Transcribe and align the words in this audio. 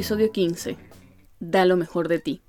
episodio 0.00 0.32
15. 0.32 0.78
Da 1.40 1.66
lo 1.66 1.76
mejor 1.76 2.08
de 2.08 2.20
ti. 2.20 2.40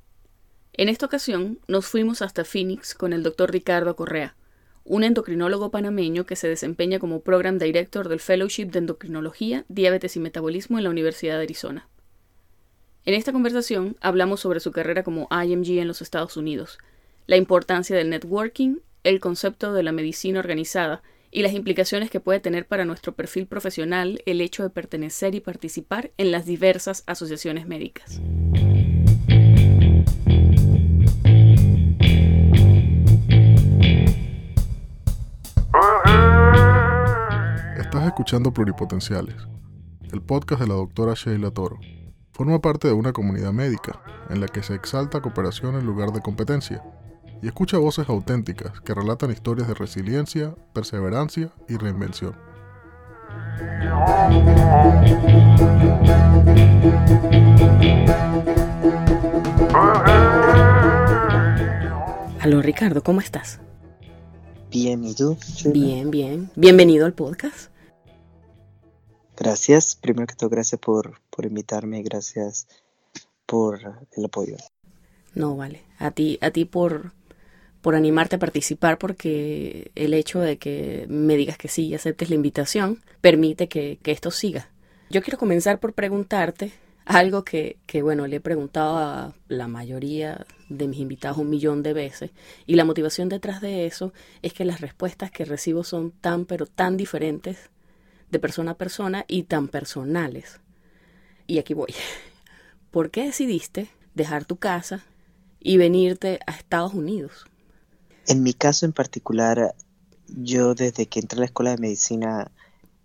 En 0.71 0.87
esta 0.87 1.05
ocasión 1.05 1.59
nos 1.67 1.85
fuimos 1.85 2.21
hasta 2.21 2.46
Phoenix 2.46 2.96
con 2.96 3.12
el 3.12 3.23
doctor 3.23 3.51
Ricardo 3.51 3.94
Correa, 3.97 4.37
un 4.85 5.03
endocrinólogo 5.03 5.69
panameño 5.69 6.26
que 6.26 6.37
se 6.37 6.47
desempeña 6.47 6.97
como 6.97 7.19
Program 7.19 7.58
Director 7.58 8.08
del 8.08 8.22
Fellowship 8.22 8.67
de 8.67 8.79
Endocrinología, 8.79 9.65
Diabetes 9.67 10.15
y 10.15 10.22
Metabolismo 10.22 10.77
en 10.77 10.85
la 10.85 10.91
Universidad 10.91 11.35
de 11.35 11.44
Arizona. 11.44 11.90
En 13.03 13.15
esta 13.15 13.33
conversación 13.33 13.97
hablamos 13.99 14.40
sobre 14.40 14.62
su 14.62 14.72
carrera 14.72 15.04
como 15.04 15.27
IMG 15.29 15.79
en 15.79 15.90
los 15.90 16.02
Estados 16.02 16.38
Unidos, 16.38 16.77
la 17.27 17.36
importancia 17.36 17.98
del 17.98 18.09
networking, 18.09 18.77
el 19.04 19.20
concepto 19.20 19.73
de 19.73 19.84
la 19.84 19.91
medicina 19.91 20.40
organizada 20.40 21.04
y 21.31 21.41
las 21.41 21.53
implicaciones 21.53 22.12
que 22.12 22.20
puede 22.20 22.41
tener 22.41 22.67
para 22.67 22.85
nuestro 22.85 23.16
perfil 23.16 23.48
profesional 23.48 24.22
el 24.26 24.41
hecho 24.41 24.63
de 24.63 24.70
pertenecer 24.70 25.34
y 25.34 25.39
participar 25.39 26.12
en 26.17 26.31
las 26.31 26.45
diversas 26.45 27.03
asociaciones 27.08 27.66
médicas. 27.66 28.22
Estás 37.77 38.05
escuchando 38.08 38.53
Pluripotenciales, 38.53 39.36
el 40.11 40.22
podcast 40.22 40.61
de 40.61 40.67
la 40.67 40.75
doctora 40.75 41.13
Sheila 41.13 41.52
Toro. 41.52 41.80
Forma 42.34 42.59
parte 42.59 42.88
de 42.88 42.94
una 42.94 43.13
comunidad 43.13 43.52
médica 43.53 44.02
en 44.30 44.41
la 44.41 44.48
que 44.48 44.63
se 44.63 44.73
exalta 44.73 45.22
cooperación 45.22 45.75
en 45.75 45.86
lugar 45.86 46.11
de 46.11 46.22
competencia 46.22 46.81
y 47.41 47.48
escucha 47.48 47.77
voces 47.77 48.08
auténticas 48.08 48.80
que 48.81 48.94
relatan 48.94 49.31
historias 49.31 49.68
de 49.68 49.73
resiliencia, 49.73 50.55
perseverancia 50.73 51.52
y 51.67 51.78
reinvención. 51.78 52.36
Aló 62.39 62.62
Ricardo, 62.62 63.03
¿cómo 63.03 63.22
estás? 63.22 63.59
Bien, 64.69 65.03
¿y 65.03 65.14
tú? 65.14 65.38
Bien, 65.66 66.09
bien. 66.12 66.50
Bienvenido 66.56 67.06
al 67.06 67.14
podcast. 67.14 67.72
Gracias. 69.38 69.95
Primero 69.95 70.28
que 70.28 70.36
todo, 70.36 70.50
gracias 70.50 70.80
por, 70.80 71.19
por 71.30 71.45
invitarme, 71.45 72.02
gracias 72.03 72.67
por 73.45 73.80
el 74.16 74.25
apoyo. 74.25 74.56
No, 75.34 75.56
vale. 75.56 75.84
A 75.97 76.12
ti, 76.12 76.38
a 76.42 76.52
ti 76.52 76.66
por, 76.66 77.14
por 77.82 77.96
animarte 77.96 78.36
a 78.36 78.40
participar 78.40 78.98
porque 78.98 79.92
el 79.96 80.14
hecho 80.14 80.40
de 80.40 80.58
que 80.58 81.06
me 81.10 81.36
digas 81.36 81.58
que 81.58 81.68
sí 81.68 81.88
y 81.88 81.96
aceptes 81.96 82.30
la 82.30 82.36
invitación 82.36 83.02
permite 83.22 83.68
que, 83.68 84.00
esto 84.06 84.32
siga. 84.32 84.70
Yo 85.10 85.22
quiero 85.22 85.38
comenzar 85.38 85.80
por 85.80 85.94
preguntarte 85.94 86.72
algo 87.06 87.44
que, 87.44 87.78
que, 87.88 88.02
bueno, 88.02 88.28
le 88.28 88.38
he 88.38 88.42
preguntado 88.42 88.98
a 88.98 89.34
la 89.48 89.68
mayoría 89.68 90.46
de 90.70 90.88
mis 90.88 91.00
invitados 91.00 91.40
un 91.40 91.50
millón 91.50 91.82
de 91.84 91.94
veces 91.94 92.32
y 92.66 92.76
la 92.76 92.86
motivación 92.86 93.28
detrás 93.28 93.62
de 93.62 93.86
eso 93.86 94.14
es 94.42 94.54
que 94.54 94.64
las 94.64 94.80
respuestas 94.80 95.32
que 95.32 95.44
recibo 95.44 95.84
son 95.84 96.12
tan 96.12 96.46
pero 96.46 96.68
tan 96.68 96.98
diferentes 96.98 97.72
de 98.30 98.40
persona 98.40 98.72
a 98.72 98.78
persona 98.78 99.26
y 99.28 99.44
tan 99.44 99.68
personales. 99.68 100.62
Y 101.48 101.58
aquí 101.59 101.74
voy. 101.74 101.94
¿Por 102.92 103.09
qué 103.09 103.26
decidiste 103.26 103.90
dejar 104.14 104.46
tu 104.46 104.58
casa 104.58 105.04
y 105.59 105.78
venirte 105.78 106.40
a 106.46 106.52
Estados 106.52 106.94
Unidos? 106.94 107.46
En 108.27 108.44
mi 108.44 108.53
caso 108.53 108.86
en 108.86 108.94
particular, 108.94 109.75
yo 110.27 110.75
desde 110.75 111.08
que 111.08 111.19
entré 111.19 111.38
a 111.38 111.39
la 111.41 111.45
escuela 111.45 111.72
de 111.72 111.77
medicina 111.77 112.52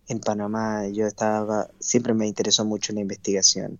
en 0.09 0.21
Panamá, 0.21 0.87
yo 0.89 1.07
estaba, 1.07 1.69
siempre 1.81 2.15
me 2.15 2.27
interesó 2.27 2.65
mucho 2.65 2.93
la 2.93 3.01
investigación. 3.01 3.79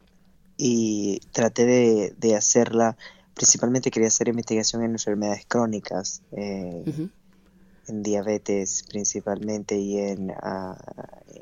Y 0.57 1.21
traté 1.33 2.15
de, 2.19 2.35
hacerla, 2.35 2.97
principalmente 3.35 3.91
quería 3.91 4.09
hacer 4.09 4.29
investigación 4.29 4.83
en 4.83 4.93
enfermedades 4.93 5.45
crónicas, 5.47 6.23
eh, 6.33 6.85
en 7.89 8.03
diabetes 8.03 8.85
principalmente 8.89 9.79
y 9.79 9.99
en 9.99 10.33
ah, 10.43 10.77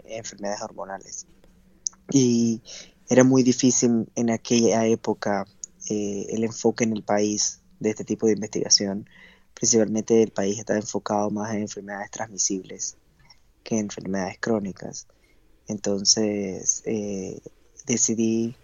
enfermedades 0.07 0.63
hormonales. 0.63 1.27
Y 2.11 2.61
era 3.09 3.25
muy 3.25 3.43
difícil 3.43 4.09
en 4.15 4.31
aquella 4.31 4.87
época 4.87 5.47
eh, 5.89 6.27
el 6.31 6.45
enfoque 6.45 6.85
en 6.85 6.93
el 6.93 7.03
país 7.03 7.61
de 7.81 7.91
este 7.91 8.05
tipo 8.05 8.27
de 8.27 8.33
investigación 8.33 9.09
principalmente 9.55 10.23
el 10.23 10.31
país 10.31 10.59
está 10.59 10.77
enfocado 10.77 11.31
más 11.31 11.55
en 11.55 11.63
enfermedades 11.63 12.11
transmisibles 12.11 12.97
que 13.63 13.77
en 13.77 13.87
enfermedades 13.87 14.37
crónicas. 14.39 15.07
Entonces 15.67 16.83
eh, 16.85 17.41
decidí 17.87 18.55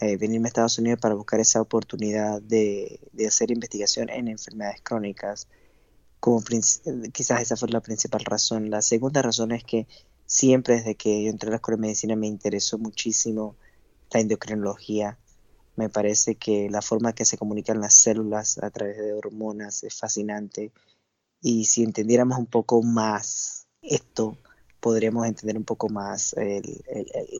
eh, 0.00 0.16
venirme 0.16 0.48
a 0.48 0.48
Estados 0.48 0.78
Unidos 0.78 0.98
para 1.00 1.14
buscar 1.14 1.38
esa 1.38 1.60
oportunidad 1.60 2.42
de, 2.42 2.98
hacer 3.26 3.50
investigación 3.52 4.10
en 4.10 4.28
enfermedades 4.28 4.80
crónicas. 4.82 5.46
Como 6.18 6.42
quizás 7.12 7.42
esa 7.42 7.56
fue 7.56 7.68
la 7.68 7.80
principal 7.80 8.24
razón. 8.24 8.70
La 8.70 8.82
segunda 8.82 9.22
razón 9.22 9.52
es 9.52 9.64
que 9.64 9.86
siempre 10.26 10.76
desde 10.76 10.94
que 10.96 11.24
yo 11.24 11.30
entré 11.30 11.48
a 11.48 11.50
la 11.50 11.56
escuela 11.56 11.76
de 11.76 11.82
medicina 11.82 12.16
me 12.16 12.26
interesó 12.26 12.78
muchísimo 12.78 13.56
la 14.10 14.20
endocrinología 14.20 15.18
me 15.76 15.88
parece 15.88 16.34
que 16.34 16.68
la 16.70 16.82
forma 16.82 17.14
que 17.14 17.24
se 17.24 17.38
comunican 17.38 17.80
las 17.80 17.94
células 17.94 18.58
a 18.58 18.70
través 18.70 18.98
de 18.98 19.14
hormonas 19.14 19.82
es 19.84 19.98
fascinante 19.98 20.72
y 21.40 21.64
si 21.64 21.82
entendiéramos 21.82 22.38
un 22.38 22.46
poco 22.46 22.82
más 22.82 23.66
esto, 23.80 24.38
podríamos 24.80 25.26
entender 25.26 25.56
un 25.56 25.64
poco 25.64 25.88
más 25.88 26.34
el, 26.34 26.82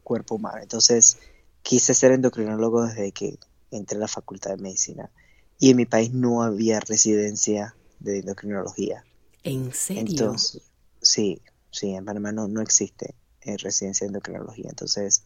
cuerpo 0.02 0.36
humano. 0.36 0.58
Entonces, 0.60 1.18
quise 1.62 1.94
ser 1.94 2.12
endocrinólogo 2.12 2.86
desde 2.86 3.12
que 3.12 3.38
entré 3.70 3.96
a 3.96 4.00
la 4.00 4.08
facultad 4.08 4.50
de 4.50 4.62
medicina 4.62 5.10
y 5.58 5.70
en 5.70 5.76
mi 5.76 5.86
país 5.86 6.12
no 6.12 6.42
había 6.42 6.80
residencia 6.80 7.76
de 8.00 8.18
endocrinología. 8.18 9.04
¿En 9.44 9.72
serio? 9.72 10.02
Entonces, 10.02 10.62
sí, 11.00 11.40
sí, 11.70 11.94
en 11.94 12.04
Panamá 12.04 12.32
no, 12.32 12.48
no 12.48 12.60
existe 12.60 13.14
eh, 13.42 13.56
residencia 13.58 14.04
de 14.04 14.08
endocrinología. 14.08 14.68
Entonces, 14.68 15.24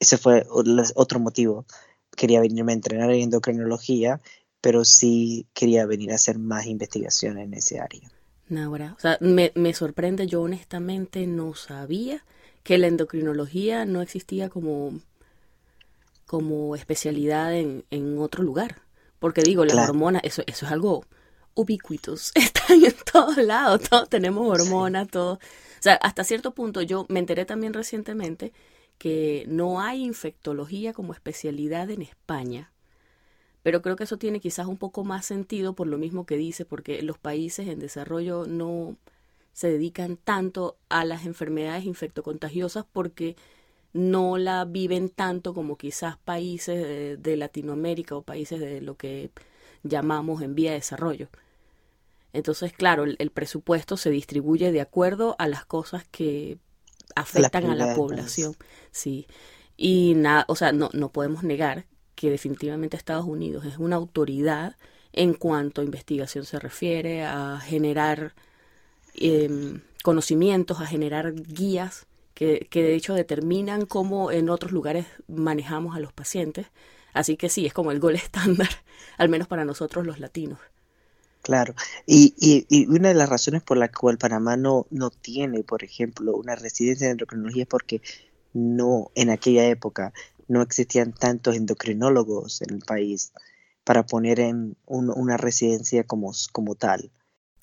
ese 0.00 0.18
fue 0.18 0.44
otro 0.48 1.20
motivo 1.20 1.64
quería 2.14 2.40
venirme 2.40 2.72
a 2.72 2.76
entrenar 2.76 3.10
en 3.10 3.22
endocrinología, 3.22 4.20
pero 4.60 4.84
sí 4.84 5.46
quería 5.52 5.86
venir 5.86 6.12
a 6.12 6.16
hacer 6.16 6.38
más 6.38 6.66
investigación 6.66 7.38
en 7.38 7.54
ese 7.54 7.80
área. 7.80 8.10
o 8.96 9.00
sea, 9.00 9.18
me, 9.20 9.52
me 9.54 9.74
sorprende, 9.74 10.26
yo 10.26 10.42
honestamente 10.42 11.26
no 11.26 11.54
sabía 11.54 12.24
que 12.62 12.78
la 12.78 12.86
endocrinología 12.86 13.84
no 13.84 14.00
existía 14.00 14.48
como, 14.48 15.00
como 16.26 16.76
especialidad 16.76 17.54
en, 17.54 17.84
en 17.90 18.18
otro 18.18 18.42
lugar. 18.42 18.80
Porque 19.18 19.42
digo, 19.42 19.64
las 19.64 19.88
hormonas, 19.88 20.22
eso, 20.24 20.42
eso 20.46 20.66
es 20.66 20.72
algo 20.72 21.04
ubicuitos, 21.54 22.32
están 22.34 22.84
en 22.84 22.94
todos 23.10 23.36
lados, 23.38 23.82
todos 23.88 24.08
tenemos 24.08 24.48
hormonas, 24.48 25.08
todos. 25.08 25.38
O 25.38 25.82
sea, 25.84 25.94
hasta 25.94 26.24
cierto 26.24 26.52
punto 26.52 26.82
yo 26.82 27.06
me 27.08 27.20
enteré 27.20 27.44
también 27.44 27.72
recientemente 27.72 28.52
que 28.98 29.44
no 29.48 29.80
hay 29.80 30.02
infectología 30.04 30.92
como 30.92 31.12
especialidad 31.12 31.90
en 31.90 32.02
España, 32.02 32.72
pero 33.62 33.80
creo 33.82 33.96
que 33.96 34.04
eso 34.04 34.18
tiene 34.18 34.40
quizás 34.40 34.66
un 34.66 34.76
poco 34.76 35.04
más 35.04 35.24
sentido 35.24 35.74
por 35.74 35.86
lo 35.86 35.98
mismo 35.98 36.26
que 36.26 36.36
dice, 36.36 36.64
porque 36.64 37.02
los 37.02 37.18
países 37.18 37.66
en 37.68 37.78
desarrollo 37.78 38.46
no 38.46 38.96
se 39.54 39.70
dedican 39.70 40.18
tanto 40.18 40.76
a 40.90 41.04
las 41.04 41.24
enfermedades 41.24 41.84
infectocontagiosas 41.84 42.84
porque 42.92 43.36
no 43.94 44.36
la 44.36 44.64
viven 44.64 45.08
tanto 45.08 45.54
como 45.54 45.78
quizás 45.78 46.18
países 46.18 47.22
de, 47.22 47.36
Latinoamérica 47.36 48.16
o 48.16 48.22
países 48.22 48.60
de 48.60 48.80
lo 48.80 48.96
que 48.96 49.30
llamamos 49.84 50.42
en 50.42 50.54
vía 50.54 50.72
de 50.72 50.78
desarrollo. 50.78 51.28
Entonces, 52.32 52.72
claro, 52.72 53.04
el, 53.04 53.30
presupuesto 53.30 53.96
se 53.96 54.10
distribuye 54.10 54.72
de 54.72 54.80
acuerdo 54.80 55.36
a 55.38 55.46
las 55.46 55.64
cosas 55.64 56.04
que 56.10 56.58
afectan 57.14 57.66
a 57.70 57.74
la 57.74 57.94
población. 57.94 58.56
Sí. 58.90 59.26
Y 59.76 60.14
nada, 60.16 60.44
o 60.48 60.56
sea, 60.56 60.72
no, 60.72 60.90
no 60.92 61.10
podemos 61.10 61.42
negar 61.42 61.86
que 62.14 62.30
definitivamente 62.30 62.96
Estados 62.96 63.26
Unidos 63.26 63.64
es 63.64 63.78
una 63.78 63.96
autoridad 63.96 64.76
en 65.12 65.34
cuanto 65.34 65.80
a 65.80 65.84
investigación 65.84 66.44
se 66.44 66.58
refiere, 66.58 67.24
a 67.24 67.60
generar 67.60 68.34
em, 69.14 69.80
conocimientos, 70.02 70.80
a 70.80 70.86
generar 70.86 71.34
guías 71.34 72.06
que, 72.34 72.66
que 72.70 72.82
de 72.82 72.94
hecho 72.94 73.14
determinan 73.14 73.86
cómo 73.86 74.32
en 74.32 74.48
otros 74.48 74.72
lugares 74.72 75.06
manejamos 75.28 75.96
a 75.96 76.00
los 76.00 76.12
pacientes. 76.12 76.66
Así 77.12 77.36
que 77.36 77.48
sí, 77.48 77.64
es 77.66 77.72
como 77.72 77.92
el 77.92 78.00
gol 78.00 78.14
estándar, 78.16 78.68
al 79.18 79.28
menos 79.28 79.48
para 79.48 79.64
nosotros 79.64 80.04
los 80.04 80.18
latinos. 80.18 80.58
Claro, 81.44 81.74
y, 82.06 82.34
y, 82.70 82.86
una 82.86 83.08
de 83.08 83.14
las 83.14 83.28
razones 83.28 83.62
por 83.62 83.76
la 83.76 83.92
cual 83.92 84.16
Panamá 84.16 84.56
no, 84.56 84.86
no 84.88 85.10
tiene, 85.10 85.62
por 85.62 85.84
ejemplo, 85.84 86.34
una 86.34 86.56
residencia 86.56 87.06
de 87.06 87.12
endocrinología 87.12 87.64
es 87.64 87.68
porque 87.68 88.00
no, 88.54 89.10
en 89.14 89.28
aquella 89.28 89.66
época, 89.66 90.14
no 90.48 90.62
existían 90.62 91.12
tantos 91.12 91.54
endocrinólogos 91.54 92.62
en 92.62 92.76
el 92.76 92.80
país 92.80 93.34
para 93.84 94.06
poner 94.06 94.40
en 94.40 94.78
una 94.86 95.36
residencia 95.36 96.04
como, 96.04 96.32
como 96.50 96.76
tal. 96.76 97.10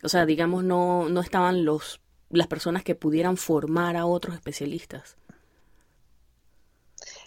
O 0.03 0.09
sea, 0.09 0.27
digamos, 0.27 0.63
no, 0.63 1.09
no 1.09 1.21
estaban 1.21 1.65
los, 1.65 2.01
las 2.29 2.45
personas 2.45 2.83
que 2.83 2.93
pudieran 2.93 3.35
formar 3.35 3.97
a 3.97 4.05
otros 4.05 4.35
especialistas. 4.35 5.17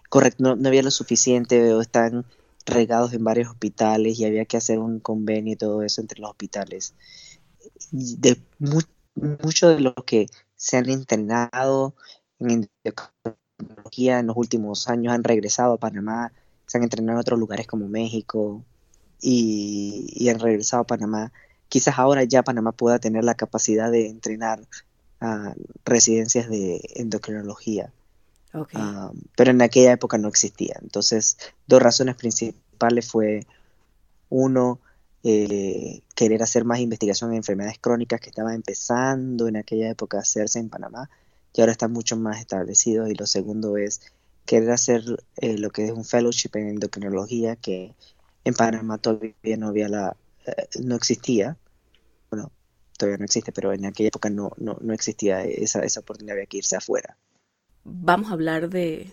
correcto, 0.09 0.55
no, 0.55 0.69
había 0.69 0.85
lo 0.85 0.93
suficiente 0.93 1.75
o 1.75 1.81
están 1.81 2.25
regados 2.67 3.13
en 3.13 3.25
varios 3.25 3.49
hospitales 3.49 4.19
y 4.19 4.25
había 4.25 4.45
que 4.45 4.57
hacer 4.57 4.79
un 4.79 5.01
convenio 5.01 5.53
y 5.53 5.57
todo 5.57 5.83
eso 5.83 6.01
entre 6.01 6.21
los 6.21 6.31
hospitales. 6.31 6.95
De 7.91 8.41
muchos 9.17 9.77
de 9.77 9.81
los 9.81 9.95
que 10.07 10.27
se 10.57 10.77
han 10.77 10.89
entrenado 10.89 11.95
en 12.39 12.69
tecnología 12.83 14.19
en 14.19 14.27
los 14.27 14.37
últimos 14.37 14.89
años 14.89 15.13
han 15.13 15.25
regresado 15.25 15.75
a 15.75 15.79
Panamá, 15.79 16.33
se 16.67 16.79
han 16.79 16.85
entrenado 16.85 17.19
en 17.19 17.21
otros 17.21 17.39
lugares 17.39 17.67
como 17.67 17.89
México 17.89 18.65
y, 19.21 20.29
han 20.29 20.41
regresado 20.41 20.83
a 20.83 20.87
Panamá. 20.87 21.33
Quizás 21.69 21.99
ahora 21.99 22.25
ya 22.25 22.43
Panamá 22.43 22.73
pueda 22.73 22.99
tener 22.99 23.25
la 23.25 23.35
capacidad 23.35 23.91
de 23.91 24.09
entrenar 24.09 24.67
residencias 25.85 26.49
de 26.49 26.81
endocrinología. 26.97 27.93
Ah, 28.75 29.11
pero 29.37 29.51
en 29.51 29.63
aquella 29.63 29.93
época 29.93 30.17
no 30.19 30.29
existía. 30.29 30.79
Entonces, 30.81 31.37
dos 31.67 31.83
razones 31.83 32.15
principales 32.17 33.11
fue, 33.11 33.47
uno, 34.29 34.81
eh, 35.25 36.03
querer 36.15 36.43
hacer 36.43 36.65
más 36.65 36.81
investigación 36.81 37.31
en 37.31 37.39
enfermedades 37.39 37.79
crónicas 37.79 38.21
que 38.21 38.31
estaban 38.31 38.55
empezando 38.55 39.49
en 39.49 39.57
aquella 39.57 39.91
época 39.91 40.19
a 40.19 40.21
hacerse 40.21 40.59
en 40.59 40.69
Panamá 40.69 41.11
y 41.53 41.61
ahora 41.61 41.73
están 41.73 41.93
mucho 41.93 42.17
más 42.17 42.41
establecidos. 42.41 43.11
Y 43.11 43.15
lo 43.15 43.27
segundo 43.27 43.77
es 43.77 44.03
querer 44.47 44.71
hacer 44.71 45.03
eh, 45.37 45.59
lo 45.59 45.71
que 45.71 45.87
es 45.87 45.91
un 45.91 46.05
fellowship 46.05 46.51
en 46.55 46.69
endocrinología 46.69 47.57
que 47.57 47.95
en 48.45 48.55
Panamá 48.55 48.99
todavía 48.99 49.57
no 49.57 49.69
había 49.69 49.89
la, 49.89 50.17
eh, 50.47 50.69
no 50.81 50.95
existía. 50.95 51.57
Bueno, 52.31 52.53
todavía 52.99 53.19
no 53.19 53.25
existe, 53.25 53.53
pero 53.53 53.73
en 53.73 53.87
aquella 53.87 54.09
época 54.09 54.31
no, 54.31 54.53
no, 54.59 54.77
no 54.81 54.93
existía 54.95 55.43
esa, 55.45 55.81
esa 55.81 56.01
oportunidad, 56.01 56.35
había 56.35 56.47
que 56.47 56.59
irse 56.59 56.77
afuera 56.77 57.17
vamos 57.85 58.31
a 58.31 58.35
hablar 58.35 58.69
de, 58.69 59.11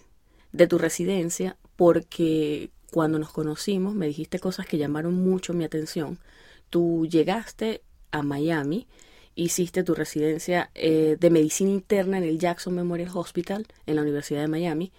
de 0.51 0.67
tu 0.67 0.77
residencia 0.77 1.57
porque 1.75 2.71
cuando 2.91 3.19
nos 3.19 3.31
conocimos 3.31 3.95
me 3.95 4.07
dijiste 4.07 4.39
cosas 4.39 4.65
que 4.65 4.77
llamaron 4.77 5.13
mucho 5.13 5.53
mi 5.53 5.63
atención. 5.63 6.19
Tú 6.69 7.07
llegaste 7.09 7.81
a 8.11 8.21
Miami, 8.21 8.87
hiciste 9.35 9.83
tu 9.83 9.95
residencia 9.95 10.69
eh, 10.75 11.17
de 11.19 11.29
medicina 11.29 11.71
interna 11.71 12.17
en 12.17 12.23
el 12.23 12.39
Jackson 12.39 12.75
Memorial 12.75 13.09
Hospital 13.13 13.65
en 13.85 13.95
la 13.95 14.01
Universidad 14.01 14.41
de 14.41 14.47
Miami 14.47 14.91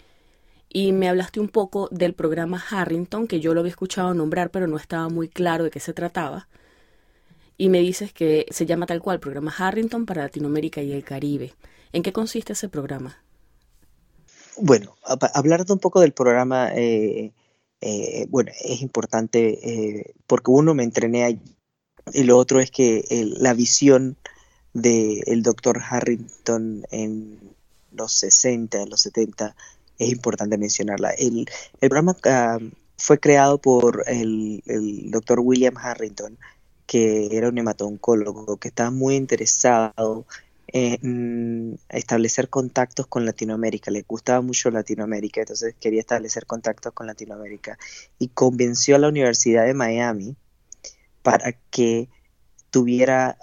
y 0.68 0.92
me 0.92 1.08
hablaste 1.08 1.38
un 1.38 1.48
poco 1.48 1.88
del 1.90 2.14
programa 2.14 2.62
Harrington, 2.70 3.26
que 3.26 3.40
yo 3.40 3.52
lo 3.52 3.60
había 3.60 3.70
escuchado 3.70 4.14
nombrar 4.14 4.50
pero 4.50 4.66
no 4.66 4.76
estaba 4.78 5.08
muy 5.08 5.28
claro 5.28 5.64
de 5.64 5.70
qué 5.70 5.80
se 5.80 5.92
trataba. 5.92 6.48
Y 7.58 7.68
me 7.68 7.80
dices 7.80 8.12
que 8.12 8.46
se 8.50 8.64
llama 8.64 8.86
tal 8.86 9.02
cual, 9.02 9.20
programa 9.20 9.54
Harrington 9.56 10.06
para 10.06 10.22
Latinoamérica 10.22 10.82
y 10.82 10.92
el 10.92 11.04
Caribe. 11.04 11.54
¿En 11.92 12.02
qué 12.02 12.12
consiste 12.12 12.54
ese 12.54 12.70
programa? 12.70 13.22
Bueno, 14.64 14.94
hablar 15.34 15.66
un 15.68 15.80
poco 15.80 16.00
del 16.00 16.12
programa, 16.12 16.70
eh, 16.72 17.32
eh, 17.80 18.26
bueno, 18.30 18.52
es 18.60 18.80
importante 18.80 19.58
eh, 19.60 20.14
porque 20.28 20.52
uno 20.52 20.72
me 20.72 20.84
entrené 20.84 21.24
ahí 21.24 21.40
y 22.12 22.22
lo 22.22 22.38
otro 22.38 22.60
es 22.60 22.70
que 22.70 23.04
la 23.40 23.54
visión 23.54 24.16
del 24.72 25.42
doctor 25.42 25.82
Harrington 25.82 26.84
en 26.92 27.40
los 27.90 28.12
60, 28.12 28.82
en 28.82 28.88
los 28.88 29.00
70, 29.00 29.56
es 29.98 30.08
importante 30.10 30.56
mencionarla. 30.58 31.10
El, 31.10 31.48
programa 31.80 32.16
ah, 32.26 32.60
fue 32.96 33.18
creado 33.18 33.58
por 33.58 34.04
el, 34.06 34.62
el 34.66 35.10
doctor 35.10 35.40
William 35.40 35.76
Harrington, 35.76 36.38
que 36.86 37.36
era 37.36 37.48
un 37.48 37.58
hematoncólogo 37.58 38.58
que 38.58 38.68
estaba 38.68 38.92
muy 38.92 39.16
interesado 39.16 40.24
en 40.72 41.78
establecer 41.88 42.48
contactos 42.48 43.06
con 43.06 43.26
Latinoamérica. 43.26 43.90
Le 43.90 44.02
gustaba 44.02 44.40
mucho 44.40 44.70
Latinoamérica, 44.70 45.40
entonces 45.40 45.74
quería 45.78 46.00
establecer 46.00 46.46
contactos 46.46 46.92
con 46.92 47.06
Latinoamérica 47.06 47.78
y 48.18 48.28
convenció 48.28 48.96
a 48.96 48.98
la 48.98 49.08
Universidad 49.08 49.66
de 49.66 49.74
Miami 49.74 50.36
para 51.22 51.52
que 51.70 52.08
tuviera, 52.70 53.36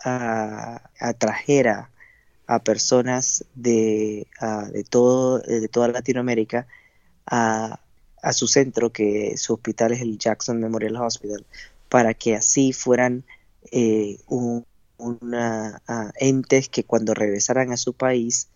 atrajera 0.99 1.91
a 2.47 2.63
personas 2.63 3.45
de, 3.53 4.25
de, 4.73 4.83
todo, 4.83 5.39
de 5.39 5.67
toda 5.67 5.87
Latinoamérica 5.89 6.65
a, 7.27 7.79
a, 8.23 8.33
su 8.33 8.47
centro, 8.47 8.91
que 8.91 9.37
su 9.37 9.53
hospital 9.53 9.91
es 9.91 10.01
el 10.01 10.17
Jackson 10.17 10.59
Memorial 10.59 10.95
Hospital, 10.95 11.45
para 11.89 12.15
que 12.15 12.35
así 12.35 12.73
fueran 12.73 13.23
eh, 13.71 14.17
un, 14.27 14.65
una, 14.99 15.81
entes 16.19 16.69
que 16.69 16.83
cuando 16.83 17.13
regresaran 17.13 17.71
a 17.71 17.77
su 17.77 17.93
país, 17.93 18.49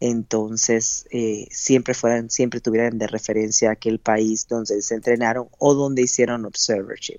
entonces 0.00 1.06
eh, 1.10 1.48
siempre 1.50 1.94
fueran, 1.94 2.30
siempre 2.30 2.60
tuvieran 2.60 2.98
de 2.98 3.08
referencia 3.08 3.72
aquel 3.72 3.98
país 3.98 4.46
donde 4.46 4.80
se 4.80 4.94
entrenaron 4.94 5.48
o 5.58 5.74
donde 5.74 6.02
hicieron 6.02 6.44
observership. 6.44 7.18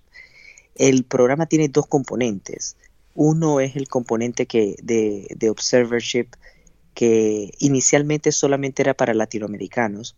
El 0.75 1.03
programa 1.03 1.45
tiene 1.45 1.67
dos 1.67 1.87
componentes. 1.87 2.77
Uno 3.15 3.59
es 3.59 3.75
el 3.75 3.89
componente 3.89 4.45
que 4.45 4.75
de, 4.81 5.27
de 5.35 5.49
observership 5.49 6.27
que 6.93 7.51
inicialmente 7.59 8.31
solamente 8.31 8.81
era 8.81 8.93
para 8.93 9.13
latinoamericanos, 9.13 10.15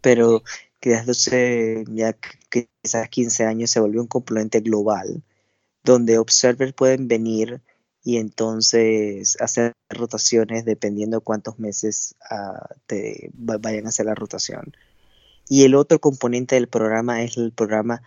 pero 0.00 0.42
que 0.80 0.90
desde 0.90 1.84
ya 1.88 2.16
quizás 2.50 3.08
15 3.08 3.44
años 3.44 3.70
se 3.70 3.80
volvió 3.80 4.00
un 4.00 4.06
componente 4.06 4.60
global 4.60 5.22
donde 5.84 6.18
observers 6.18 6.72
pueden 6.72 7.08
venir 7.08 7.60
y 8.02 8.18
entonces 8.18 9.36
hacer 9.40 9.72
rotaciones 9.88 10.64
dependiendo 10.64 11.20
cuántos 11.20 11.58
meses 11.58 12.16
ah, 12.30 12.68
vayan 13.34 13.86
a 13.86 13.88
hacer 13.88 14.06
la 14.06 14.14
rotación. 14.14 14.74
Y 15.48 15.64
el 15.64 15.74
otro 15.74 16.00
componente 16.00 16.54
del 16.54 16.68
programa 16.68 17.22
es 17.22 17.36
el 17.36 17.52
programa 17.52 18.02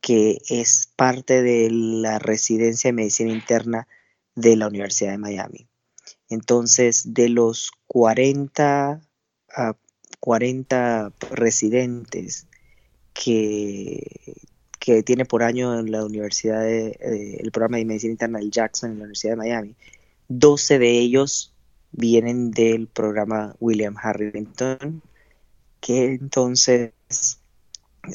que 0.00 0.38
es 0.48 0.88
parte 0.96 1.42
de 1.42 1.68
la 1.70 2.18
residencia 2.18 2.88
de 2.88 2.94
medicina 2.94 3.32
interna 3.32 3.86
de 4.34 4.56
la 4.56 4.68
Universidad 4.68 5.12
de 5.12 5.18
Miami. 5.18 5.68
Entonces, 6.28 7.12
de 7.12 7.28
los 7.28 7.72
40 7.86 9.00
a 9.52 9.76
40 10.20 11.12
residentes 11.32 12.46
que, 13.12 14.36
que 14.80 15.02
tiene 15.02 15.26
por 15.26 15.42
año 15.42 15.78
en 15.78 15.92
la 15.92 16.04
Universidad 16.04 16.62
de, 16.62 16.88
eh, 16.88 17.36
el 17.38 17.52
programa 17.52 17.76
de 17.76 17.84
medicina 17.84 18.12
interna 18.12 18.38
del 18.38 18.50
Jackson 18.50 18.90
en 18.90 18.96
la 18.96 19.04
Universidad 19.04 19.32
de 19.32 19.36
Miami. 19.36 19.76
12 20.28 20.78
de 20.78 20.98
ellos 20.98 21.52
vienen 21.92 22.50
del 22.50 22.86
programa 22.88 23.54
William 23.60 23.94
Harrington, 24.02 25.02
que 25.80 26.14
entonces 26.14 26.92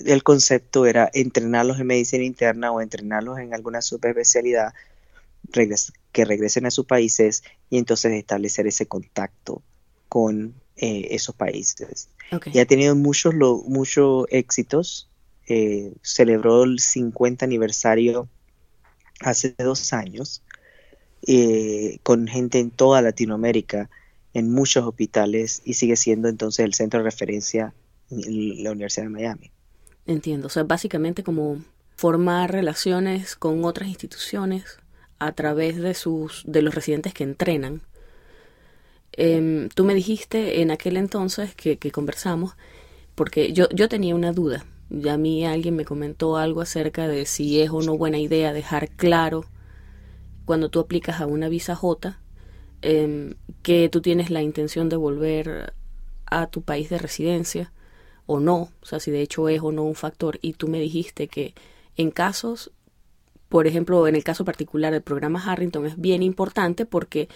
el 0.05 0.24
concepto 0.24 0.88
era 0.88 1.10
entrenarlos 1.13 1.79
en 1.79 1.88
medicina 1.88 2.24
interna 2.24 2.72
o 2.72 2.81
entrenarlos 2.81 3.38
en 3.38 3.53
alguna 3.53 3.84
subespecialidad 3.84 4.74
que 6.12 6.25
regresen 6.25 6.65
a 6.65 6.72
sus 6.72 6.88
países 6.88 7.43
y 7.69 7.77
entonces 7.77 8.12
establecer 8.13 8.65
ese 8.65 8.88
contacto 8.88 9.62
con 10.10 10.55
eh, 10.77 11.10
esos 11.12 11.36
países. 11.36 12.10
Y 12.51 12.57
ha 12.57 12.65
tenido 12.65 12.95
muchos, 12.95 13.36
muchos 13.36 14.25
éxitos 14.31 15.07
eh, 15.47 15.93
celebró 16.01 16.63
el 16.63 16.79
50 16.79 17.45
aniversario 17.45 18.27
hace 19.19 19.55
dos 19.57 19.93
años 19.93 20.43
eh, 21.27 21.99
con 22.03 22.27
gente 22.27 22.59
en 22.59 22.71
toda 22.71 23.01
Latinoamérica, 23.01 23.89
en 24.33 24.51
muchos 24.51 24.85
hospitales 24.85 25.61
y 25.63 25.75
sigue 25.75 25.95
siendo 25.95 26.27
entonces 26.27 26.65
el 26.65 26.73
centro 26.73 26.99
de 26.99 27.05
referencia 27.05 27.73
en 28.11 28.63
la 28.63 28.71
Universidad 28.71 29.05
de 29.05 29.11
Miami. 29.11 29.51
Entiendo, 30.05 30.47
o 30.47 30.49
sea, 30.49 30.63
básicamente 30.63 31.23
como 31.23 31.63
formar 31.95 32.51
relaciones 32.51 33.35
con 33.35 33.63
otras 33.65 33.87
instituciones 33.87 34.77
a 35.17 35.31
través 35.31 35.77
de 35.77 35.93
sus 35.93 36.43
de 36.45 36.61
los 36.61 36.75
residentes 36.75 37.13
que 37.13 37.23
entrenan. 37.23 37.81
Em, 39.13 39.69
tú 39.69 39.85
me 39.85 39.93
dijiste 39.93 40.61
en 40.61 40.71
aquel 40.71 40.97
entonces 40.97 41.55
que, 41.55 41.77
que 41.77 41.91
conversamos, 41.91 42.55
porque 43.15 43.53
yo, 43.53 43.69
yo 43.69 43.87
tenía 43.87 44.13
una 44.13 44.33
duda 44.33 44.65
ya 44.89 45.13
a 45.13 45.17
mí 45.17 45.45
alguien 45.45 45.75
me 45.75 45.85
comentó 45.85 46.37
algo 46.37 46.61
acerca 46.61 47.07
de 47.07 47.25
si 47.25 47.61
es 47.61 47.69
o 47.71 47.81
no 47.81 47.97
buena 47.97 48.19
idea 48.19 48.53
dejar 48.53 48.89
claro 48.89 49.45
cuando 50.45 50.69
tú 50.69 50.79
aplicas 50.79 51.21
a 51.21 51.25
una 51.25 51.49
visa 51.49 51.75
J 51.75 52.19
em, 52.81 53.33
que 53.63 53.89
tú 53.89 54.01
tienes 54.01 54.29
la 54.29 54.41
intención 54.41 54.89
de 54.89 54.95
volver 54.95 55.73
a 56.25 56.47
tu 56.47 56.61
país 56.61 56.89
de 56.89 56.97
residencia 56.97 57.71
o 58.25 58.39
no, 58.39 58.69
o 58.81 58.85
sea, 58.85 58.99
si 58.99 59.11
de 59.11 59.21
hecho 59.21 59.49
es 59.49 59.61
o 59.61 59.71
no 59.71 59.83
un 59.83 59.95
factor. 59.95 60.39
Y 60.41 60.53
tú 60.53 60.67
me 60.67 60.79
dijiste 60.79 61.27
que 61.27 61.53
en 61.95 62.11
casos, 62.11 62.71
por 63.49 63.67
ejemplo, 63.67 64.07
en 64.07 64.15
el 64.15 64.23
caso 64.23 64.45
particular 64.45 64.91
del 64.93 65.01
programa 65.03 65.43
Harrington 65.43 65.85
es 65.85 65.99
bien 65.99 66.23
importante 66.23 66.85
porque 66.85 67.29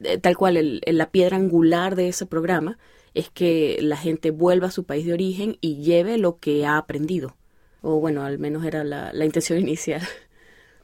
eh, 0.00 0.18
tal 0.18 0.36
cual 0.36 0.56
el, 0.56 0.82
la 0.86 1.10
piedra 1.10 1.36
angular 1.36 1.94
de 1.96 2.08
ese 2.08 2.26
programa 2.26 2.78
es 3.14 3.30
que 3.30 3.78
la 3.80 3.96
gente 3.96 4.30
vuelva 4.30 4.68
a 4.68 4.72
su 4.72 4.84
país 4.84 5.06
de 5.06 5.12
origen 5.12 5.56
y 5.60 5.76
lleve 5.76 6.18
lo 6.18 6.38
que 6.38 6.66
ha 6.66 6.76
aprendido. 6.76 7.36
O 7.80 8.00
bueno, 8.00 8.22
al 8.22 8.38
menos 8.38 8.64
era 8.64 8.84
la, 8.84 9.24
intención 9.24 9.58
inicial. 9.60 10.02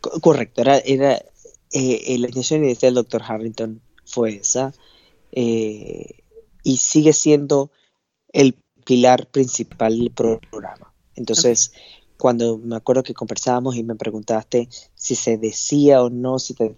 Correcto, 0.01 0.63
era, 0.63 0.79
era 0.79 1.23
eh, 1.73 2.17
la 2.19 2.29
intención 2.29 2.65
inicial 2.65 2.95
del 2.95 3.03
doctor 3.03 3.23
Harrington 3.27 3.83
fue 4.05 4.37
esa. 4.37 4.73
Eh, 5.33 6.21
y 6.63 6.77
sigue 6.79 7.13
siendo 7.13 7.71
el 8.33 8.55
pilar 8.85 9.27
principal 9.29 9.99
del 9.99 10.11
programa. 10.11 10.93
Entonces, 11.15 11.73
cuando 12.17 12.59
me 12.59 12.77
acuerdo 12.77 13.03
que 13.03 13.15
conversábamos 13.15 13.77
y 13.77 13.83
me 13.83 13.95
preguntaste 13.95 14.69
si 14.95 15.15
se 15.15 15.39
decía 15.39 16.03
o 16.03 16.11
no, 16.11 16.39
si 16.39 16.55
te 16.55 16.77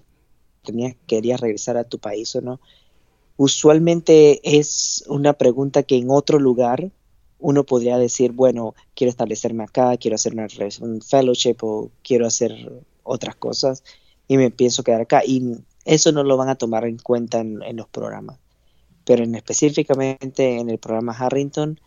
tenías, 0.63 0.97
querías 1.07 1.41
regresar 1.41 1.77
a 1.77 1.85
tu 1.85 1.99
país 1.99 2.35
o 2.37 2.41
no, 2.41 2.61
usualmente 3.43 4.41
es 4.57 5.03
una 5.09 5.33
pregunta 5.33 5.83
que 5.83 5.97
en 5.97 6.11
otro 6.11 6.39
lugar 6.39 6.93
uno 7.41 7.65
podría 7.65 7.99
decir, 7.99 8.31
bueno, 8.31 8.77
quiero 8.95 9.11
establecerme 9.11 9.65
acá, 9.65 9.97
quiero 9.97 10.15
hacer 10.15 10.35
una, 10.35 10.47
un 10.81 11.03
fellowship 11.03 11.57
o 11.63 11.91
quiero 12.05 12.29
hacer 12.29 12.53
otras 13.03 13.35
cosas 13.35 13.83
y 14.29 14.37
me 14.37 14.53
pienso 14.53 14.85
quedar 14.85 15.01
acá. 15.01 15.23
Y 15.27 15.57
eso 15.85 16.13
no 16.13 16.23
lo 16.23 16.37
van 16.37 16.51
a 16.51 16.55
tomar 16.55 16.85
en 16.85 16.99
cuenta 16.99 17.41
en, 17.41 17.77
los 17.77 17.89
programas. 17.89 18.39
Pero 19.05 19.25
en, 19.25 19.35
específicamente 19.35 20.61
en 20.61 20.71
el 20.71 20.79
programa 20.79 21.13
Harrington, 21.13 21.81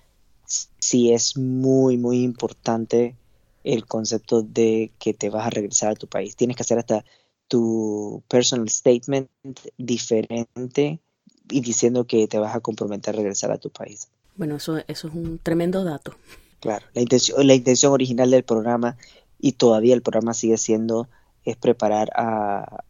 sí 0.46 1.14
es 1.14 1.38
muy, 1.38 1.96
muy 1.96 2.22
importante 2.22 3.16
el 3.64 3.86
concepto 3.86 4.42
de 4.42 4.92
que 5.00 5.14
te 5.14 5.30
vas 5.30 5.48
a 5.48 5.52
regresar 5.52 5.94
a 5.94 5.96
tu 5.96 6.08
país. 6.08 6.36
Tienes 6.36 6.58
que 6.58 6.64
hacer 6.64 6.80
hasta 6.80 7.06
tu 7.48 8.24
personal 8.28 8.68
statement 8.68 9.30
diferente 9.78 11.00
y 11.50 11.62
diciendo 11.62 12.06
que 12.06 12.28
te 12.28 12.40
vas 12.40 12.56
a 12.56 12.60
comprometer 12.60 13.16
a 13.16 13.18
regresar 13.18 13.52
a 13.52 13.58
tu 13.58 13.70
país. 13.70 14.08
Bueno, 14.36 14.56
eso, 14.56 14.78
eso 14.88 15.08
es 15.08 15.14
un 15.14 15.40
tremendo 15.40 15.84
dato. 15.84 16.16
Claro, 16.60 16.86
la 16.94 17.02
intención, 17.02 17.46
la 17.46 17.54
intención 17.54 17.94
original 17.94 18.32
del 18.32 18.44
programa 18.44 18.98
y 19.40 19.54
todavía 19.54 19.94
el 19.94 20.02
programa 20.02 20.34
sigue 20.34 20.58
siendo 20.58 21.08
es 21.44 21.56
preparar 21.56 22.10
a, 22.16 22.84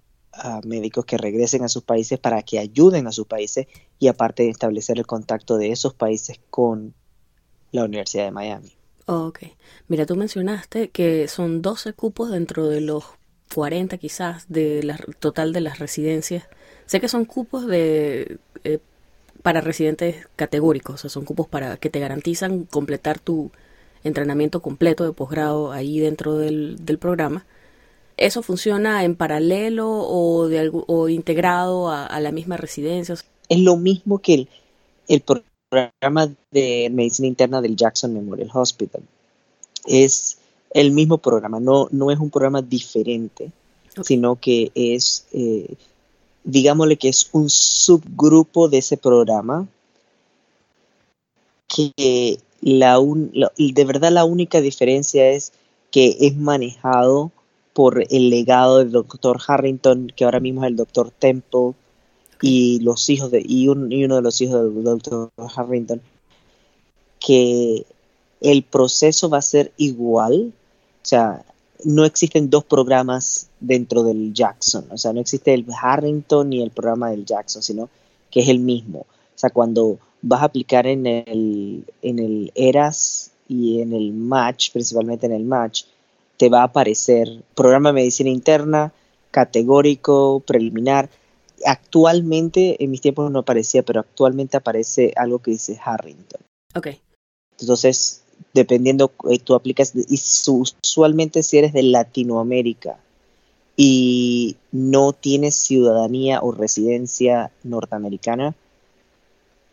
médicos 0.65 1.05
que 1.05 1.17
regresen 1.17 1.63
a 1.63 1.69
sus 1.69 1.83
países 1.83 2.19
para 2.19 2.41
que 2.43 2.59
ayuden 2.59 3.07
a 3.07 3.13
sus 3.13 3.25
países 3.25 3.67
y 3.99 4.07
aparte 4.07 4.49
establecer 4.49 4.97
el 4.97 5.05
contacto 5.05 5.57
de 5.57 5.71
esos 5.71 5.93
países 5.93 6.41
con 6.49 6.93
la 7.71 7.85
Universidad 7.85 8.25
de 8.25 8.31
Miami. 8.31 8.73
ok, 9.05 9.39
mira, 9.87 10.05
tú 10.05 10.17
mencionaste 10.17 10.89
que 10.89 11.29
son 11.29 11.61
12 11.61 11.93
cupos 11.93 12.31
dentro 12.31 12.67
de 12.67 12.81
los 12.81 13.05
40 13.53 13.97
quizás 13.97 14.45
de 14.49 14.83
la 14.83 14.97
total 15.19 15.53
de 15.53 15.61
las 15.61 15.79
residencias. 15.79 16.43
Sé 16.85 16.99
que 16.99 17.07
son 17.07 17.25
cupos 17.25 17.67
de 17.67 18.37
eh, 18.63 18.79
para 19.41 19.61
residentes 19.61 20.27
categóricos, 20.35 20.95
o 20.95 20.97
sea, 20.97 21.09
son 21.09 21.25
cupos 21.25 21.47
para 21.47 21.77
que 21.77 21.89
te 21.89 21.99
garantizan 21.99 22.63
completar 22.65 23.19
tu 23.19 23.51
entrenamiento 24.03 24.61
completo 24.61 25.03
de 25.03 25.11
posgrado 25.11 25.71
ahí 25.71 25.99
dentro 25.99 26.37
del, 26.37 26.97
programa. 26.99 27.45
¿Eso 28.17 28.41
funciona 28.41 29.03
en 29.03 29.15
paralelo 29.15 29.89
o, 29.89 30.47
de 30.47 30.71
o 30.71 31.09
integrado 31.09 31.89
a, 31.89 32.19
la 32.19 32.31
misma 32.31 32.57
residencia? 32.57 33.15
Es 33.49 33.59
lo 33.59 33.77
mismo 33.77 34.19
que 34.19 34.33
el, 34.33 34.49
el 35.07 35.21
programa 35.21 36.31
de 36.51 36.89
medicina 36.91 37.27
interna 37.27 37.61
del 37.61 37.75
Jackson 37.75 38.13
Memorial 38.13 38.49
Hospital. 38.53 39.01
Es 39.85 40.37
el 40.71 40.91
mismo 40.91 41.17
programa, 41.17 41.59
no, 41.59 41.87
no 41.91 42.11
es 42.11 42.19
un 42.19 42.29
programa 42.29 42.61
diferente, 42.61 43.51
sino 44.03 44.35
que 44.37 44.71
es 44.75 45.25
eh, 45.33 45.75
digámosle 46.45 46.97
que 46.97 47.09
es 47.09 47.29
un 47.33 47.49
subgrupo 47.49 48.69
de 48.69 48.77
ese 48.77 48.97
programa 48.97 49.67
que 51.67 52.39
la, 52.61 52.99
de 52.99 53.85
verdad 53.85 54.11
la 54.11 54.25
única 54.25 54.61
diferencia 54.61 55.29
es 55.29 55.51
que 55.91 56.15
es 56.19 56.35
manejado 56.37 57.31
por 57.73 58.05
el 58.09 58.29
legado 58.29 58.77
del 58.77 58.91
doctor 58.91 59.39
Harrington, 59.45 60.11
que 60.15 60.23
ahora 60.23 60.39
mismo 60.39 60.63
es 60.63 60.69
el 60.69 60.77
doctor 60.77 61.11
Temple, 61.11 61.73
y 62.41 62.79
los 62.79 63.09
hijos 63.09 63.31
de, 63.31 63.41
y, 63.45 63.63
y 63.63 63.67
uno 63.67 64.15
de 64.15 64.21
los 64.21 64.39
hijos 64.39 64.73
del 64.73 64.83
doctor 64.83 65.29
Harrington, 65.55 66.01
que 67.19 67.85
el 68.39 68.63
proceso 68.63 69.29
va 69.29 69.39
a 69.39 69.41
ser 69.41 69.73
igual, 69.77 70.53
o 70.53 71.05
sea, 71.05 71.43
no 71.83 72.05
existen 72.05 72.49
dos 72.49 72.63
programas 72.63 73.49
dentro 73.59 74.03
del 74.03 74.33
Jackson, 74.33 74.85
o 74.91 74.97
sea, 74.97 75.13
no 75.13 75.19
existe 75.19 75.53
el 75.53 75.65
Harrington 75.81 76.49
ni 76.49 76.61
el 76.61 76.71
programa 76.71 77.09
del 77.09 77.25
Jackson, 77.25 77.61
sino 77.61 77.89
que 78.31 78.41
es 78.41 78.49
el 78.49 78.59
mismo. 78.59 78.99
O 78.99 79.37
sea, 79.37 79.49
cuando 79.49 79.99
vas 80.21 80.41
a 80.41 80.45
aplicar 80.45 80.87
en 80.87 81.05
el, 81.05 81.85
en 82.01 82.19
el 82.19 82.51
ERAS 82.55 83.31
y 83.47 83.81
en 83.81 83.93
el 83.93 84.13
Match, 84.13 84.71
principalmente 84.71 85.25
en 85.25 85.33
el 85.33 85.43
Match, 85.43 85.83
te 86.37 86.49
va 86.49 86.61
a 86.61 86.65
aparecer 86.65 87.43
programa 87.53 87.89
de 87.89 87.93
medicina 87.93 88.29
interna, 88.29 88.91
categórico, 89.31 90.41
preliminar. 90.45 91.09
Actualmente, 91.65 92.83
en 92.83 92.91
mis 92.91 93.01
tiempos 93.01 93.31
no 93.31 93.39
aparecía, 93.39 93.83
pero 93.83 94.01
actualmente 94.01 94.57
aparece 94.57 95.13
algo 95.15 95.39
que 95.39 95.51
dice 95.51 95.79
Harrington. 95.83 96.41
Ok. 96.75 96.87
Entonces, 97.59 98.24
dependiendo, 98.53 99.11
eh, 99.29 99.39
tú 99.39 99.55
aplicas, 99.55 99.93
y 99.95 100.19
usualmente 100.47 101.43
si 101.43 101.57
eres 101.57 101.73
de 101.73 101.83
Latinoamérica 101.83 102.97
y 103.75 104.55
no 104.71 105.13
tienes 105.13 105.55
ciudadanía 105.55 106.39
o 106.41 106.51
residencia 106.51 107.51
norteamericana, 107.63 108.55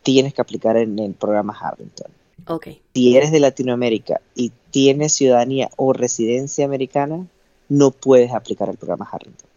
tienes 0.03 0.35
que 0.35 0.43
aplicar 0.43 0.77
en 0.77 0.99
el 0.99 1.15
programa 1.15 1.57
Harrington. 1.59 2.11
Okay. 2.47 2.81
Si 2.93 3.17
eres 3.17 3.31
de 3.31 3.39
Latinoamérica 3.39 4.21
y 4.35 4.51
tienes 4.71 5.13
ciudadanía 5.13 5.71
o 5.77 5.93
residencia 5.93 6.65
americana, 6.65 7.27
no 7.69 7.93
puedes 7.93 8.33
aplicar 8.33 8.69
el 8.69 8.77
programa 8.77 9.09
Harrington. 9.11 9.49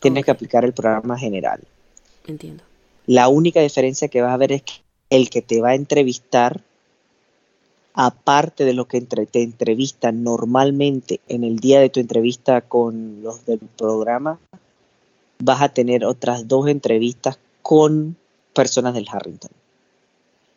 Tienes 0.00 0.24
que 0.24 0.32
aplicar 0.32 0.64
el 0.64 0.72
programa 0.72 1.16
general. 1.16 1.60
Entiendo. 2.26 2.64
La 3.06 3.28
única 3.28 3.60
diferencia 3.60 4.08
que 4.08 4.20
vas 4.20 4.32
a 4.32 4.36
ver 4.36 4.52
es 4.52 4.62
que 4.62 4.72
el 5.10 5.30
que 5.30 5.42
te 5.42 5.60
va 5.60 5.70
a 5.70 5.74
entrevistar 5.74 6.62
aparte 7.94 8.64
de 8.64 8.72
lo 8.72 8.86
que 8.86 9.00
te 9.00 9.42
entrevistan 9.42 10.22
normalmente 10.22 11.20
en 11.28 11.44
el 11.44 11.58
día 11.58 11.80
de 11.80 11.90
tu 11.90 12.00
entrevista 12.00 12.62
con 12.62 13.22
los 13.22 13.44
del 13.44 13.58
programa, 13.58 14.38
vas 15.38 15.62
a 15.62 15.68
tener 15.68 16.04
otras 16.04 16.48
dos 16.48 16.68
entrevistas 16.68 17.38
con 17.60 18.16
personas 18.54 18.94
del 18.94 19.08
Harrington. 19.10 19.50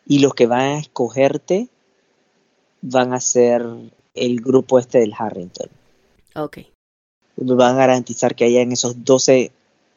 Y 0.06 0.20
los 0.20 0.34
que 0.34 0.46
van 0.46 0.60
a 0.60 0.78
escogerte 0.78 1.68
van 2.80 3.12
a 3.12 3.20
ser 3.20 3.66
el 4.14 4.40
grupo 4.40 4.78
este 4.78 4.98
del 4.98 5.14
Harrington. 5.16 5.68
Ok. 6.34 6.58
Van 7.36 7.74
a 7.74 7.78
garantizar 7.78 8.34
que 8.34 8.44
hayan 8.44 8.72
esos 8.72 9.04
12 9.04 9.50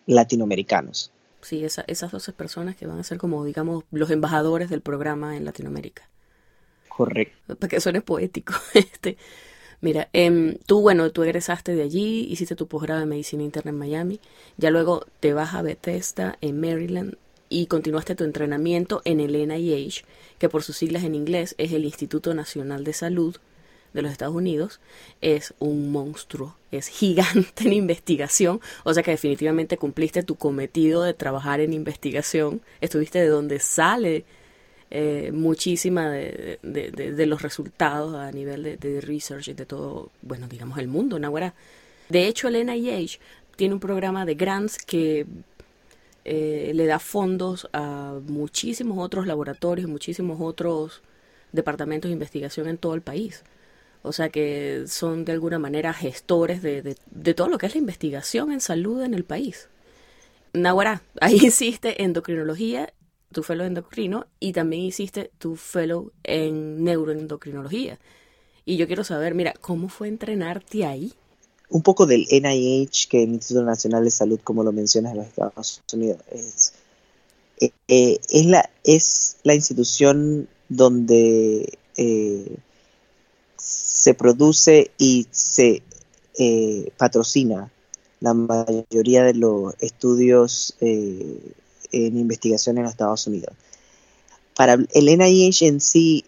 latinoamericanos. 0.07 1.11
Sí, 1.41 1.63
esas 1.63 2.11
12 2.11 2.33
personas 2.33 2.75
que 2.75 2.85
van 2.85 2.99
a 2.99 3.03
ser 3.03 3.17
como, 3.17 3.45
digamos, 3.45 3.83
los 3.91 4.09
embajadores 4.09 4.69
del 4.69 4.81
programa 4.81 5.37
en 5.37 5.45
Latinoamérica. 5.45 6.09
Correcto. 6.99 7.55
Para 7.55 7.69
que 7.69 7.79
suene 7.79 8.01
poético. 8.01 8.53
Este, 8.73 9.15
mira, 9.79 10.09
em, 10.11 10.57
tú, 10.65 10.81
bueno, 10.81 11.09
tú 11.11 11.23
egresaste 11.23 11.73
de 11.73 11.83
allí, 11.83 12.27
hiciste 12.29 12.57
tu 12.57 12.67
posgrado 12.67 12.99
de 12.99 13.05
medicina 13.05 13.41
interna 13.41 13.71
en 13.71 13.77
Miami, 13.77 14.19
ya 14.57 14.69
luego 14.69 15.05
te 15.21 15.31
vas 15.31 15.53
a 15.53 15.61
Bethesda 15.61 16.37
en 16.41 16.59
Maryland 16.59 17.15
y 17.47 17.67
continuaste 17.67 18.15
tu 18.15 18.25
entrenamiento 18.25 19.01
en 19.05 19.21
el 19.21 19.33
NIH, 19.33 20.03
que 20.39 20.49
por 20.49 20.61
sus 20.61 20.75
siglas 20.75 21.05
en 21.05 21.15
inglés 21.15 21.55
es 21.57 21.71
el 21.71 21.85
Instituto 21.85 22.33
Nacional 22.33 22.83
de 22.83 22.91
Salud 22.91 23.37
de 23.93 24.01
los 24.01 24.11
Estados 24.11 24.35
Unidos, 24.35 24.81
es 25.21 25.53
un 25.57 25.93
monstruo, 25.93 26.57
es 26.69 26.89
gigante 26.89 27.63
en 27.63 27.71
investigación, 27.85 28.59
o 28.83 28.93
sea 28.93 29.03
que 29.03 29.11
definitivamente 29.11 29.77
cumpliste 29.77 30.21
tu 30.21 30.35
cometido 30.35 31.03
de 31.03 31.13
trabajar 31.13 31.61
en 31.61 31.71
investigación, 31.71 32.61
estuviste 32.81 33.21
de 33.21 33.29
donde 33.29 33.59
sale 33.59 34.25
eh, 34.91 35.31
muchísima 35.31 36.09
de, 36.09 37.25
los 37.27 37.41
resultados 37.41 38.15
a 38.15 38.31
nivel 38.31 38.77
de, 38.79 39.01
research 39.01 39.49
y 39.49 39.53
de 39.53 39.65
todo, 39.65 40.11
bueno, 40.21 40.47
digamos 40.47 40.77
el 40.79 40.87
mundo, 40.87 41.19
Nahuara. 41.19 41.53
De 42.09 42.27
hecho, 42.27 42.47
el 42.47 42.65
NIH 42.65 43.19
tiene 43.55 43.75
un 43.75 43.79
programa 43.79 44.25
de 44.25 44.35
grants 44.35 44.77
que 44.77 45.27
eh, 46.25 46.71
le 46.73 46.85
da 46.85 46.99
fondos 46.99 47.69
a 47.71 48.19
muchísimos 48.27 48.97
otros 48.97 49.27
laboratorios, 49.27 49.89
muchísimos 49.89 50.39
otros 50.41 51.01
departamentos 51.51 52.09
de 52.09 52.13
investigación 52.13 52.67
en 52.67 52.77
todo 52.77 52.95
el 52.95 53.01
país. 53.01 53.43
O 54.01 54.13
sea 54.13 54.29
que 54.29 54.85
son 54.87 55.25
de 55.25 55.33
alguna 55.33 55.59
manera 55.59 55.93
gestores 55.93 56.61
de, 56.61 56.95
todo 57.35 57.49
lo 57.49 57.57
que 57.57 57.65
es 57.65 57.75
la 57.75 57.79
investigación 57.79 58.51
en 58.51 58.61
salud 58.61 59.03
en 59.03 59.13
el 59.13 59.23
país. 59.23 59.67
Nahuara, 60.53 61.01
ahí 61.21 61.35
hiciste 61.43 62.03
endocrinología 62.03 62.93
tu 63.31 63.43
fellow 63.43 63.65
endocrino 63.65 64.25
y 64.39 64.53
también 64.53 64.83
hiciste 64.83 65.31
tu 65.37 65.55
fellow 65.55 66.11
en 66.23 66.83
neuroendocrinología. 66.83 67.99
Y 68.65 68.77
yo 68.77 68.87
quiero 68.87 69.03
saber, 69.03 69.35
mira, 69.35 69.53
¿cómo 69.61 69.89
fue 69.89 70.07
entrenarte 70.07 70.85
ahí? 70.85 71.13
Un 71.69 71.81
poco 71.83 72.05
del 72.05 72.25
NIH, 72.29 73.07
que 73.09 73.21
es 73.21 73.27
el 73.27 73.33
Instituto 73.33 73.65
Nacional 73.65 74.03
de 74.03 74.11
Salud, 74.11 74.39
como 74.43 74.63
lo 74.63 74.71
mencionas 74.71 75.11
en 75.11 75.19
los 75.19 75.27
Estados 75.27 75.81
Unidos, 75.93 76.17
es, 76.31 76.73
eh, 77.59 77.71
eh, 77.87 78.43
la, 78.45 78.69
es 78.83 79.37
la 79.43 79.53
institución 79.53 80.47
donde 80.67 81.77
eh, 81.97 82.57
se 83.57 84.13
produce 84.13 84.91
y 84.97 85.27
se 85.31 85.83
patrocina 86.97 87.69
la 88.21 88.33
mayoría 88.33 89.23
de 89.23 89.33
los 89.33 89.73
estudios 89.81 90.77
en 91.91 92.17
investigación 92.17 92.77
en 92.77 92.83
los 92.83 92.91
Estados 92.91 93.27
Unidos. 93.27 93.55
Para 94.55 94.73
el 94.73 95.05
NIH 95.17 95.67
en 95.67 95.79
sí, 95.79 96.25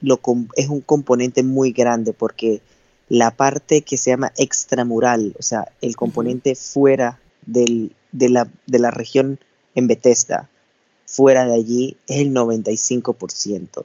lo, 0.00 0.20
es 0.56 0.68
un 0.68 0.80
componente 0.80 1.42
muy 1.42 1.72
grande 1.72 2.12
porque 2.12 2.62
la 3.08 3.30
parte 3.30 3.82
que 3.82 3.98
se 3.98 4.10
llama 4.10 4.32
extramural, 4.36 5.34
o 5.38 5.42
sea, 5.42 5.70
el 5.80 5.96
componente 5.96 6.54
fuera 6.54 7.20
del, 7.44 7.94
de, 8.10 8.28
la, 8.30 8.50
de 8.66 8.78
la 8.78 8.90
región 8.90 9.38
en 9.74 9.86
Bethesda, 9.86 10.48
fuera 11.06 11.44
de 11.44 11.54
allí, 11.54 11.96
es 12.06 12.20
el 12.20 12.32
95%. 12.32 13.78
O 13.78 13.84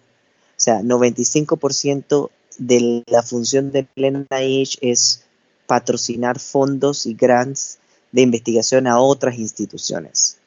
sea, 0.56 0.80
95% 0.82 2.30
de 2.58 3.04
la 3.06 3.22
función 3.22 3.72
del 3.72 3.88
NIH 3.96 4.78
es 4.82 5.24
patrocinar 5.68 6.40
fondos 6.40 7.06
y 7.06 7.14
grants 7.14 7.80
de 8.12 8.22
investigación 8.22 8.88
a 8.88 9.00
otras 9.00 9.38
instituciones 9.38 10.38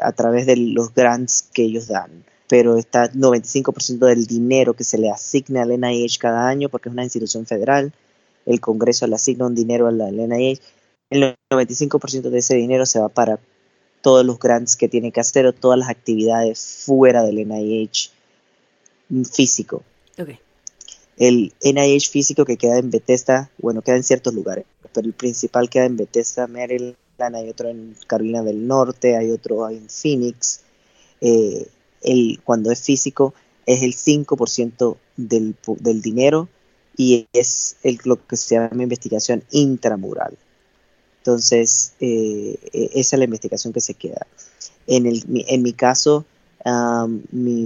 a 0.00 0.12
través 0.12 0.46
de 0.46 0.56
los 0.56 0.94
grants 0.94 1.42
que 1.52 1.62
ellos 1.62 1.88
dan. 1.88 2.24
Pero 2.48 2.76
está 2.76 3.10
95% 3.12 4.06
del 4.06 4.26
dinero 4.26 4.74
que 4.74 4.84
se 4.84 4.98
le 4.98 5.10
asigna 5.10 5.62
al 5.62 5.78
NIH 5.78 6.18
cada 6.18 6.48
año, 6.48 6.68
porque 6.68 6.88
es 6.88 6.92
una 6.92 7.04
institución 7.04 7.46
federal, 7.46 7.92
el 8.46 8.60
Congreso 8.60 9.06
le 9.06 9.16
asigna 9.16 9.46
un 9.46 9.54
dinero 9.54 9.86
al 9.88 9.98
NIH, 9.98 10.62
el 11.10 11.36
95% 11.52 12.30
de 12.30 12.38
ese 12.38 12.54
dinero 12.54 12.86
se 12.86 13.00
va 13.00 13.08
para 13.08 13.38
todos 14.00 14.24
los 14.24 14.38
grants 14.38 14.76
que 14.76 14.88
tiene 14.88 15.12
que 15.12 15.20
hacer 15.20 15.46
o 15.46 15.52
todas 15.52 15.78
las 15.78 15.88
actividades 15.88 16.84
fuera 16.84 17.22
del 17.22 17.46
NIH 17.46 18.10
físico. 19.30 19.82
El 21.16 21.52
NIH 21.62 22.10
físico 22.10 22.44
que 22.44 22.56
queda 22.56 22.78
en 22.78 22.90
Bethesda, 22.90 23.50
bueno, 23.58 23.82
queda 23.82 23.96
en 23.96 24.04
ciertos 24.04 24.34
lugares, 24.34 24.64
pero 24.92 25.06
el 25.06 25.14
principal 25.14 25.68
queda 25.68 25.84
en 25.84 25.96
Bethesda, 25.96 26.46
Maryland, 26.46 26.94
hay 27.18 27.50
otro 27.50 27.68
en 27.68 27.96
Carolina 28.06 28.42
del 28.42 28.66
Norte, 28.66 29.16
hay 29.16 29.30
otro 29.30 29.68
en 29.68 29.88
Phoenix. 29.88 30.60
Eh, 31.20 31.66
el, 32.02 32.40
cuando 32.44 32.70
es 32.70 32.80
físico 32.80 33.34
es 33.66 33.82
el 33.82 33.94
5% 33.94 34.96
del, 35.16 35.56
del 35.80 36.00
dinero 36.00 36.48
y 36.96 37.26
es 37.32 37.76
el, 37.82 37.98
lo 38.04 38.24
que 38.24 38.36
se 38.36 38.54
llama 38.54 38.82
investigación 38.82 39.42
intramural. 39.50 40.36
Entonces, 41.18 41.92
eh, 42.00 42.56
e, 42.72 42.90
esa 42.94 43.16
es 43.16 43.18
la 43.18 43.24
investigación 43.24 43.72
que 43.72 43.80
se 43.80 43.94
queda. 43.94 44.26
En, 44.86 45.06
el, 45.06 45.22
en 45.48 45.62
mi 45.62 45.72
caso, 45.72 46.24
mi 47.32 47.64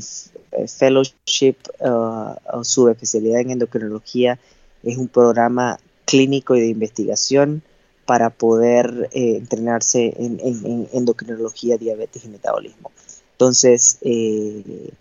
eh, 0.52 0.68
fellowship 0.68 1.56
uh, 1.80 2.34
o 2.52 2.64
su 2.64 2.88
especialidad 2.88 3.40
en 3.40 3.50
endocrinología 3.50 4.38
es 4.82 4.96
un 4.96 5.08
programa 5.08 5.78
clínico 6.04 6.56
y 6.56 6.60
de 6.60 6.68
investigación 6.68 7.62
para 8.06 8.30
poder 8.30 9.08
eh, 9.12 9.36
entrenarse 9.36 10.14
en, 10.18 10.88
endocrinología, 10.92 11.78
diabetes 11.78 12.24
y 12.24 12.28
metabolismo. 12.28 12.90
Entonces, 13.32 13.98
el, 14.02 14.92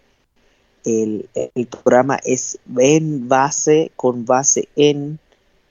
el, 0.84 1.67
programa 1.67 2.20
es 2.24 2.60
en 2.77 3.27
base, 3.27 3.91
con 3.96 4.25
base 4.25 4.67
en 4.75 5.20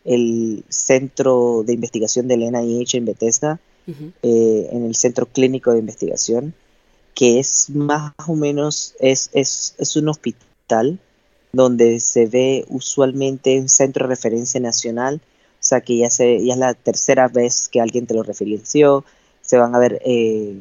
el 0.05 0.65
centro 0.69 1.63
de 1.65 1.75
investigación 1.75 2.29
del 2.29 2.51
NIH 2.51 2.99
en 2.99 3.05
Bethesda, 3.05 3.61
eh, 4.23 4.69
en 4.71 4.85
el 4.85 4.95
centro 4.95 5.27
clínico 5.27 5.73
de 5.73 5.81
investigación, 5.81 6.55
que 7.15 7.41
es 7.41 7.71
más 7.71 8.13
o 8.27 8.35
menos, 8.35 8.95
es, 9.01 9.31
es, 9.33 9.75
es 9.79 9.97
un 9.97 10.09
hospital 10.09 11.01
donde 11.53 11.99
se 11.99 12.27
ve 12.27 12.65
usualmente 12.69 13.59
un 13.59 13.69
centro 13.69 14.07
de 14.07 14.11
referencia 14.11 14.61
nacional, 14.61 15.21
sea 15.71 15.81
que 15.81 15.97
ya, 15.97 16.11
se, 16.11 16.45
ya 16.45 16.55
es 16.55 16.59
la 16.59 16.75
tercera 16.75 17.29
vez 17.29 17.69
que 17.69 17.81
alguien 17.81 18.07
te 18.07 18.15
lo 18.15 18.23
referenció, 18.23 19.05
se 19.41 19.59
van 19.59 19.75
a 19.75 19.79
ver 19.79 20.01
eh, 20.05 20.61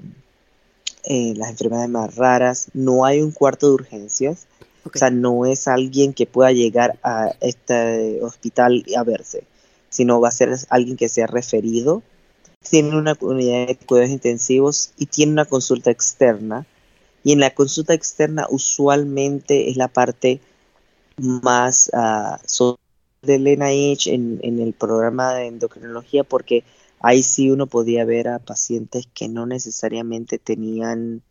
eh, 1.03 1.33
las 1.35 1.49
enfermedades 1.49 1.89
más 1.89 2.15
raras, 2.15 2.69
no 2.73 3.05
hay 3.05 3.21
un 3.21 3.31
cuarto 3.31 3.67
de 3.67 3.73
urgencias, 3.73 4.47
o 4.83 4.97
sea, 4.97 5.09
no 5.09 5.45
es 5.45 5.67
alguien 5.67 6.13
que 6.13 6.25
pueda 6.25 6.51
llegar 6.51 6.97
a 7.03 7.31
este 7.41 8.19
hospital 8.23 8.85
a 8.97 9.03
verse, 9.03 9.43
sino 9.89 10.21
va 10.21 10.29
a 10.29 10.31
ser 10.31 10.55
alguien 10.69 10.97
que 10.97 11.09
sea 11.09 11.27
referido, 11.27 12.01
tiene 12.67 12.97
una 12.97 13.17
unidad 13.19 13.67
de 13.67 13.75
cuidados 13.77 14.11
intensivos 14.11 14.91
y 14.97 15.05
tiene 15.05 15.33
una 15.33 15.45
consulta 15.45 15.91
externa. 15.91 16.65
Y 17.23 17.33
en 17.33 17.39
la 17.39 17.53
consulta 17.53 17.93
externa 17.93 18.47
usualmente 18.49 19.69
es 19.69 19.77
la 19.77 19.87
parte 19.87 20.39
más 21.17 21.89
uh, 21.93 22.37
del 23.21 23.47
NIH 23.47 24.13
en, 24.13 24.39
en 24.43 24.59
el 24.59 24.73
programa 24.73 25.33
de 25.33 25.47
endocrinología 25.47 26.23
porque 26.23 26.63
ahí 26.99 27.23
sí 27.23 27.49
uno 27.49 27.67
podía 27.67 28.05
ver 28.05 28.27
a 28.27 28.39
pacientes 28.39 29.07
que 29.13 29.27
no 29.27 29.45
necesariamente 29.45 30.37
tenían 30.37 31.21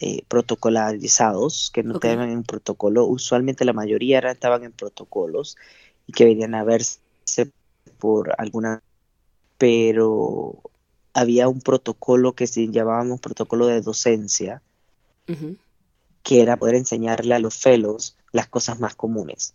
eh, 0.00 0.22
protocolarizados, 0.28 1.70
que 1.72 1.82
no 1.82 1.94
estaban 1.94 2.30
en 2.30 2.42
protocolo. 2.42 3.06
Usualmente 3.06 3.64
la 3.64 3.72
mayoría 3.72 4.18
estaban 4.18 4.64
en 4.64 4.72
protocolos 4.72 5.56
y 6.06 6.12
que 6.12 6.24
venían 6.24 6.54
a 6.54 6.64
verse 6.64 7.00
por 7.98 8.34
alguna... 8.38 8.82
Pero 9.56 10.60
había 11.12 11.46
un 11.48 11.60
protocolo 11.60 12.32
que 12.32 12.48
se 12.48 12.68
llamábamos 12.68 13.20
protocolo 13.20 13.66
de 13.66 13.80
docencia, 13.80 14.60
que 16.24 16.42
era 16.42 16.56
poder 16.56 16.74
enseñarle 16.74 17.34
a 17.34 17.38
los 17.38 17.54
fellows 17.54 18.16
las 18.32 18.48
cosas 18.48 18.80
más 18.80 18.96
comunes. 18.96 19.54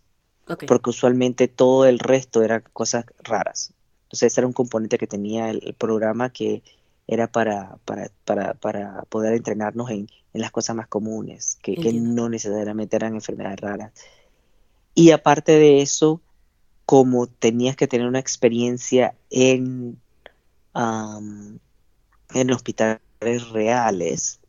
Porque 0.66 0.90
usualmente 0.90 1.48
todo 1.48 1.86
el 1.86 1.98
resto 1.98 2.42
eran 2.42 2.64
cosas 2.72 3.04
raras. 3.22 3.72
Entonces 4.04 4.32
ese 4.32 4.40
era 4.40 4.46
un 4.48 4.52
componente 4.52 4.98
que 4.98 5.06
tenía 5.06 5.50
el 5.50 5.74
programa 5.78 6.30
que 6.30 6.62
era 7.06 7.26
para, 7.26 7.76
para, 7.84 8.10
para, 8.24 8.54
para 8.54 9.02
poder 9.08 9.34
entrenarnos 9.34 9.90
en, 9.90 10.08
en, 10.32 10.40
las 10.40 10.52
cosas 10.52 10.76
más 10.76 10.86
comunes, 10.86 11.58
que, 11.60 11.74
que, 11.74 11.92
no 11.92 12.28
necesariamente 12.28 12.94
eran 12.94 13.14
enfermedades 13.14 13.60
raras. 13.60 13.92
Y 14.94 15.10
aparte 15.10 15.52
de 15.52 15.82
eso, 15.82 16.20
como 16.86 17.26
tenías 17.26 17.74
que 17.74 17.88
tener 17.88 18.06
una 18.06 18.20
experiencia 18.20 19.14
en, 19.30 20.00
en 20.74 22.50
hospitales 22.52 23.00
reales, 23.50 24.40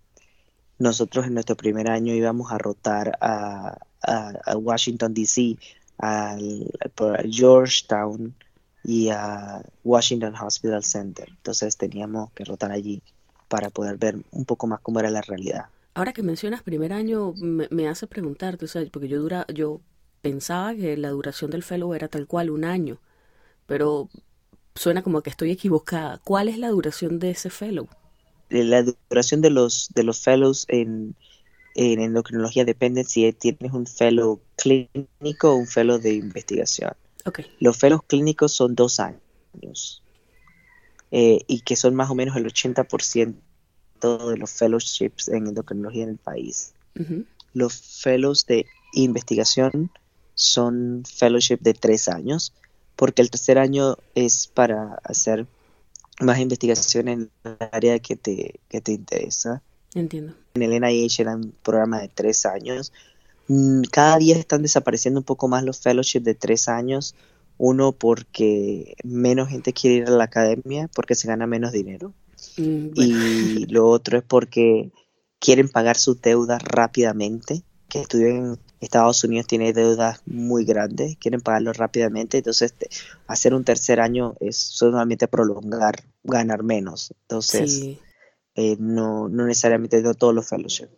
nosotros 0.77 1.25
en 1.25 1.33
nuestro 1.33 1.55
primer 1.55 1.89
año 1.89 2.13
íbamos 2.13 2.51
a 2.51 2.57
rotar 2.57 3.17
a, 3.21 3.77
a, 4.01 4.57
Washington, 4.57 5.13
D.C., 5.13 5.57
al, 6.01 6.71
al 6.97 7.31
Georgetown, 7.31 8.35
y 8.83 9.09
a 9.09 9.61
Washington 9.83 10.35
Hospital 10.35 10.83
Center. 10.83 11.27
Entonces 11.29 11.77
teníamos 11.77 12.31
que 12.33 12.45
rotar 12.45 12.71
allí 12.71 13.01
para 13.47 13.69
poder 13.69 13.97
ver 13.97 14.17
un 14.31 14.45
poco 14.45 14.67
más 14.67 14.79
cómo 14.81 14.99
era 14.99 15.09
la 15.09 15.21
realidad. 15.21 15.65
Ahora 15.93 16.13
que 16.13 16.23
mencionas 16.23 16.63
primer 16.63 16.93
año, 16.93 17.33
me, 17.35 17.87
hace 17.87 18.07
preguntarte, 18.07 18.65
o 18.65 18.67
sea, 18.67 18.83
porque 18.91 19.09
yo 19.09 19.19
dura, 19.19 19.45
yo 19.53 19.81
pensaba 20.21 20.73
que 20.73 20.95
la 20.95 21.09
duración 21.09 21.51
del 21.51 21.63
fellow 21.63 21.93
era 21.93 22.07
tal 22.07 22.27
cual 22.27 22.49
un 22.49 22.63
año, 22.63 22.97
pero 23.65 24.09
suena 24.73 25.03
como 25.03 25.21
que 25.21 25.29
estoy 25.29 25.51
equivocada. 25.51 26.19
¿Cuál 26.23 26.47
es 26.47 26.57
la 26.57 26.69
duración 26.69 27.19
de 27.19 27.31
ese 27.31 27.49
fellow? 27.49 27.89
Eh, 28.49 28.63
la 28.63 28.83
duración 29.09 29.41
de 29.41 29.49
los 29.49 29.89
de 29.93 30.03
los 30.03 30.21
fellows 30.21 30.65
en, 30.69 31.15
en 31.75 32.01
endocrinología 32.01 32.65
depende 32.65 33.03
si 33.03 33.31
tienes 33.33 33.73
un 33.73 33.87
fellow 33.87 34.41
clínico 34.55 35.51
o 35.51 35.55
un 35.55 35.67
fellow 35.67 35.99
de 35.99 36.13
investigación. 36.13 36.93
Los 37.59 37.77
fellows 37.77 38.01
clínicos 38.07 38.51
son 38.53 38.75
dos 38.75 38.99
años 38.99 40.01
eh, 41.11 41.39
y 41.47 41.61
que 41.61 41.75
son 41.75 41.95
más 41.95 42.09
o 42.09 42.15
menos 42.15 42.35
el 42.35 42.45
80% 42.45 43.35
de 44.01 44.37
los 44.37 44.51
fellowships 44.51 45.29
en 45.29 45.47
endocrinología 45.47 46.03
en 46.03 46.09
el 46.09 46.17
país. 46.17 46.73
Los 47.53 48.01
fellows 48.01 48.45
de 48.45 48.65
investigación 48.93 49.91
son 50.33 51.03
fellowship 51.05 51.59
de 51.59 51.73
tres 51.73 52.07
años, 52.07 52.53
porque 52.95 53.21
el 53.21 53.29
tercer 53.29 53.57
año 53.57 53.97
es 54.15 54.47
para 54.47 54.95
hacer 55.03 55.47
más 56.19 56.39
investigación 56.39 57.07
en 57.07 57.31
el 57.43 57.57
área 57.71 57.99
que 57.99 58.15
te, 58.15 58.59
que 58.69 58.81
te 58.81 58.93
interesa. 58.93 59.61
Entiendo. 59.93 60.33
En 60.53 60.63
el 60.63 60.73
NIH 60.73 61.21
era 61.21 61.35
un 61.35 61.53
programa 61.63 61.99
de 61.99 62.07
tres 62.07 62.45
años, 62.45 62.91
Mm, 63.53 63.81
cada 63.91 64.17
día 64.17 64.37
están 64.37 64.61
desapareciendo 64.61 65.19
un 65.19 65.25
poco 65.25 65.49
más 65.49 65.65
los 65.65 65.81
fellowships 65.81 66.23
de 66.23 66.35
tres 66.35 66.69
años. 66.69 67.15
Uno, 67.57 67.91
porque 67.91 68.95
menos 69.03 69.49
gente 69.49 69.73
quiere 69.73 69.97
ir 69.97 70.07
a 70.07 70.11
la 70.11 70.23
academia 70.23 70.89
porque 70.95 71.15
se 71.15 71.27
gana 71.27 71.47
menos 71.47 71.73
dinero. 71.73 72.13
Mm, 72.57 72.87
y 72.95 73.65
lo 73.69 73.89
otro 73.89 74.17
es 74.17 74.23
porque 74.23 74.91
quieren 75.39 75.67
pagar 75.67 75.97
sus 75.97 76.21
deudas 76.21 76.63
rápidamente. 76.63 77.61
Que 77.89 77.99
estudiar 77.99 78.29
en 78.31 78.59
Estados 78.79 79.21
Unidos 79.25 79.47
tiene 79.47 79.73
deudas 79.73 80.21
muy 80.25 80.63
grandes, 80.63 81.17
quieren 81.17 81.41
pagarlo 81.41 81.73
rápidamente. 81.73 82.37
Entonces, 82.37 82.73
hacer 83.27 83.53
un 83.53 83.65
tercer 83.65 83.99
año 83.99 84.35
es 84.39 84.55
solamente 84.55 85.27
prolongar, 85.27 86.05
ganar 86.23 86.63
menos. 86.63 87.13
Entonces, 87.23 87.97
eh, 88.55 88.75
no, 88.79 89.29
no 89.29 89.45
necesariamente 89.45 90.01
de 90.01 90.13
todos 90.13 90.33
los 90.33 90.47
fellowships 90.49 90.91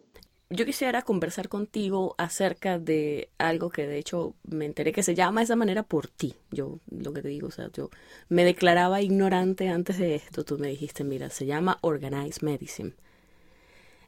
yo 0.54 0.66
quisiera 0.66 1.02
conversar 1.02 1.50
contigo 1.50 2.14
acerca 2.20 2.78
de 2.78 3.30
algo 3.40 3.70
que 3.70 3.88
de 3.88 3.98
hecho 3.98 4.36
me 4.44 4.66
enteré 4.66 4.92
que 4.92 5.02
se 5.02 5.16
llama 5.16 5.42
de 5.42 5.46
esa 5.46 5.56
manera 5.56 5.82
por 5.82 6.08
ti. 6.08 6.36
Yo 6.52 6.80
lo 6.92 7.12
que 7.12 7.24
te 7.24 7.30
digo, 7.30 7.48
o 7.48 7.52
sea, 7.52 7.70
yo 7.74 7.90
me 8.30 8.44
declaraba 8.46 9.02
ignorante 9.02 9.70
antes 9.70 9.98
de 9.98 10.16
esto. 10.16 10.44
Tú 10.44 10.60
me 10.60 10.68
dijiste, 10.68 11.04
mira, 11.04 11.30
se 11.32 11.48
llama 11.48 11.80
Organized 11.82 12.44
Medicine. 12.44 12.94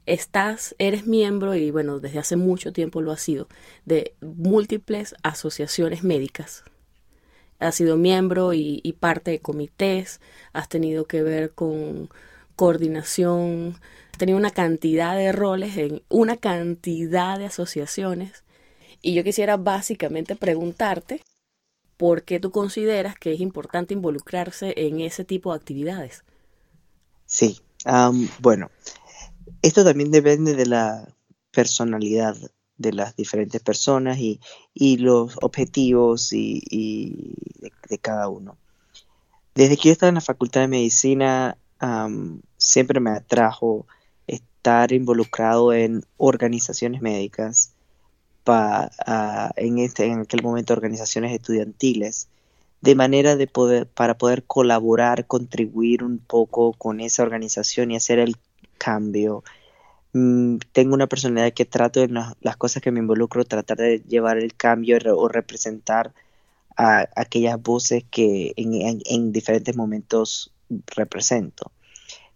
estás, 0.05 0.75
eres 0.77 1.07
miembro, 1.07 1.55
y 1.55 1.71
bueno, 1.71 1.99
desde 1.99 2.19
hace 2.19 2.35
mucho 2.35 2.71
tiempo 2.71 3.01
lo 3.01 3.11
has 3.11 3.21
sido, 3.21 3.47
de 3.85 4.13
múltiples 4.21 5.15
asociaciones 5.23 6.03
médicas. 6.03 6.63
Has 7.57 7.75
sido 7.75 7.97
miembro 7.97 8.53
y 8.53 8.95
parte 8.99 9.31
de 9.31 9.39
comités, 9.39 10.21
has 10.53 10.69
tenido 10.69 11.05
que 11.05 11.23
ver 11.23 11.53
con 11.53 12.09
coordinación, 12.55 13.79
tenido 14.17 14.37
una 14.37 14.51
cantidad 14.51 15.15
de 15.15 15.31
roles 15.31 15.77
en 15.77 16.01
una 16.09 16.37
cantidad 16.37 17.37
de 17.37 17.45
asociaciones. 17.45 18.43
Y 19.01 19.13
yo 19.13 19.23
quisiera 19.23 19.57
básicamente 19.57 20.35
preguntarte 20.35 21.21
por 21.97 22.23
qué 22.23 22.39
tú 22.39 22.51
consideras 22.51 23.15
que 23.15 23.33
es 23.33 23.39
importante 23.39 23.93
involucrarse 23.93 24.73
en 24.77 25.01
ese 25.01 25.23
tipo 25.23 25.51
de 25.51 25.57
actividades. 25.57 26.23
Sí, 27.25 27.59
bueno, 28.39 28.69
esto 29.61 29.83
también 29.83 30.11
depende 30.11 30.55
de 30.55 30.65
la 30.65 31.07
personalidad 31.51 32.35
de 32.77 32.91
las 32.91 33.15
diferentes 33.15 33.61
personas 33.61 34.19
y, 34.19 34.39
los 34.97 35.37
objetivos 35.41 36.33
y, 36.33 37.33
de, 37.89 37.97
cada 37.99 38.27
uno. 38.27 38.57
Desde 39.53 39.77
que 39.77 39.89
yo 39.89 39.91
estaba 39.93 40.09
en 40.09 40.15
la 40.15 40.21
Facultad 40.21 40.61
de 40.61 40.67
Medicina, 40.67 41.57
siempre 42.57 42.99
me 42.99 43.11
atrajo 43.11 43.85
estar 44.27 44.91
involucrado 44.91 45.73
en 45.73 46.03
organizaciones 46.17 47.01
médicas, 47.01 47.73
en, 49.55 49.79
este, 49.79 50.05
en 50.05 50.19
aquel 50.21 50.43
momento 50.43 50.73
organizaciones 50.73 51.33
estudiantiles, 51.33 52.27
de 52.81 52.95
manera 52.95 53.35
de 53.35 53.47
poder, 53.47 53.87
para 53.87 54.17
poder 54.17 54.43
colaborar, 54.43 55.25
contribuir 55.25 56.03
un 56.03 56.19
poco 56.19 56.73
con 56.73 56.99
esa 56.99 57.23
organización 57.23 57.91
y 57.91 57.95
hacer 57.95 58.19
el 58.19 58.35
cambio. 58.77 59.43
Mm, 60.13 60.57
tengo 60.71 60.93
una 60.93 61.07
personalidad 61.07 61.53
que 61.53 61.65
trato 61.65 62.01
en 62.03 62.13
las, 62.13 62.57
cosas 62.57 62.81
que 62.81 62.91
me 62.91 62.99
involucro, 62.99 63.43
tratar 63.43 63.77
de 63.77 63.99
llevar 64.07 64.37
el 64.37 64.55
cambio 64.55 64.97
o 65.17 65.27
representar 65.27 66.13
a, 66.77 67.09
aquellas 67.15 67.61
voces 67.61 68.05
que 68.09 68.53
en, 68.55 69.31
diferentes 69.31 69.75
momentos 69.75 70.53
represento. 70.87 71.71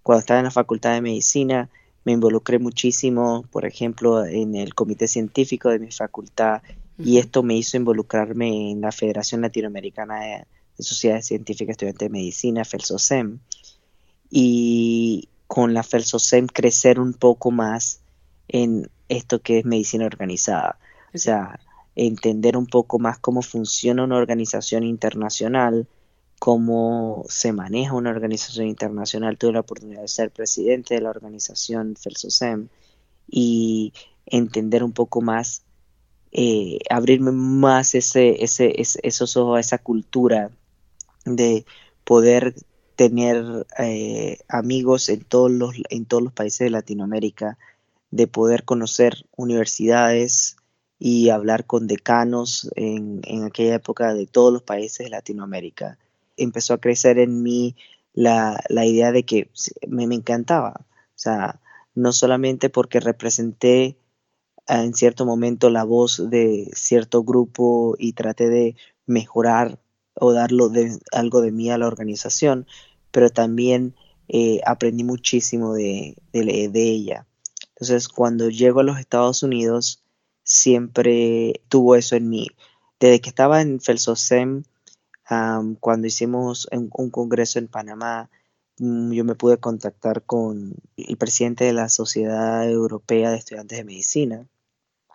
Cuando 0.03 0.21
estaba 0.21 0.39
en 0.39 0.45
la 0.45 0.51
Facultad 0.51 0.93
de 0.93 1.01
Medicina, 1.01 1.69
me 2.05 2.13
involucré 2.13 2.59
muchísimo, 2.59 3.45
por 3.51 3.65
ejemplo, 3.65 4.25
en 4.25 4.55
el 4.55 4.73
comité 4.73 5.07
científico 5.07 5.69
de 5.69 5.79
mi 5.79 5.91
facultad 5.91 6.61
y 6.97 7.17
esto 7.17 7.43
me 7.43 7.55
hizo 7.55 7.77
involucrarme 7.77 8.71
en 8.71 8.81
la 8.81 8.91
Federación 8.91 9.41
Latinoamericana 9.41 10.19
de, 10.21 10.45
Sociedades 10.81 11.27
Científicas 11.27 11.73
Estudiantes 11.73 12.07
de 12.07 12.09
Medicina, 12.09 12.63
FELSOSEM, 12.63 13.39
y 14.29 15.27
con 15.45 15.73
la 15.73 15.83
FELSOSEM 15.83 16.47
crecer 16.47 17.01
un 17.01 17.13
poco 17.13 17.51
más 17.51 17.99
en 18.47 18.89
esto 19.09 19.41
que 19.41 19.59
es 19.59 19.65
medicina 19.65 20.05
organizada, 20.05 20.79
o 21.13 21.17
sea, 21.17 21.59
entender 21.95 22.55
un 22.55 22.65
poco 22.65 22.97
más 22.97 23.19
cómo 23.19 23.41
funciona 23.41 24.05
una 24.05 24.15
organización 24.15 24.85
internacional, 24.85 25.85
cómo 26.39 27.25
se 27.28 27.52
maneja 27.52 27.93
una 27.93 28.10
organización 28.10 28.67
internacional. 28.67 29.38
Tuve 29.38 29.54
la 29.54 29.60
oportunidad 29.60 30.02
de 30.02 30.08
ser 30.08 30.32
presidente 30.32 30.95
de 30.95 31.02
la 31.02 31.10
organización 31.10 31.95
FELSOSEM 31.97 32.69
y 33.28 33.93
entender 34.25 34.84
un 34.84 34.93
poco 34.93 35.21
más, 35.21 35.63
eh, 36.32 36.80
abrirme 36.89 37.32
más 37.32 37.93
ese, 37.93 38.43
ese, 38.43 38.73
esos 38.78 39.38
ojos 39.38 39.58
a 39.58 39.60
esa 39.60 39.78
cultura 39.80 40.49
de 41.25 41.65
poder 42.06 42.56
tener 42.95 43.67
eh, 43.78 44.39
amigos 44.47 45.10
en 45.10 45.21
todos, 45.21 45.52
los, 45.52 45.75
en 45.89 46.06
todos 46.06 46.23
los 46.23 46.34
países 46.34 46.60
de 46.60 46.69
Latinoamérica, 46.71 47.58
de 48.12 48.28
poder 48.28 48.63
conocer 48.63 49.25
universidades 49.36 50.56
y 50.99 51.30
hablar 51.30 51.65
con 51.65 51.88
decanos 51.88 52.69
en 52.75 53.43
aquella 53.45 53.75
época 53.75 54.13
de 54.13 54.25
todos 54.25 54.52
los 54.52 54.63
países 54.63 55.06
de 55.06 55.10
Latinoamérica 55.12 55.97
empezó 56.43 56.73
a 56.73 56.80
crecer 56.80 57.19
en 57.19 57.43
mí 57.43 57.75
la, 58.13 58.62
idea 58.86 59.12
de 59.12 59.23
que 59.23 59.49
me, 59.88 60.04
encantaba. 60.04 60.86
O 60.89 61.17
sea, 61.21 61.62
no 61.95 62.12
solamente 62.12 62.69
porque 62.69 62.99
representé 62.99 63.97
ah, 64.67 64.84
en 64.84 64.93
cierto 64.93 65.25
momento 65.25 65.69
la 65.69 65.84
voz 65.84 66.30
de 66.30 66.69
cierto 66.73 67.23
grupo 67.23 67.95
y 67.97 68.13
traté 68.13 68.49
de 68.49 68.75
mejorar 69.06 69.80
o 70.13 70.34
darlo 70.34 70.69
de, 70.69 70.97
algo 71.12 71.41
de 71.41 71.52
mí 71.52 71.71
a 71.71 71.78
la 71.78 71.88
organización, 71.88 72.67
pero 73.12 73.30
también 73.30 73.95
eh, 74.28 74.62
aprendí 74.65 75.04
muchísimo 75.04 75.73
de, 75.73 76.15
de, 76.34 76.69
ella. 76.73 77.25
Entonces, 77.69 78.08
cuando 78.08 78.49
llego 78.49 78.82
a 78.82 78.84
los 78.84 78.99
Estados 78.99 79.43
Unidos, 79.43 80.04
siempre 80.43 81.62
tuvo 81.69 81.95
eso 81.95 82.15
en 82.15 82.30
mí. 82.30 82.47
Desde 82.99 83.21
que 83.21 83.30
estaba 83.30 83.62
en 83.62 83.80
Felsosem, 83.80 84.63
cuando 85.79 86.07
hicimos 86.07 86.67
un, 86.71 86.89
congreso 86.89 87.59
en 87.59 87.67
Panamá, 87.67 88.29
mm, 88.79 89.11
yo 89.11 89.23
me 89.23 89.35
pude 89.35 89.57
contactar 89.57 90.23
con 90.23 90.73
el 90.97 91.17
presidente 91.17 91.65
de 91.65 91.73
la 91.73 91.89
Sociedad 91.89 92.67
Europea 92.69 93.31
de 93.31 93.37
Estudiantes 93.37 93.77
de 93.77 93.83
Medicina 93.83 94.47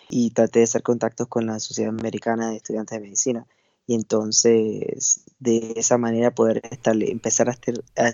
y 0.09 0.31
traté 0.31 0.61
de 0.61 0.65
hacer 0.65 0.83
contactos 0.83 1.27
con 1.29 1.47
la 1.47 1.59
Sociedad 1.59 1.91
Americana 1.91 2.51
de 2.51 2.57
Estudiantes 2.57 2.97
de 2.97 3.05
Medicina. 3.05 3.47
Y 3.87 3.95
entonces, 3.95 5.25
de 5.41 5.75
esa 5.77 5.99
manera, 5.99 6.35
poder 6.35 6.63
empezar 6.85 7.51
a, 7.51 8.09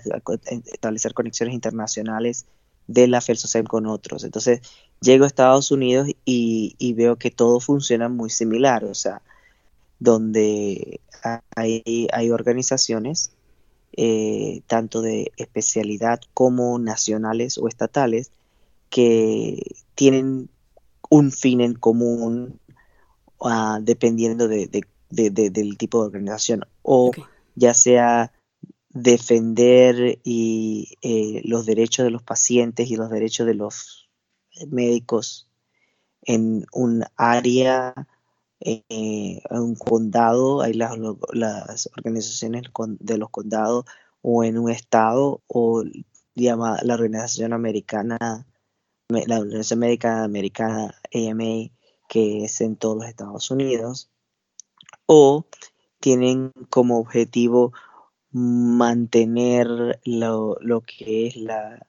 establecer 0.73 1.13
conexiones 1.13 1.53
internacionales 1.53 2.45
de 2.87 3.07
la 3.07 3.21
FELSOCEM 3.21 3.65
con 3.65 3.85
otros. 3.85 4.23
Entonces, 4.23 4.61
llego 5.01 5.23
a 5.23 5.27
Estados 5.27 5.71
Unidos 5.71 6.09
y, 6.25 6.75
y 6.77 6.93
veo 6.93 7.17
que 7.17 7.31
todo 7.31 7.59
funciona 7.59 8.09
muy 8.09 8.29
similar. 8.29 8.83
O 8.85 8.95
sea, 8.95 9.21
donde 9.99 10.99
hay, 11.55 12.07
hay 12.11 12.31
organizaciones, 12.31 13.31
eh, 13.93 14.61
tanto 14.67 15.01
de 15.01 15.31
especialidad 15.37 16.21
como 16.33 16.79
nacionales 16.79 17.57
o 17.57 17.67
estatales, 17.67 18.31
que 18.89 19.75
tienen 19.95 20.49
un 21.09 21.31
fin 21.31 21.61
en 21.61 21.73
común 21.73 22.59
ah, 23.41 23.79
dependiendo 23.81 24.47
de, 24.47 24.69
del 25.09 25.77
tipo 25.77 26.01
de 26.01 26.07
organización, 26.07 26.65
o 26.83 27.11
ya 27.55 27.73
sea 27.73 28.31
defender 28.89 30.19
y, 30.23 30.97
eh, 31.01 31.41
los 31.45 31.65
derechos 31.65 32.03
de 32.03 32.11
los 32.11 32.23
pacientes 32.23 32.89
y 32.89 32.95
los 32.95 33.09
derechos 33.09 33.47
de 33.47 33.53
los 33.53 34.09
médicos 34.67 35.49
en 36.23 36.65
un 36.73 37.03
área 37.15 37.93
eh, 38.63 39.41
un 39.49 39.75
condado, 39.75 40.61
hay 40.61 40.73
las, 40.73 40.95
las 41.33 41.89
organizaciones 41.97 42.63
de 42.99 43.17
los 43.17 43.29
condados 43.29 43.85
o 44.21 44.43
en 44.43 44.57
un 44.57 44.69
estado 44.69 45.41
o 45.47 45.83
llama 46.35 46.77
la 46.83 46.93
organización 46.93 47.53
americana, 47.53 48.17
la 49.09 49.39
Organización 49.39 49.79
Médica 49.79 50.23
Americana 50.23 50.95
AMA, 51.13 51.71
que 52.07 52.45
es 52.45 52.61
en 52.61 52.75
todos 52.75 52.97
los 52.97 53.07
Estados 53.07 53.49
Unidos, 53.51 54.09
o 55.07 55.45
tienen 55.99 56.51
como 56.69 56.99
objetivo 56.99 57.73
mantener 58.31 59.99
lo, 60.05 60.57
lo 60.61 60.81
que 60.81 61.27
es 61.27 61.35
la, 61.35 61.87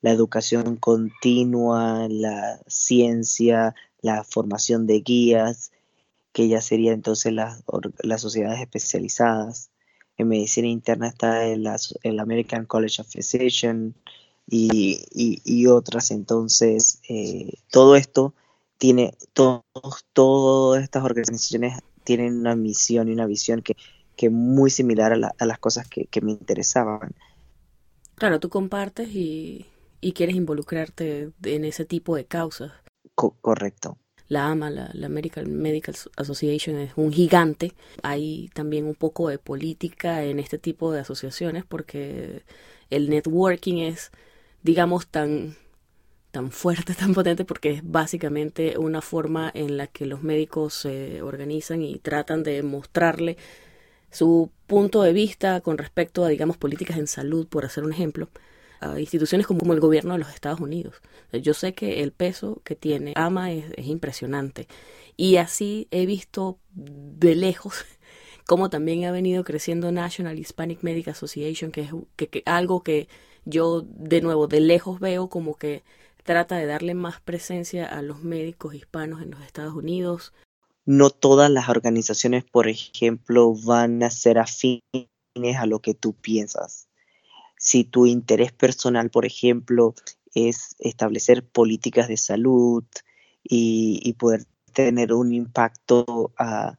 la 0.00 0.10
educación 0.10 0.76
continua, 0.76 2.06
la 2.08 2.60
ciencia, 2.66 3.74
la 4.00 4.24
formación 4.24 4.86
de 4.86 5.00
guías 5.00 5.72
que 6.36 6.48
ya 6.48 6.60
sería 6.60 6.92
entonces 6.92 7.32
las, 7.32 7.64
las 8.02 8.20
sociedades 8.20 8.60
especializadas. 8.60 9.70
En 10.18 10.28
medicina 10.28 10.68
interna 10.68 11.08
está 11.08 11.46
el, 11.46 11.66
el 12.02 12.20
American 12.20 12.66
College 12.66 13.00
of 13.00 13.08
Physicians 13.08 13.94
y, 14.46 15.00
y, 15.42 15.66
otras. 15.66 16.10
Entonces, 16.10 17.00
eh, 17.08 17.54
todo 17.70 17.96
esto 17.96 18.34
tiene, 18.76 19.14
todas 19.32 20.82
estas 20.82 21.04
organizaciones 21.04 21.80
tienen 22.04 22.38
una 22.38 22.54
misión 22.54 23.08
y 23.08 23.12
una 23.12 23.24
visión 23.24 23.62
que, 23.62 23.74
que 24.14 24.28
muy 24.28 24.68
similar 24.68 25.14
a, 25.14 25.32
a 25.38 25.46
las 25.46 25.58
cosas 25.58 25.88
que, 25.88 26.04
que, 26.04 26.20
me 26.20 26.32
interesaban. 26.32 27.14
Claro, 28.14 28.40
tú 28.40 28.50
compartes 28.50 29.08
y, 29.08 29.64
y 30.02 30.12
quieres 30.12 30.36
involucrarte 30.36 31.30
en 31.44 31.64
ese 31.64 31.86
tipo 31.86 32.14
de 32.14 32.26
causas. 32.26 32.72
correcto 33.14 33.96
la 34.28 34.46
AMA, 34.48 34.70
la, 34.70 35.06
American 35.06 35.52
Medical 35.52 35.94
Association, 36.16 36.76
es 36.78 36.92
un 36.96 37.12
gigante. 37.12 37.72
Hay 38.02 38.50
también 38.54 38.86
un 38.86 38.94
poco 38.94 39.28
de 39.28 39.38
política 39.38 40.24
en 40.24 40.38
este 40.38 40.58
tipo 40.58 40.92
de 40.92 41.00
asociaciones 41.00 41.64
porque 41.64 42.42
el 42.90 43.10
networking 43.10 43.78
es, 43.78 44.10
digamos, 44.62 45.06
tan 45.06 45.56
tan 46.32 46.50
fuerte, 46.50 46.94
tan 46.98 47.14
potente, 47.14 47.44
porque 47.44 47.70
es 47.70 47.80
básicamente 47.82 48.76
una 48.78 49.00
forma 49.00 49.50
en 49.54 49.76
la 49.78 49.86
que 49.86 50.06
los 50.06 50.22
médicos 50.22 50.74
se 50.74 51.22
organizan 51.22 51.82
y 51.82 51.98
tratan 51.98 52.42
de 52.42 52.62
mostrarle 52.62 53.38
su 54.10 54.50
punto 54.66 55.02
de 55.02 55.12
vista 55.12 55.60
con 55.62 55.78
respecto 55.78 56.24
a, 56.24 56.28
digamos, 56.28 56.58
políticas 56.58 56.98
en 56.98 57.06
salud, 57.06 57.46
por 57.46 57.64
hacer 57.64 57.84
un 57.84 57.92
ejemplo, 57.92 58.28
a 58.80 58.98
instituciones 59.00 59.46
como, 59.46 59.72
el 59.72 59.80
gobierno 59.80 60.12
de 60.14 60.20
los 60.20 60.32
Estados 60.32 60.60
Unidos. 60.60 60.96
Yo 61.32 61.54
sé 61.54 61.74
que 61.74 62.02
el 62.02 62.12
peso 62.12 62.60
que 62.64 62.76
tiene 62.76 63.12
AMA 63.16 63.52
es, 63.52 63.86
impresionante 63.86 64.68
y 65.16 65.36
así 65.36 65.88
he 65.90 66.06
visto 66.06 66.58
de 66.72 67.34
lejos 67.34 67.84
cómo 68.46 68.70
también 68.70 69.04
ha 69.04 69.12
venido 69.12 69.44
creciendo 69.44 69.92
National 69.92 70.38
Hispanic 70.38 70.82
Medical 70.82 71.12
Association, 71.12 71.70
que 71.70 71.82
es 71.82 72.42
algo 72.44 72.82
que 72.82 73.08
yo 73.44 73.82
de 73.82 74.20
nuevo 74.20 74.48
de 74.48 74.60
lejos 74.60 75.00
veo 75.00 75.28
como 75.28 75.54
que 75.56 75.84
trata 76.26 76.56
de 76.56 76.66
darle 76.66 76.94
más 76.94 77.20
presencia 77.20 77.86
a 77.86 78.02
los 78.02 78.22
médicos 78.22 78.74
hispanos 78.74 79.22
en 79.22 79.30
los 79.30 79.40
Estados 79.42 79.74
Unidos. 79.74 80.34
No 80.84 81.10
todas 81.10 81.50
las 81.50 81.68
organizaciones, 81.68 82.44
por 82.44 82.68
ejemplo, 82.68 83.54
van 83.54 84.02
a 84.02 84.10
ser 84.10 84.38
afines 84.38 84.82
a 85.58 85.66
lo 85.66 85.80
que 85.80 85.94
tú 85.94 86.12
piensas. 86.12 86.88
Si 87.58 87.84
tu 87.84 88.06
interés 88.06 88.52
personal, 88.52 89.10
por 89.10 89.26
ejemplo, 89.26 89.94
es 90.34 90.76
establecer 90.78 91.44
políticas 91.44 92.08
de 92.08 92.16
salud 92.16 92.84
y, 93.42 94.12
poder 94.18 94.44
tener 94.72 95.12
un 95.12 95.32
impacto 95.32 96.32
a, 96.36 96.76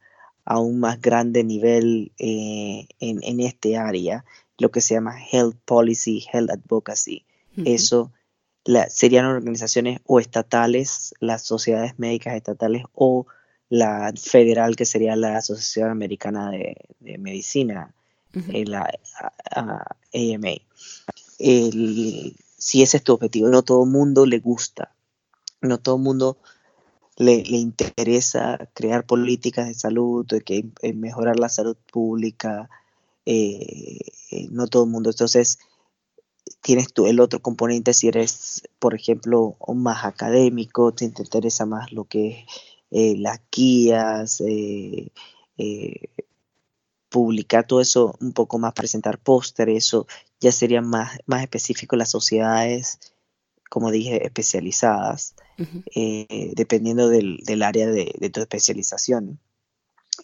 un 0.58 0.80
más 0.80 1.00
grande 1.00 1.44
nivel 1.44 2.12
eh, 2.18 2.86
en, 3.00 3.40
este 3.40 3.76
área, 3.76 4.24
lo 4.56 4.70
que 4.70 4.80
se 4.80 4.94
llama 4.94 5.16
Health 5.20 5.56
Policy, 5.64 6.24
Health 6.32 6.50
Advocacy. 6.50 7.24
Eso 7.64 8.12
serían 8.88 9.24
organizaciones 9.24 10.00
o 10.04 10.20
estatales, 10.20 11.14
las 11.20 11.42
sociedades 11.42 11.98
médicas 11.98 12.34
estatales, 12.34 12.84
o 12.92 13.26
la 13.68 14.12
federal, 14.16 14.76
que 14.76 14.84
sería 14.84 15.16
la 15.16 15.38
Asociación 15.38 15.90
Americana 15.90 16.50
de, 16.50 17.18
Medicina, 17.18 17.94
eh, 18.34 18.64
la 18.66 18.90
AMA. 19.52 20.54
si 21.38 22.82
ese 22.82 22.96
es 22.96 23.04
tu 23.04 23.14
objetivo, 23.14 23.48
no 23.48 23.62
todo 23.62 23.84
el 23.84 23.90
mundo 23.90 24.26
le 24.26 24.38
gusta, 24.38 24.94
no 25.60 25.78
todo 25.78 25.96
el 25.96 26.02
mundo 26.02 26.38
le, 27.16 27.34
interesa 27.34 28.68
crear 28.74 29.06
políticas 29.06 29.66
de 29.68 29.74
salud, 29.74 30.26
de 30.26 30.40
que, 30.40 30.64
mejorar 30.94 31.38
la 31.38 31.48
salud 31.48 31.76
pública, 31.90 32.68
eh, 33.26 33.98
eh, 34.30 34.48
no 34.50 34.66
todo 34.68 34.84
el 34.84 34.90
mundo. 34.90 35.10
Entonces, 35.10 35.58
tienes 36.60 36.92
tú 36.92 37.06
el 37.06 37.20
otro 37.20 37.40
componente 37.40 37.94
si 37.94 38.08
eres, 38.08 38.62
por 38.78 38.94
ejemplo, 38.94 39.56
más 39.74 40.04
académico, 40.04 40.92
te 40.92 41.04
interesa 41.04 41.66
más 41.66 41.92
lo 41.92 42.04
que 42.04 42.28
es 42.30 42.46
eh, 42.90 43.16
las 43.18 43.40
guías, 43.52 44.40
eh, 44.40 45.10
eh, 45.58 46.08
publicar 47.08 47.66
todo 47.66 47.80
eso 47.80 48.16
un 48.20 48.32
poco 48.32 48.58
más, 48.58 48.74
presentar 48.74 49.18
pósteres, 49.18 49.86
eso 49.86 50.06
ya 50.40 50.52
sería 50.52 50.82
más, 50.82 51.18
más 51.26 51.42
específico 51.42 51.96
las 51.96 52.10
sociedades, 52.10 52.98
como 53.70 53.90
dije, 53.90 54.24
especializadas, 54.24 55.34
dependiendo 56.54 57.08
del, 57.08 57.62
área 57.62 57.86
de, 57.86 58.14
de 58.18 58.30
tu 58.30 58.40
especialización. 58.40 59.40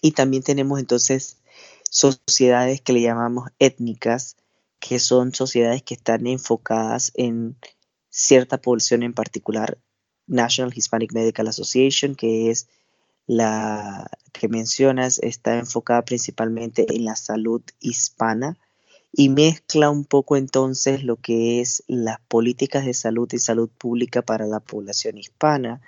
Y 0.00 0.12
también 0.12 0.42
tenemos 0.42 0.78
entonces 0.80 1.38
sociedades 1.90 2.80
que 2.80 2.92
le 2.92 3.02
llamamos 3.02 3.50
étnicas, 3.58 4.36
que 4.80 4.98
son 4.98 5.34
sociedades 5.34 5.82
que 5.82 5.94
están 5.94 6.26
enfocadas 6.26 7.12
en 7.14 7.56
cierta 8.10 8.58
población 8.60 9.02
en 9.02 9.12
particular. 9.12 9.78
National 10.26 10.72
Hispanic 10.74 11.12
Medical 11.12 11.48
Association, 11.48 12.14
que 12.14 12.50
es 12.50 12.68
la 13.26 14.10
que 14.32 14.48
mencionas, 14.48 15.18
está 15.20 15.58
enfocada 15.58 16.04
principalmente 16.04 16.86
en 16.94 17.04
la 17.04 17.16
salud 17.16 17.62
hispana 17.80 18.58
y 19.12 19.28
mezcla 19.28 19.90
un 19.90 20.04
poco 20.04 20.36
entonces 20.36 21.04
lo 21.04 21.16
que 21.16 21.60
es 21.60 21.84
las 21.86 22.20
políticas 22.20 22.84
de 22.84 22.94
salud 22.94 23.28
y 23.32 23.38
salud 23.38 23.68
pública 23.68 24.22
para 24.22 24.46
la 24.46 24.60
población 24.60 25.18
hispana 25.18 25.80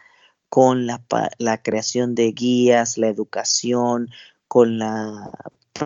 con 0.49 0.87
la, 0.87 1.03
la 1.39 1.63
creación 1.63 2.15
de 2.15 2.31
guías, 2.33 2.99
la 2.99 3.09
educación, 3.09 4.11
con 4.47 4.79
la 4.79 5.31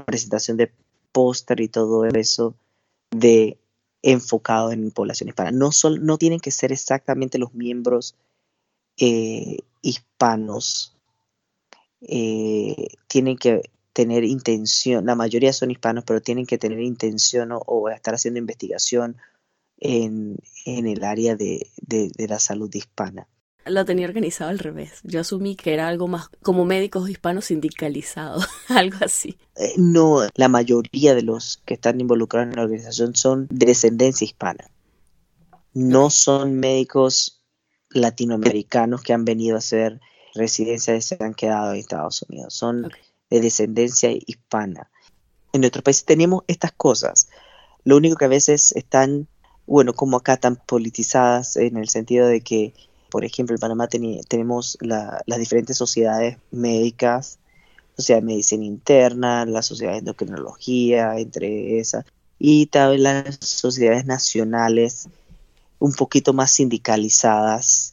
presentación 0.07 0.59
de 0.59 0.71
póster 1.13 1.61
y 1.61 1.69
todo 1.69 2.05
eso 2.05 2.55
de 3.11 3.59
enfocado 4.03 4.73
en 4.73 4.91
población 4.91 5.29
hispana. 5.29 5.51
No, 5.51 5.71
no 6.01 6.19
tienen 6.19 6.41
que 6.41 6.51
ser 6.51 6.73
exactamente 6.73 7.39
los 7.39 7.55
miembros 7.55 8.17
eh, 8.99 9.59
hispanos. 9.83 10.97
Eh, 12.03 12.89
tienen 13.07 13.37
que 13.37 13.63
tener 13.93 14.25
intención, 14.25 15.07
la 15.07 15.15
mayoría 15.15 15.53
son 15.53 15.71
hispanos, 15.71 16.05
pero 16.07 16.21
tienen 16.21 16.47
que 16.47 16.59
tener 16.59 16.81
intención 16.81 17.51
o, 17.53 17.89
estar 17.91 18.15
haciendo 18.15 18.39
investigación 18.39 19.17
en, 19.79 20.37
el 20.65 21.05
área 21.05 21.37
de 21.37 21.69
la 22.17 22.39
salud 22.39 22.73
hispana 22.73 23.29
lo 23.67 23.85
tenía 23.85 24.07
organizado 24.07 24.51
al 24.51 24.59
revés. 24.59 25.01
Yo 25.05 25.21
asumí 25.21 25.57
que 25.57 25.73
era 25.73 25.89
algo 25.89 26.09
más 26.09 26.29
como 26.43 26.65
médicos 26.65 27.09
hispanos 27.09 27.47
sindicalizados, 27.47 28.47
algo 28.69 28.99
así. 29.01 29.37
Eh, 29.57 29.75
no, 29.77 30.27
la 30.35 30.49
mayoría 30.49 31.15
de 31.15 31.23
los 31.23 31.63
que 31.65 31.75
están 31.75 32.01
involucrados 32.01 32.51
en 32.51 32.57
la 32.57 32.63
organización 32.63 33.15
son 33.15 33.47
de 33.51 33.67
descendencia 33.67 34.25
hispana. 34.25 34.71
No 35.73 36.11
son 36.11 36.59
médicos 36.59 37.43
latinoamericanos 37.91 39.03
que 39.03 39.13
han 39.13 39.25
venido 39.25 39.57
a 39.57 39.59
hacer 39.59 40.01
residencia 40.35 40.97
y 40.97 41.03
se 41.03 41.17
han 41.21 41.35
quedado 41.35 41.73
en 41.73 41.81
Estados 41.81 42.25
Unidos. 42.29 42.55
Son 42.55 42.91
de 43.31 43.41
descendencia 43.41 44.11
hispana. 44.11 44.91
En 45.53 45.61
nuestro 45.61 45.83
país 45.83 46.05
tenemos 46.05 46.45
estas 46.47 46.73
cosas. 46.73 47.29
Lo 47.85 47.97
único 47.97 48.17
que 48.17 48.25
a 48.27 48.29
veces 48.29 48.73
están, 48.73 49.29
bueno, 49.67 49.95
como 49.95 50.17
acá, 50.17 50.37
tan 50.37 50.57
politizadas 50.57 51.57
en 51.57 51.77
el 51.77 51.89
sentido 51.89 52.27
de 52.27 52.41
que 52.41 52.75
por 53.11 53.25
ejemplo, 53.25 53.55
en 53.55 53.61
Panamá 53.61 53.89
tenemos 53.89 54.79
las 54.81 55.39
diferentes 55.39 55.77
sociedades 55.77 56.39
médicas, 56.51 57.39
Sociedad 57.97 58.21
de 58.21 58.27
Medicina 58.27 58.65
Interna, 58.65 59.45
la 59.45 59.63
Sociedad 59.63 59.93
de 59.93 59.99
Endocrinología, 59.99 61.19
entre 61.19 61.79
esas, 61.79 62.07
y 62.39 62.67
también 62.67 63.03
las 63.03 63.37
sociedades 63.41 64.07
nacionales 64.07 65.09
un 65.79 65.93
poquito 65.93 66.33
más 66.33 66.53
sindicalizadas, 66.53 67.93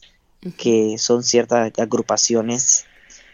que 0.56 0.96
son 0.98 1.22
ciertas 1.22 1.72
agrupaciones, 1.78 2.84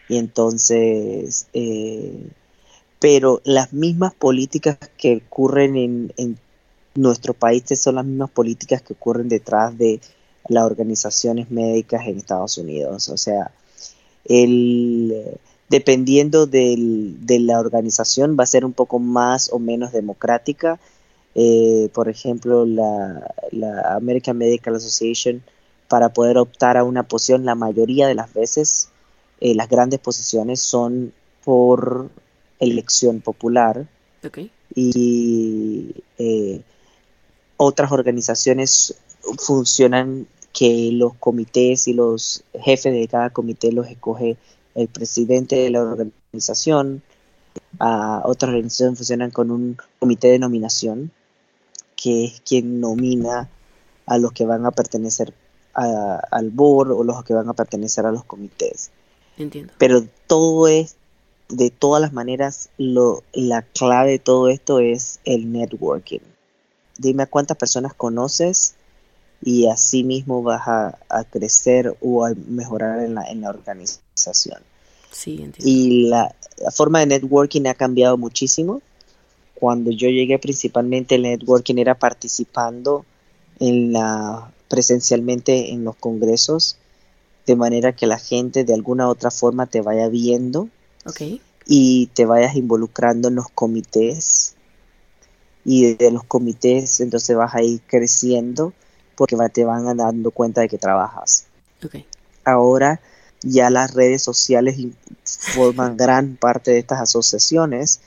y 0.09 0.17
entonces, 0.17 1.47
eh, 1.53 2.29
pero 2.99 3.41
las 3.43 3.73
mismas 3.73 4.13
políticas 4.13 4.77
que 4.97 5.23
ocurren 5.27 5.75
en, 5.75 6.13
en 6.17 6.37
nuestro 6.95 7.33
país 7.33 7.63
son 7.75 7.95
las 7.95 8.05
mismas 8.05 8.31
políticas 8.31 8.81
que 8.81 8.93
ocurren 8.93 9.29
detrás 9.29 9.77
de 9.77 9.99
las 10.47 10.63
organizaciones 10.63 11.51
médicas 11.51 12.07
en 12.07 12.17
Estados 12.17 12.57
Unidos. 12.57 13.09
O 13.09 13.17
sea, 13.17 13.51
el, 14.25 15.37
dependiendo 15.69 16.45
del, 16.45 17.25
de 17.25 17.39
la 17.39 17.59
organización 17.59 18.35
va 18.39 18.43
a 18.43 18.47
ser 18.47 18.65
un 18.65 18.73
poco 18.73 18.99
más 18.99 19.51
o 19.51 19.59
menos 19.59 19.91
democrática. 19.91 20.79
Eh, 21.33 21.89
por 21.93 22.07
ejemplo, 22.07 22.65
la, 22.65 23.33
American 23.95 24.37
Medical 24.37 24.75
Association, 24.75 25.43
para 25.87 26.09
poder 26.09 26.37
optar 26.37 26.77
a 26.77 26.83
una 26.83 27.03
posición, 27.03 27.45
la 27.45 27.55
mayoría 27.55 28.07
de 28.07 28.15
las 28.15 28.33
veces 28.33 28.89
eh, 29.39 29.55
las 29.55 29.69
grandes 29.69 29.99
posiciones 29.99 30.61
son 30.61 31.13
por 31.43 32.09
elección 32.59 33.21
popular. 33.21 33.87
Y 34.73 36.03
eh, 36.17 36.61
otras 37.57 37.91
organizaciones 37.91 38.95
funcionan 39.37 40.27
que 40.51 40.89
los 40.91 41.13
comités 41.15 41.87
y 41.87 41.93
los 41.93 42.43
jefes 42.53 42.93
de 42.93 43.07
cada 43.07 43.29
comité 43.29 43.71
los 43.71 43.87
escoge 43.87 44.37
el 44.73 44.87
presidente 44.87 45.57
de 45.57 45.69
la 45.69 45.81
organización. 45.81 47.03
A 47.79 48.23
otras 48.25 48.49
organizaciones 48.49 48.97
funcionan 48.97 49.31
con 49.31 49.51
un 49.51 49.77
comité 49.99 50.29
de 50.29 50.39
nominación, 50.39 51.11
que 51.95 52.25
es 52.25 52.41
quien 52.41 52.79
nomina 52.81 53.49
a 54.07 54.17
los 54.17 54.31
que 54.31 54.45
van 54.45 54.65
a 54.65 54.71
pertenecer 54.71 55.33
al 55.75 56.49
board 56.51 56.91
o 56.91 57.03
los 57.03 57.23
que 57.23 57.33
van 57.33 57.49
a 57.49 57.53
pertenecer 57.53 58.05
a 58.05 58.11
los 58.11 58.23
comités. 58.23 58.91
Entiendo. 59.37 59.73
Pero 59.77 60.05
todo 60.27 60.67
es, 60.67 60.95
de 61.49 61.69
todas 61.69 62.01
las 62.01 62.13
maneras, 62.13 62.69
lo, 62.77 63.23
la 63.33 63.61
clave 63.61 64.11
de 64.11 64.19
todo 64.19 64.49
esto 64.49 64.79
es 64.79 65.19
el 65.25 65.51
networking. 65.51 66.21
Dime 66.97 67.23
a 67.23 67.27
cuántas 67.27 67.57
personas 67.57 67.93
conoces 67.93 68.75
y 69.41 69.67
así 69.67 70.03
mismo 70.03 70.41
vas 70.41 70.67
a, 70.67 70.97
crecer 71.29 71.95
o 72.01 72.25
a 72.25 72.33
mejorar 72.47 73.01
en 73.01 73.15
la, 73.15 73.23
en 73.25 73.41
la 73.41 73.49
organización. 73.49 74.61
Sí, 75.11 75.41
entiendo. 75.41 75.59
Y 75.63 76.07
la, 76.07 76.33
forma 76.73 77.01
de 77.01 77.07
networking 77.07 77.67
ha 77.67 77.73
cambiado 77.73 78.17
muchísimo. 78.17 78.81
Cuando 79.53 79.91
yo 79.91 80.09
llegué 80.09 80.39
principalmente 80.39 81.15
el 81.15 81.23
networking 81.23 81.75
era 81.77 81.95
participando 81.95 83.05
en 83.59 83.93
la 83.93 84.51
presencialmente 84.67 85.71
en 85.71 85.83
los 85.83 85.95
congresos 85.95 86.77
de 87.45 87.55
manera 87.55 87.95
que 87.95 88.07
la 88.07 88.17
gente 88.17 88.63
de 88.63 88.73
alguna 88.73 89.07
u 89.07 89.11
otra 89.11 89.31
forma 89.31 89.67
te 89.67 89.81
vaya 89.81 90.07
viendo 90.09 90.69
okay. 91.05 91.41
y 91.65 92.07
te 92.07 92.25
vayas 92.25 92.55
involucrando 92.55 93.27
en 93.27 93.35
los 93.35 93.49
comités 93.49 94.55
y 95.63 95.95
de 95.95 96.11
los 96.11 96.23
comités, 96.23 96.99
entonces 96.99 97.35
vas 97.35 97.55
a 97.55 97.63
ir 97.63 97.81
creciendo 97.87 98.73
porque 99.15 99.35
te 99.51 99.65
van 99.65 99.97
dando 99.97 100.31
cuenta 100.31 100.61
de 100.61 100.69
que 100.69 100.77
trabajas. 100.77 101.45
Ahora 102.43 103.01
ya 103.41 103.69
las 103.69 103.93
redes 103.93 104.21
sociales 104.21 104.77
forman 105.23 105.97
gran 105.97 106.35
parte 106.35 106.71
de 106.71 106.79
estas 106.79 107.01
asociaciones 107.01 108.01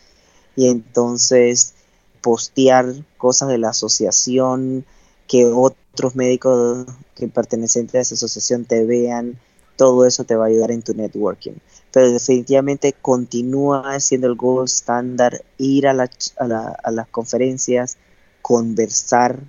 y 0.56 0.68
entonces 0.68 1.74
postear 2.20 2.94
cosas 3.16 3.48
de 3.48 3.58
la 3.58 3.70
asociación, 3.70 4.84
que 5.28 5.44
otros 5.44 6.16
médicos 6.16 6.86
que 7.14 7.28
pertenecientes 7.28 7.94
a 7.94 8.00
esa 8.00 8.14
asociación 8.14 8.64
te 8.64 8.84
vean, 8.84 9.38
todo 9.76 10.06
eso 10.06 10.24
te 10.24 10.34
va 10.34 10.46
a 10.46 10.48
ayudar 10.48 10.72
en 10.72 10.82
tu 10.82 10.94
networking. 10.94 11.52
Pero 11.92 12.10
definitivamente 12.10 12.92
continúa 12.94 14.00
siendo 14.00 14.26
el 14.26 14.34
gold 14.34 14.68
standard 14.68 15.42
ir 15.58 15.86
a, 15.86 15.92
a 15.92 16.90
las 16.90 17.08
conferencias, 17.08 17.96
conversar 18.42 19.40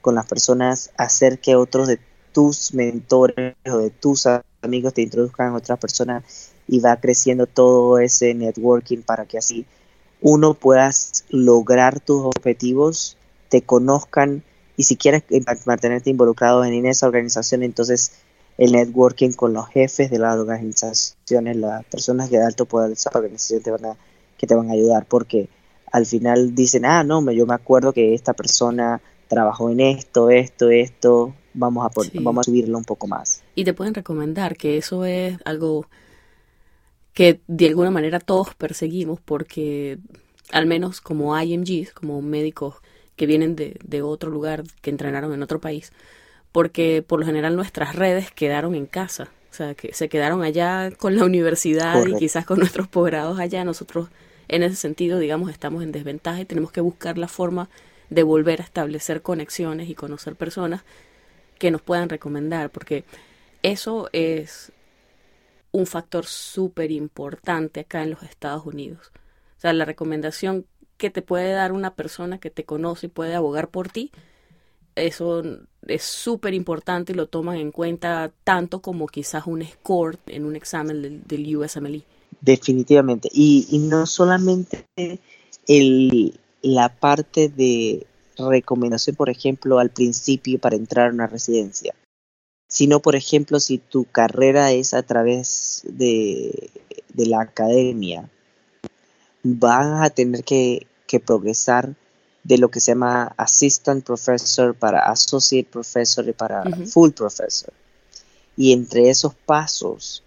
con 0.00 0.14
las 0.14 0.26
personas, 0.26 0.90
hacer 0.96 1.40
que 1.40 1.56
otros 1.56 1.88
de 1.88 1.98
tus 2.32 2.72
mentores 2.72 3.56
o 3.66 3.78
de 3.78 3.90
tus 3.90 4.26
amigos 4.62 4.94
te 4.94 5.02
introduzcan 5.02 5.48
a 5.48 5.56
otras 5.56 5.78
personas 5.78 6.52
y 6.68 6.80
va 6.80 6.96
creciendo 6.96 7.46
todo 7.46 7.98
ese 7.98 8.32
networking 8.34 9.02
para 9.02 9.26
que 9.26 9.38
así 9.38 9.66
uno 10.20 10.54
puedas 10.54 11.24
lograr 11.30 12.00
tus 12.00 12.22
objetivos, 12.24 13.16
te 13.48 13.62
conozcan 13.62 14.44
y 14.80 14.84
si 14.84 14.96
quieres 14.96 15.24
mantenerte 15.66 16.08
involucrado 16.08 16.64
en 16.64 16.86
esa 16.86 17.06
organización, 17.06 17.62
entonces 17.62 18.12
el 18.56 18.72
networking 18.72 19.32
con 19.32 19.52
los 19.52 19.68
jefes 19.68 20.10
de 20.10 20.18
las 20.18 20.38
organizaciones, 20.38 21.54
las 21.54 21.84
personas 21.84 22.30
de 22.30 22.42
alto 22.42 22.64
poder 22.64 22.88
de 22.88 22.94
esa 22.94 23.10
organización 23.12 23.62
te 23.62 23.70
van 23.70 23.84
a, 23.84 23.96
que 24.38 24.46
te 24.46 24.54
van 24.54 24.70
a 24.70 24.72
ayudar, 24.72 25.04
porque 25.04 25.50
al 25.92 26.06
final 26.06 26.54
dicen, 26.54 26.86
ah, 26.86 27.04
no, 27.04 27.30
yo 27.30 27.44
me 27.44 27.52
acuerdo 27.52 27.92
que 27.92 28.14
esta 28.14 28.32
persona 28.32 29.02
trabajó 29.28 29.68
en 29.68 29.80
esto, 29.80 30.30
esto, 30.30 30.70
esto, 30.70 31.34
vamos 31.52 31.84
a, 31.84 31.90
vamos 32.22 32.40
a 32.40 32.50
subirlo 32.50 32.78
un 32.78 32.84
poco 32.84 33.06
más. 33.06 33.42
Y 33.54 33.64
te 33.64 33.74
pueden 33.74 33.92
recomendar 33.92 34.56
que 34.56 34.78
eso 34.78 35.04
es 35.04 35.36
algo 35.44 35.84
que 37.12 37.42
de 37.46 37.68
alguna 37.68 37.90
manera 37.90 38.18
todos 38.18 38.54
perseguimos 38.54 39.20
porque 39.20 39.98
al 40.52 40.64
menos 40.64 41.02
como 41.02 41.38
IMGs, 41.38 41.92
como 41.92 42.22
médicos 42.22 42.76
que 43.20 43.26
vienen 43.26 43.54
de, 43.54 43.76
de 43.84 44.00
otro 44.00 44.30
lugar, 44.30 44.62
que 44.80 44.88
entrenaron 44.88 45.34
en 45.34 45.42
otro 45.42 45.60
país, 45.60 45.92
porque 46.52 47.04
por 47.06 47.20
lo 47.20 47.26
general 47.26 47.54
nuestras 47.54 47.94
redes 47.94 48.30
quedaron 48.30 48.74
en 48.74 48.86
casa, 48.86 49.28
o 49.50 49.54
sea, 49.54 49.74
que 49.74 49.92
se 49.92 50.08
quedaron 50.08 50.42
allá 50.42 50.90
con 50.90 51.16
la 51.16 51.26
universidad 51.26 52.02
y 52.06 52.14
quizás 52.14 52.46
con 52.46 52.60
nuestros 52.60 52.88
posgrados 52.88 53.38
allá, 53.38 53.62
nosotros 53.62 54.08
en 54.48 54.62
ese 54.62 54.76
sentido, 54.76 55.18
digamos, 55.18 55.50
estamos 55.50 55.82
en 55.82 55.92
desventaja 55.92 56.40
y 56.40 56.46
tenemos 56.46 56.72
que 56.72 56.80
buscar 56.80 57.18
la 57.18 57.28
forma 57.28 57.68
de 58.08 58.22
volver 58.22 58.62
a 58.62 58.64
establecer 58.64 59.20
conexiones 59.20 59.90
y 59.90 59.94
conocer 59.94 60.34
personas 60.34 60.80
que 61.58 61.70
nos 61.70 61.82
puedan 61.82 62.08
recomendar, 62.08 62.70
porque 62.70 63.04
eso 63.62 64.08
es 64.14 64.72
un 65.72 65.84
factor 65.84 66.24
súper 66.24 66.90
importante 66.90 67.80
acá 67.80 68.02
en 68.02 68.12
los 68.12 68.22
Estados 68.22 68.64
Unidos. 68.64 69.12
O 69.58 69.60
sea, 69.60 69.74
la 69.74 69.84
recomendación 69.84 70.64
que 71.00 71.10
te 71.10 71.22
puede 71.22 71.50
dar 71.52 71.72
una 71.72 71.94
persona 71.94 72.38
que 72.38 72.50
te 72.50 72.64
conoce 72.64 73.06
y 73.06 73.10
puede 73.10 73.34
abogar 73.34 73.70
por 73.70 73.88
ti, 73.88 74.12
eso 74.94 75.42
es 75.86 76.02
súper 76.02 76.54
importante 76.54 77.12
y 77.12 77.16
lo 77.16 77.26
toman 77.26 77.56
en 77.56 77.72
cuenta 77.72 78.30
tanto 78.44 78.80
como 78.80 79.08
quizás 79.08 79.46
un 79.46 79.64
score 79.64 80.18
en 80.26 80.44
un 80.44 80.54
examen 80.54 81.02
del, 81.02 81.22
del 81.26 81.56
USMLE. 81.56 82.04
Definitivamente. 82.40 83.28
Y, 83.32 83.66
no 83.88 84.06
solamente 84.06 84.86
el, 85.66 86.38
la 86.62 86.88
parte 86.88 87.48
de 87.48 88.06
recomendación, 88.36 89.16
por 89.16 89.30
ejemplo, 89.30 89.78
al 89.78 89.90
principio 89.90 90.58
para 90.58 90.76
entrar 90.76 91.08
a 91.08 91.14
una 91.14 91.26
residencia, 91.26 91.94
sino, 92.70 93.00
por 93.00 93.16
ejemplo, 93.16 93.58
si 93.58 93.78
tu 93.78 94.04
carrera 94.04 94.70
es 94.72 94.94
a 94.94 95.02
través 95.02 95.82
de, 95.84 96.70
la 97.14 97.42
academia, 97.42 98.30
vas 99.42 100.06
a 100.06 100.10
tener 100.10 100.44
que, 100.44 100.86
progresar 101.18 101.96
de 102.44 102.58
lo 102.58 102.70
que 102.70 102.80
se 102.80 102.92
llama 102.92 103.34
assistant 103.36 104.04
professor 104.04 104.74
para 104.74 105.10
associate 105.10 105.68
professor 105.70 106.28
y 106.28 106.32
para 106.32 106.62
full 106.86 107.10
professor. 107.10 107.72
Y 108.56 108.72
entre 108.72 109.10
esos 109.10 109.34
pasos 109.34 110.22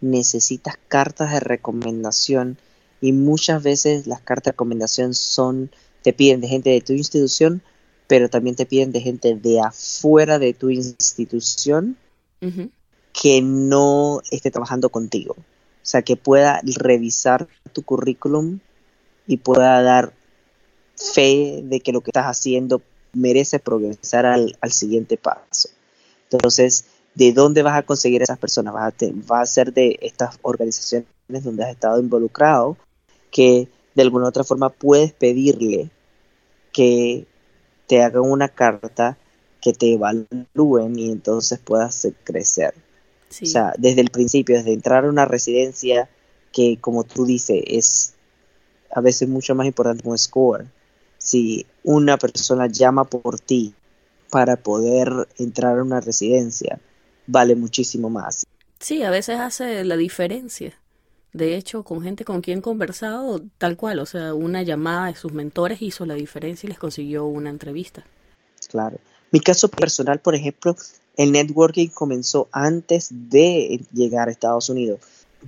necesitas 0.00 0.76
cartas 0.88 1.32
de 1.32 1.40
recomendación 1.40 2.58
y 3.00 3.12
muchas 3.12 3.62
veces 3.62 4.06
las 4.06 4.20
cartas 4.20 4.44
de 4.44 4.52
recomendación 4.52 5.14
son, 5.14 5.70
te 6.02 6.12
piden 6.12 6.40
de 6.40 6.48
gente 6.48 6.70
de 6.70 6.80
tu 6.80 6.92
institución, 6.92 7.62
pero 8.06 8.28
también 8.28 8.56
te 8.56 8.66
piden 8.66 8.92
de 8.92 9.00
gente 9.00 9.34
de 9.34 9.60
afuera 9.60 10.38
de 10.38 10.54
tu 10.54 10.70
institución 10.70 11.96
que 13.12 13.42
no 13.42 14.20
esté 14.30 14.50
trabajando 14.50 14.90
contigo. 14.90 15.34
O 15.38 15.88
sea, 15.88 16.02
que 16.02 16.16
pueda 16.16 16.60
revisar 16.64 17.48
tu 17.72 17.82
currículum 17.82 18.60
y 19.26 19.38
pueda 19.38 19.82
dar 19.82 20.12
fe 20.96 21.60
de 21.64 21.80
que 21.80 21.92
lo 21.92 22.00
que 22.00 22.10
estás 22.10 22.26
haciendo 22.26 22.82
merece 23.12 23.58
progresar 23.58 24.26
al, 24.26 24.56
siguiente 24.70 25.16
paso. 25.16 25.68
Entonces, 26.30 26.86
¿de 27.14 27.32
dónde 27.32 27.62
vas 27.62 27.76
a 27.76 27.82
conseguir 27.82 28.22
esas 28.22 28.38
personas? 28.38 28.74
Vas 28.74 28.92
a, 28.92 29.06
va 29.32 29.40
a 29.40 29.46
ser 29.46 29.72
de 29.72 29.98
estas 30.02 30.38
organizaciones 30.42 31.06
donde 31.28 31.64
has 31.64 31.70
estado 31.70 32.00
involucrado, 32.00 32.76
que 33.30 33.68
de 33.94 34.02
alguna 34.02 34.26
u 34.26 34.28
otra 34.28 34.44
forma 34.44 34.68
puedes 34.68 35.12
pedirle 35.12 35.90
que 36.72 37.26
te 37.86 38.02
hagan 38.02 38.22
una 38.22 38.48
carta 38.48 39.16
que 39.60 39.72
te 39.72 39.94
evalúen 39.94 40.98
y 40.98 41.10
entonces 41.10 41.58
puedas 41.58 42.06
crecer. 42.24 42.74
O 43.30 43.46
sea, 43.46 43.72
desde 43.78 44.02
el 44.02 44.10
principio, 44.10 44.56
desde 44.56 44.72
entrar 44.72 45.04
a 45.04 45.08
una 45.08 45.24
residencia 45.24 46.08
que, 46.52 46.78
como 46.80 47.04
tú 47.04 47.24
dices, 47.24 47.62
es 47.66 48.15
a 48.96 49.02
veces 49.02 49.28
mucho 49.28 49.54
más 49.54 49.66
importante 49.66 50.02
que 50.02 50.08
un 50.08 50.16
score. 50.16 50.66
Si 51.18 51.66
una 51.84 52.16
persona 52.16 52.66
llama 52.66 53.04
por 53.04 53.38
ti 53.38 53.74
para 54.30 54.56
poder 54.56 55.28
entrar 55.38 55.78
a 55.78 55.82
una 55.82 56.00
residencia, 56.00 56.80
vale 57.26 57.54
muchísimo 57.54 58.08
más. 58.08 58.46
Sí, 58.80 59.02
a 59.02 59.10
veces 59.10 59.38
hace 59.38 59.84
la 59.84 59.98
diferencia. 59.98 60.72
De 61.34 61.56
hecho, 61.56 61.82
con 61.82 62.00
gente 62.00 62.24
con 62.24 62.40
quien 62.40 62.60
he 62.60 62.62
conversado, 62.62 63.42
tal 63.58 63.76
cual, 63.76 63.98
o 63.98 64.06
sea, 64.06 64.32
una 64.32 64.62
llamada 64.62 65.08
de 65.08 65.14
sus 65.14 65.32
mentores 65.32 65.82
hizo 65.82 66.06
la 66.06 66.14
diferencia 66.14 66.66
y 66.66 66.70
les 66.70 66.78
consiguió 66.78 67.26
una 67.26 67.50
entrevista. 67.50 68.02
Claro. 68.70 68.98
Mi 69.30 69.40
caso 69.40 69.68
personal, 69.68 70.20
por 70.20 70.34
ejemplo, 70.34 70.74
el 71.18 71.32
networking 71.32 71.88
comenzó 71.88 72.48
antes 72.50 73.08
de 73.10 73.84
llegar 73.92 74.28
a 74.28 74.30
Estados 74.30 74.70
Unidos, 74.70 75.00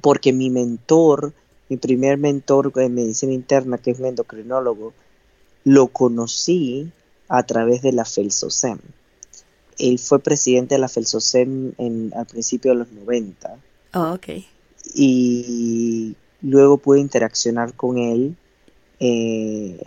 porque 0.03 0.35
mi 0.35 0.51
mentor, 0.51 1.33
mi 1.69 1.77
primer 1.77 2.19
mentor 2.19 2.73
en 2.77 2.95
medicina 2.95 3.33
interna, 3.33 3.79
que 3.79 3.91
es 3.93 3.99
un 3.99 4.07
endocrinólogo, 4.07 4.93
lo 5.65 5.89
conocí 5.89 6.91
a 7.29 7.43
través 7.43 7.83
de 7.83 7.93
la 7.93 8.05
FELSOSEM. 8.05 8.79
Él 9.79 9.99
fue 9.99 10.19
presidente 10.19 10.75
de 10.75 10.81
la 10.81 10.89
FELSOSEM 10.89 11.73
en, 11.79 12.13
al 12.17 12.27
principio 12.27 12.73
de 12.73 12.79
los 12.79 12.93
90. 12.93 13.57
Oh, 13.95 14.13
ok 14.15 14.29
y 14.95 16.15
luego 16.43 16.79
pude 16.79 17.01
interaccionar 17.01 17.75
con 17.75 17.99
él 17.99 18.37
eh, 19.01 19.79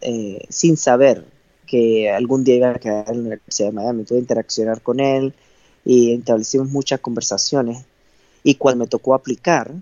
eh, 0.00 0.46
sin 0.48 0.76
saber 0.76 1.24
que 1.66 2.10
algún 2.10 2.44
día 2.44 2.56
iba 2.56 2.70
a 2.70 2.78
quedar 2.78 3.08
en 3.08 3.22
la 3.22 3.28
Universidad 3.28 3.68
de 3.68 3.74
Miami. 3.74 4.04
Pude 4.04 4.18
interaccionar 4.18 4.82
con 4.82 5.00
él 5.00 5.34
y 5.84 6.14
establecimos 6.14 6.68
muchas 6.68 7.00
conversaciones. 7.00 7.84
Y 8.42 8.56
cuando 8.56 8.84
me 8.84 8.88
tocó 8.88 9.14
aplicar, 9.14 9.72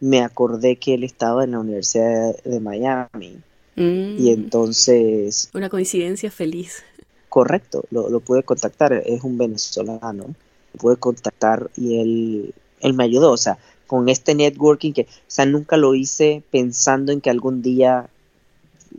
me 0.00 0.22
acordé 0.22 0.76
que 0.76 0.94
él 0.94 1.04
estaba 1.04 1.44
en 1.44 1.52
la 1.52 1.60
Universidad 1.60 2.36
de 2.44 2.60
Miami. 2.60 3.38
Y 3.76 3.82
mm. 3.82 4.28
entonces... 4.28 5.50
Una 5.54 5.68
coincidencia 5.68 6.30
feliz. 6.30 6.82
Correcto, 7.28 7.84
lo, 7.90 8.08
lo 8.08 8.20
pude 8.20 8.42
contactar. 8.42 8.92
Es 8.92 9.22
un 9.22 9.38
venezolano. 9.38 10.34
Lo 10.72 10.80
pude 10.80 10.96
contactar 10.96 11.70
y 11.76 12.00
él 12.00 12.54
él 12.80 12.94
me 12.94 13.04
ayudó, 13.04 13.32
o 13.32 13.36
sea, 13.36 13.58
con 13.86 14.08
este 14.08 14.34
networking 14.34 14.92
que, 14.92 15.02
o 15.02 15.06
sea, 15.26 15.46
nunca 15.46 15.76
lo 15.76 15.94
hice 15.94 16.42
pensando 16.50 17.12
en 17.12 17.20
que 17.20 17.30
algún 17.30 17.62
día 17.62 18.08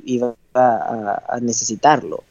iba 0.06 0.36
a, 0.54 1.40
necesitarlo, 1.42 2.24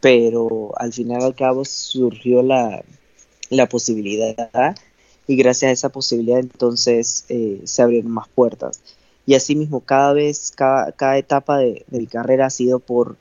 pero 0.00 0.72
al 0.76 0.92
final 0.92 1.22
al 1.22 1.34
cabo 1.34 1.64
surgió 1.64 2.42
la, 2.42 2.82
posibilidad 3.70 4.74
y 5.32 5.36
gracias 5.36 5.70
a 5.70 5.72
esa 5.72 5.88
posibilidad 5.88 6.38
entonces 6.38 7.24
eh, 7.30 7.62
se 7.64 7.80
abrieron 7.80 8.12
más 8.12 8.28
puertas. 8.28 8.82
Y 9.24 9.34
así 9.34 9.56
mismo 9.56 9.80
cada 9.80 10.12
vez, 10.12 10.52
cada, 10.54 10.92
cada 10.92 11.16
etapa 11.16 11.56
de, 11.56 11.86
mi 11.90 12.06
carrera 12.06 12.46
ha 12.46 12.50
sido 12.50 12.80
por 12.80 13.16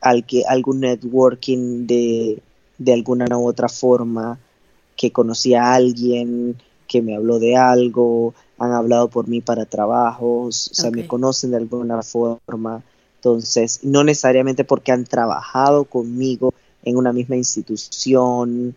al 0.00 0.24
que, 0.24 0.44
algún 0.46 0.80
networking 0.80 1.88
de, 1.88 2.40
de 2.78 2.92
alguna 2.92 3.26
u 3.36 3.48
otra 3.48 3.68
forma, 3.68 4.38
que 4.94 5.10
conocía 5.10 5.64
a 5.64 5.74
alguien, 5.74 6.56
que 6.86 7.02
me 7.02 7.16
habló 7.16 7.40
de 7.40 7.56
algo, 7.56 8.34
han 8.56 8.72
hablado 8.72 9.08
por 9.08 9.26
mí 9.26 9.40
para 9.40 9.64
trabajos, 9.64 10.70
o 10.70 10.74
sea, 10.74 10.92
me 10.92 11.08
conocen 11.08 11.50
de 11.50 11.56
alguna 11.56 12.02
forma 12.02 12.84
Entonces, 13.16 13.80
no 13.82 14.04
necesariamente 14.04 14.62
porque 14.62 14.92
han 14.92 15.04
trabajado 15.04 15.86
conmigo 15.86 16.54
en 16.84 16.96
una 16.96 17.12
misma 17.12 17.34
institución 17.34 18.76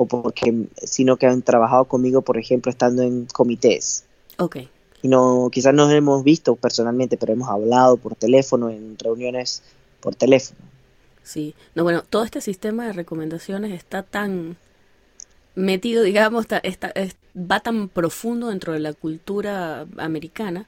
o 0.00 0.06
porque, 0.06 0.66
sino 0.82 1.18
que 1.18 1.26
han 1.26 1.42
trabajado 1.42 1.84
conmigo, 1.84 2.22
por 2.22 2.38
ejemplo, 2.38 2.70
estando 2.70 3.02
en 3.02 3.26
comités. 3.26 4.06
Ok. 4.38 4.56
Y 5.02 5.08
no, 5.08 5.50
quizás 5.52 5.74
no 5.74 5.84
nos 5.84 5.92
hemos 5.92 6.24
visto 6.24 6.56
personalmente, 6.56 7.18
pero 7.18 7.34
hemos 7.34 7.50
hablado 7.50 7.98
por 7.98 8.14
teléfono, 8.14 8.70
en 8.70 8.96
reuniones 8.98 9.62
por 10.00 10.14
teléfono. 10.14 10.58
Sí, 11.22 11.54
no, 11.74 11.82
bueno, 11.82 12.02
todo 12.08 12.24
este 12.24 12.40
sistema 12.40 12.86
de 12.86 12.94
recomendaciones 12.94 13.72
está 13.72 14.02
tan 14.02 14.56
metido, 15.54 16.02
digamos, 16.02 16.46
está, 16.62 16.92
va 17.36 17.60
tan 17.60 17.90
profundo 17.90 18.48
dentro 18.48 18.72
de 18.72 18.78
la 18.78 18.94
cultura 18.94 19.86
americana 19.98 20.66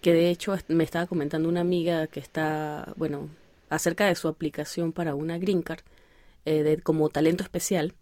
que 0.00 0.12
de 0.12 0.30
hecho 0.30 0.56
me 0.66 0.82
estaba 0.82 1.06
comentando 1.06 1.48
una 1.48 1.60
amiga 1.60 2.08
que 2.08 2.18
está, 2.18 2.92
bueno, 2.96 3.28
acerca 3.70 4.06
de 4.06 4.16
su 4.16 4.26
aplicación 4.26 4.90
para 4.90 5.14
una 5.14 5.38
green 5.38 5.62
card 5.62 5.82
eh, 6.44 6.64
de, 6.64 6.78
como 6.78 7.08
talento 7.10 7.44
especial 7.44 7.94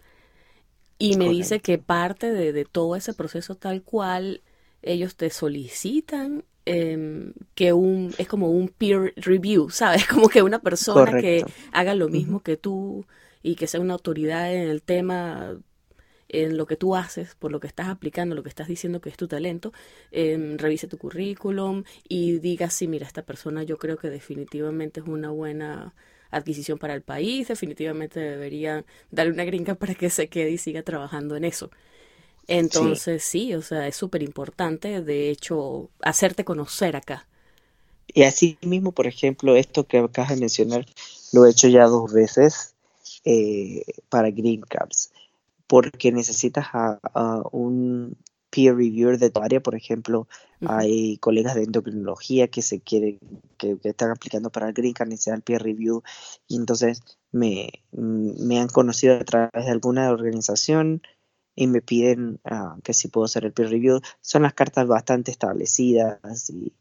y 0.99 1.17
me 1.17 1.29
dice 1.29 1.61
que 1.61 1.79
parte 1.79 2.33
de, 2.33 2.53
de, 2.53 2.65
todo 2.65 2.97
ese 2.97 3.15
proceso 3.15 3.55
tal 3.55 3.83
cual 3.83 4.43
ellos 4.83 5.17
te 5.17 5.31
solicitan 5.31 6.45
eh, 6.67 7.33
que 7.55 7.73
un 7.73 8.15
es 8.17 8.27
como 8.27 8.51
un 8.51 8.69
peer 8.69 9.13
review, 9.17 9.71
¿sabes? 9.71 10.07
Como 10.09 10.29
que 10.29 10.43
una 10.43 10.61
persona 10.61 11.21
que 11.21 11.45
haga 11.73 11.95
lo 11.95 12.09
mismo 12.09 12.41
que 12.41 12.57
tú 12.57 13.07
y 13.43 13.57
que 13.57 13.67
sea 13.67 13.81
una 13.81 13.95
autoridad 13.95 14.55
en 14.55 14.69
el 14.69 14.83
tema 14.83 15.59
en 16.31 16.57
lo 16.57 16.67
que 16.67 16.77
tú 16.77 16.97
haces, 16.97 17.35
por 17.35 17.53
lo 17.53 17.61
que 17.61 17.67
estás 17.67 17.89
aplicando, 17.89 18.35
lo 18.35 18.43
que 18.43 18.49
estás 18.49 18.67
diciendo 18.67 19.01
que 19.01 19.11
es 19.11 19.17
tu 19.17 19.29
talento, 19.29 19.73
eh, 20.11 20.57
revise 20.57 20.89
tu 20.89 20.97
currículum 20.97 21.85
y 22.09 22.39
diga, 22.39 22.71
sí, 22.71 22.89
mira, 22.89 23.07
esta 23.07 23.23
persona 23.23 23.63
yo 23.63 23.77
creo 23.77 23.99
que 23.99 24.09
definitivamente 24.09 25.01
es 25.01 25.07
una 25.07 25.31
buena 25.31 25.95
adquisición 26.37 26.79
para 26.79 26.95
el 26.95 27.03
país, 27.03 27.49
definitivamente 27.49 28.21
debería 28.21 28.85
darle 29.11 29.33
una 29.33 29.45
gringa 29.45 29.75
para 29.75 29.95
que 29.95 30.11
se 30.11 30.29
quede 30.29 30.51
y 30.51 30.59
siga 30.59 30.83
trabajando 30.83 31.37
en 31.37 31.45
eso. 31.45 31.71
Entonces 32.47 33.25
sí, 33.25 33.55
o 33.55 33.63
sea, 33.63 33.87
es 33.89 33.97
súper 33.97 34.23
importante, 34.23 35.01
de 35.01 35.31
hecho, 35.31 35.89
hacerte 36.03 36.45
conocer 36.45 36.97
acá. 36.97 37.27
Y 38.09 38.25
así 38.25 38.59
mismo, 38.63 38.93
por 38.93 39.07
ejemplo, 39.07 39.57
esto 39.57 39.87
que 39.87 39.99
acabas 39.99 40.31
de 40.31 40.37
mencionar, 40.37 40.87
lo 41.33 41.47
he 41.47 41.51
hecho 41.51 41.69
ya 41.69 41.85
dos 41.85 42.13
veces 42.13 42.75
eh, 43.25 43.83
para 44.11 44.31
Green 44.31 44.61
Cards 44.61 45.11
porque 45.67 46.13
necesitas 46.13 46.67
a, 46.73 47.43
un 47.53 48.17
peer 48.55 48.77
reviewer 48.77 49.19
de 49.19 49.31
tu 49.31 49.41
área, 49.41 49.61
por 49.61 49.75
ejemplo, 49.75 50.29
hay 50.67 51.19
colegas 51.19 51.57
de 51.57 51.65
endocrinología 51.65 52.47
que 52.49 52.63
se 52.63 52.81
quieren, 52.81 53.19
que, 53.59 53.77
están 53.83 54.13
aplicando 54.13 54.51
para 54.51 54.69
el 54.69 54.75
Green 54.75 54.93
Card, 54.93 55.09
necesitan 55.09 55.37
el 55.37 55.43
peer 55.43 55.63
review, 55.63 56.05
y 56.47 56.57
entonces 56.57 57.03
me, 57.33 57.69
me, 57.91 58.61
han 58.61 58.69
conocido 58.69 59.17
a 59.17 59.25
través 59.25 59.65
de 59.65 59.73
alguna 59.73 60.11
organización 60.11 61.03
y 61.57 61.67
me 61.67 61.83
piden 61.83 62.39
ah, 62.45 62.77
que 62.85 62.95
si 62.95 63.09
puedo 63.09 63.25
hacer 63.25 63.45
el 63.45 63.53
peer 63.53 63.71
review. 63.71 64.01
Son 64.21 64.43
las 64.43 64.55
cartas 64.55 64.87
bastante 64.87 65.31
establecidas 65.33 66.51
y, 66.51 66.73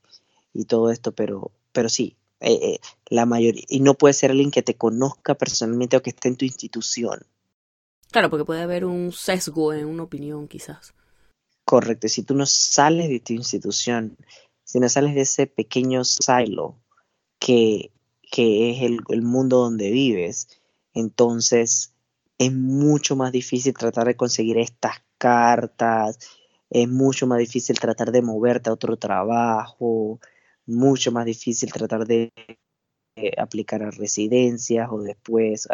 y 0.54 0.66
todo 0.66 0.92
esto, 0.92 1.12
pero, 1.12 1.52
pero 1.72 1.90
sí, 1.90 2.18
eh, 2.40 2.60
eh, 2.62 2.80
la 3.08 3.26
mayoría, 3.26 3.64
y 3.68 3.80
no 3.80 3.96
puede 3.96 4.14
ser 4.14 4.30
alguien 4.30 4.52
que 4.52 4.62
te 4.62 4.76
conozca 4.76 5.34
personalmente 5.36 5.98
o 5.98 6.04
que 6.04 6.12
esté 6.12 6.28
en 6.28 6.36
tu 6.36 6.46
institución. 6.46 7.26
Claro, 8.12 8.30
porque 8.30 8.46
puede 8.46 8.62
haber 8.62 8.86
un 8.86 9.12
sesgo 9.12 9.74
en 9.74 9.88
una 9.88 10.04
opinión 10.04 10.48
quizás. 10.48 10.94
Correcto, 11.66 12.08
si 12.10 12.24
tú 12.24 12.36
no 12.36 12.46
sales 12.46 13.10
de 13.10 13.20
tu 13.20 13.34
institución, 13.34 14.18
si 14.64 14.80
no 14.80 14.90
sales 14.90 15.16
de 15.16 15.22
ese 15.22 15.48
pequeño 15.48 16.04
silo 16.04 16.78
que, 17.40 17.92
que 18.32 18.72
es 18.72 18.82
el, 18.84 19.00
el 19.10 19.22
mundo 19.22 19.60
donde 19.60 19.92
vives, 19.92 20.48
entonces 20.94 21.94
es 22.38 22.52
mucho 22.52 23.16
más 23.16 23.32
difícil 23.32 23.74
tratar 23.74 24.08
de 24.08 24.18
conseguir 24.18 24.58
estas 24.58 25.04
cartas, 25.18 26.20
es 26.70 26.90
mucho 26.90 27.28
más 27.28 27.40
difícil 27.40 27.80
tratar 27.80 28.12
de 28.12 28.22
moverte 28.22 28.70
a 28.70 28.74
otro 28.74 28.98
trabajo, 28.98 30.20
mucho 30.66 31.12
más 31.12 31.26
difícil 31.26 31.72
tratar 31.72 32.06
de 32.06 32.34
eh, 33.16 33.32
aplicar 33.38 33.84
a 33.84 33.92
residencias 33.92 34.90
o 34.92 35.02
después, 35.02 35.68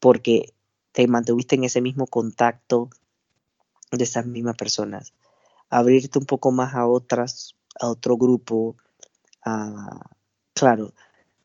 porque 0.00 0.52
te 0.92 1.06
mantuviste 1.06 1.54
en 1.54 1.64
ese 1.64 1.80
mismo 1.80 2.06
contacto 2.06 2.90
de 3.96 4.04
esas 4.04 4.26
mismas 4.26 4.56
personas. 4.56 5.12
Abrirte 5.70 6.18
un 6.18 6.26
poco 6.26 6.50
más 6.50 6.74
a 6.74 6.86
otras, 6.86 7.54
a 7.80 7.88
otro 7.88 8.16
grupo, 8.16 8.76
claro, 10.54 10.92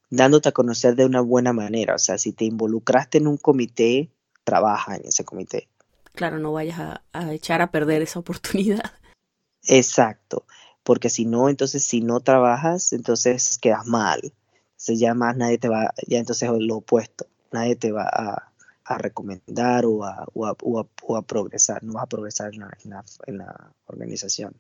dándote 0.09 0.49
a 0.49 0.53
conocer 0.53 0.95
de 0.95 1.05
una 1.05 1.21
buena 1.21 1.53
manera. 1.53 1.95
O 1.95 1.99
sea, 1.99 2.17
si 2.17 2.33
te 2.33 2.45
involucraste 2.45 3.19
en 3.19 3.27
un 3.27 3.37
comité, 3.37 4.09
trabaja 4.43 4.95
en 4.95 5.05
ese 5.05 5.23
comité. 5.23 5.67
Claro, 6.13 6.39
no 6.39 6.53
vayas 6.53 6.79
a, 6.79 7.03
a 7.13 7.33
echar 7.33 7.61
a 7.61 7.71
perder 7.71 8.01
esa 8.01 8.19
oportunidad. 8.19 8.83
Exacto, 9.63 10.45
porque 10.83 11.09
si 11.09 11.25
no, 11.25 11.49
entonces 11.49 11.83
si 11.83 12.01
no 12.01 12.21
trabajas, 12.21 12.93
entonces 12.93 13.57
quedas 13.57 13.85
mal. 13.85 14.33
Se 14.77 14.95
llama, 14.95 15.33
nadie 15.33 15.57
te 15.57 15.67
va, 15.67 15.93
ya 16.07 16.19
entonces 16.19 16.49
lo 16.59 16.77
opuesto, 16.77 17.27
nadie 17.51 17.75
te 17.75 17.91
va 17.91 18.03
a, 18.03 18.46
a 18.87 18.97
recomendar 18.97 19.85
o 19.85 20.05
a, 20.05 20.25
o 20.33 21.15
a, 21.17 21.21
progresar, 21.21 21.83
no 21.83 21.93
vas 21.93 22.03
a 22.03 22.07
progresar 22.07 22.53
en 22.53 22.61
la, 22.61 23.05
en 23.25 23.37
la, 23.37 23.73
organización. 23.85 24.55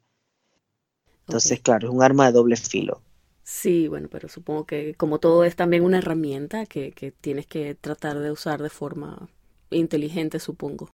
Entonces, 1.27 1.61
claro, 1.61 1.87
es 1.87 1.93
un 1.93 2.03
arma 2.03 2.25
de 2.27 2.33
doble 2.33 2.57
filo. 2.57 3.01
Sí, 3.43 3.87
bueno, 3.87 4.09
pero 4.11 4.27
supongo 4.27 4.65
que 4.65 4.95
como 4.95 5.19
todo 5.19 5.45
es 5.45 5.55
también 5.55 5.83
una 5.83 5.99
herramienta 5.99 6.65
que, 6.65 6.91
que 6.91 7.11
tienes 7.11 7.47
que 7.47 7.75
tratar 7.75 8.19
de 8.19 8.31
usar 8.31 8.61
de 8.61 8.69
forma 8.69 9.29
inteligente, 9.69 10.39
supongo. 10.39 10.89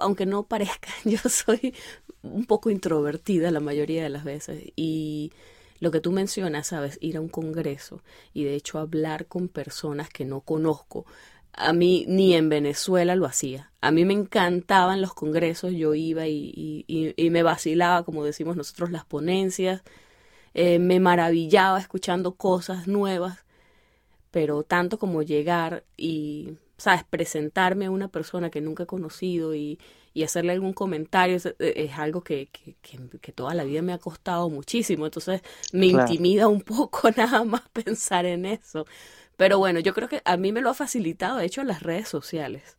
Aunque 0.00 0.26
no 0.26 0.46
parezca, 0.48 0.90
yo 1.04 1.18
soy 1.28 1.74
un 2.22 2.44
poco 2.46 2.70
introvertida 2.70 3.52
la 3.52 3.60
mayoría 3.60 4.02
de 4.02 4.08
las 4.08 4.24
veces 4.24 4.72
y 4.74 5.32
lo 5.80 5.90
que 5.90 6.00
tú 6.00 6.12
mencionas, 6.12 6.68
sabes, 6.68 6.98
ir 7.00 7.16
a 7.16 7.20
un 7.20 7.28
congreso 7.28 8.02
y 8.32 8.44
de 8.44 8.54
hecho 8.54 8.78
hablar 8.78 9.26
con 9.26 9.48
personas 9.48 10.08
que 10.08 10.24
no 10.24 10.40
conozco, 10.40 11.04
a 11.56 11.72
mí 11.72 12.04
ni 12.08 12.34
en 12.34 12.48
Venezuela 12.48 13.16
lo 13.16 13.26
hacía. 13.26 13.72
A 13.80 13.90
mí 13.90 14.04
me 14.04 14.14
encantaban 14.14 15.00
los 15.00 15.14
congresos, 15.14 15.72
yo 15.72 15.94
iba 15.94 16.26
y, 16.26 16.84
y, 16.86 17.30
me 17.30 17.42
vacilaba, 17.42 18.04
como 18.04 18.24
decimos 18.24 18.56
nosotros, 18.56 18.90
las 18.90 19.04
ponencias, 19.04 19.82
eh, 20.54 20.78
me 20.78 21.00
maravillaba 21.00 21.80
escuchando 21.80 22.34
cosas 22.34 22.86
nuevas, 22.88 23.44
pero 24.30 24.62
tanto 24.62 24.98
como 24.98 25.22
llegar 25.22 25.84
y, 25.96 26.58
sabes, 26.76 27.04
presentarme 27.04 27.86
a 27.86 27.90
una 27.90 28.08
persona 28.08 28.50
que 28.50 28.60
nunca 28.60 28.84
he 28.84 28.86
conocido 28.86 29.54
y, 29.54 29.78
y 30.14 30.22
hacerle 30.22 30.52
algún 30.52 30.72
comentario 30.72 31.36
es, 31.36 31.46
eh, 31.58 31.90
algo 31.96 32.22
que, 32.22 32.48
que, 32.50 32.76
que, 33.20 33.32
toda 33.32 33.54
la 33.54 33.64
vida 33.64 33.82
me 33.82 33.92
ha 33.92 33.98
costado 33.98 34.48
muchísimo, 34.48 35.06
entonces 35.06 35.42
me 35.72 35.86
intimida 35.86 36.48
un 36.48 36.60
poco 36.62 37.10
nada 37.10 37.44
más 37.44 37.62
pensar 37.72 38.24
en 38.26 38.46
eso. 38.46 38.86
Pero 39.36 39.58
bueno, 39.58 39.80
yo 39.80 39.94
creo 39.94 40.08
que 40.08 40.22
a 40.24 40.36
mí 40.36 40.52
me 40.52 40.60
lo 40.60 40.70
ha 40.70 40.74
facilitado, 40.74 41.38
de 41.38 41.46
hecho, 41.46 41.64
las 41.64 41.82
redes 41.82 42.08
sociales. 42.08 42.76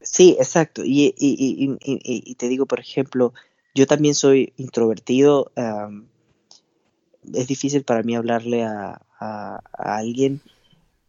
Sí, 0.00 0.36
exacto. 0.38 0.82
Y, 0.84 1.14
y, 1.18 1.76
y, 1.82 2.34
te 2.36 2.48
digo, 2.48 2.66
por 2.66 2.80
ejemplo, 2.80 3.34
yo 3.74 3.86
también 3.86 4.14
soy 4.14 4.52
introvertido. 4.56 5.52
es 7.34 7.46
difícil 7.46 7.84
para 7.84 8.02
mí 8.02 8.16
hablarle 8.16 8.64
a, 8.64 9.02
a, 9.18 9.60
alguien, 9.72 10.40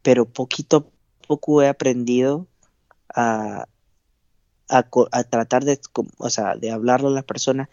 pero 0.02 0.26
poquito 0.26 0.76
a 0.76 1.26
poco 1.26 1.62
he 1.62 1.68
aprendido 1.68 2.46
a, 3.14 3.66
a, 4.68 5.24
tratar 5.24 5.64
de, 5.64 5.80
o 6.18 6.30
sea, 6.30 6.56
de 6.56 6.70
hablarle 6.70 7.08
a 7.08 7.12
las 7.12 7.24
personas 7.24 7.68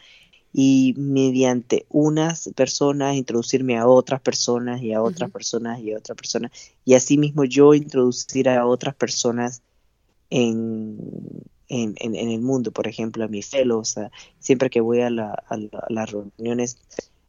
y 0.52 0.96
mediante 0.98 1.86
unas 1.90 2.50
personas 2.56 3.16
introducirme 3.16 3.78
a 3.78 3.88
otras 3.88 4.22
personas 4.22 4.82
y 4.82 4.94
a 4.94 5.02
otras 5.02 5.30
personas 5.30 5.80
y 5.80 5.94
a 5.94 5.98
otras 5.98 6.18
personas. 6.18 6.52
Y 6.86 6.96
asimismo 6.96 7.44
yo 7.46 7.74
introducir 7.74 8.50
a 8.50 8.66
otras 8.66 8.96
personas 8.96 9.62
en, 10.30 10.98
en, 11.68 11.96
en, 12.00 12.16
el 12.16 12.42
mundo, 12.42 12.72
por 12.72 12.88
ejemplo, 12.88 13.24
a 13.24 13.28
mis 13.28 13.48
fellows, 13.48 13.96
siempre 14.40 14.70
que 14.70 14.82
voy 14.82 15.02
a, 15.02 15.10
la, 15.10 15.32
a, 15.48 15.58
las 15.90 16.12
reuniones, 16.12 16.78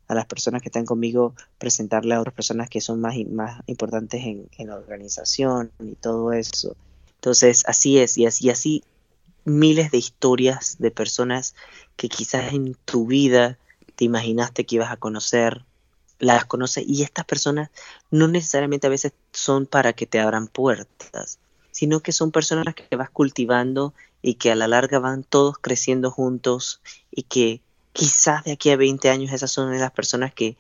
a 0.08 0.14
las 0.14 0.26
personas 0.26 0.62
que 0.62 0.68
están 0.68 0.86
conmigo, 0.86 1.34
presentarle 1.58 2.14
a 2.14 2.20
otras 2.20 2.34
personas 2.34 2.70
que 2.70 2.80
son 2.80 3.00
más, 3.00 3.16
más 3.30 3.62
importantes 3.66 4.24
en, 4.24 4.48
en 4.56 4.68
la 4.68 4.76
organización 4.76 5.70
y 5.78 5.94
todo 5.94 6.32
eso. 6.32 6.74
Entonces, 7.16 7.64
así 7.66 7.98
es, 7.98 8.16
y 8.16 8.24
así, 8.24 8.46
y 8.46 8.50
así 8.50 8.82
miles 9.44 9.90
de 9.90 9.98
historias 9.98 10.76
de 10.78 10.90
personas 10.90 11.54
que 11.96 12.08
quizás 12.08 12.52
en 12.52 12.74
tu 12.84 13.06
vida 13.06 13.58
te 13.96 14.04
imaginaste 14.04 14.64
que 14.64 14.76
ibas 14.76 14.90
a 14.90 14.96
conocer, 14.96 15.64
las 16.18 16.44
conoces 16.44 16.84
y 16.86 17.02
estas 17.02 17.24
personas 17.24 17.70
no 18.10 18.28
necesariamente 18.28 18.86
a 18.86 18.90
veces 18.90 19.12
son 19.32 19.66
para 19.66 19.92
que 19.92 20.06
te 20.06 20.20
abran 20.20 20.48
puertas, 20.48 21.38
sino 21.70 22.00
que 22.00 22.12
son 22.12 22.30
personas 22.30 22.74
que 22.74 22.96
vas 22.96 23.10
cultivando 23.10 23.94
y 24.22 24.34
que 24.34 24.50
a 24.50 24.54
la 24.54 24.68
larga 24.68 24.98
van 24.98 25.24
todos 25.24 25.56
creciendo 25.58 26.10
juntos 26.10 26.80
y 27.10 27.22
que 27.22 27.60
quizás 27.92 28.44
de 28.44 28.52
aquí 28.52 28.70
a 28.70 28.76
20 28.76 29.08
años 29.08 29.32
esas 29.32 29.50
son 29.50 29.76
las 29.78 29.90
personas 29.92 30.32
que 30.34 30.56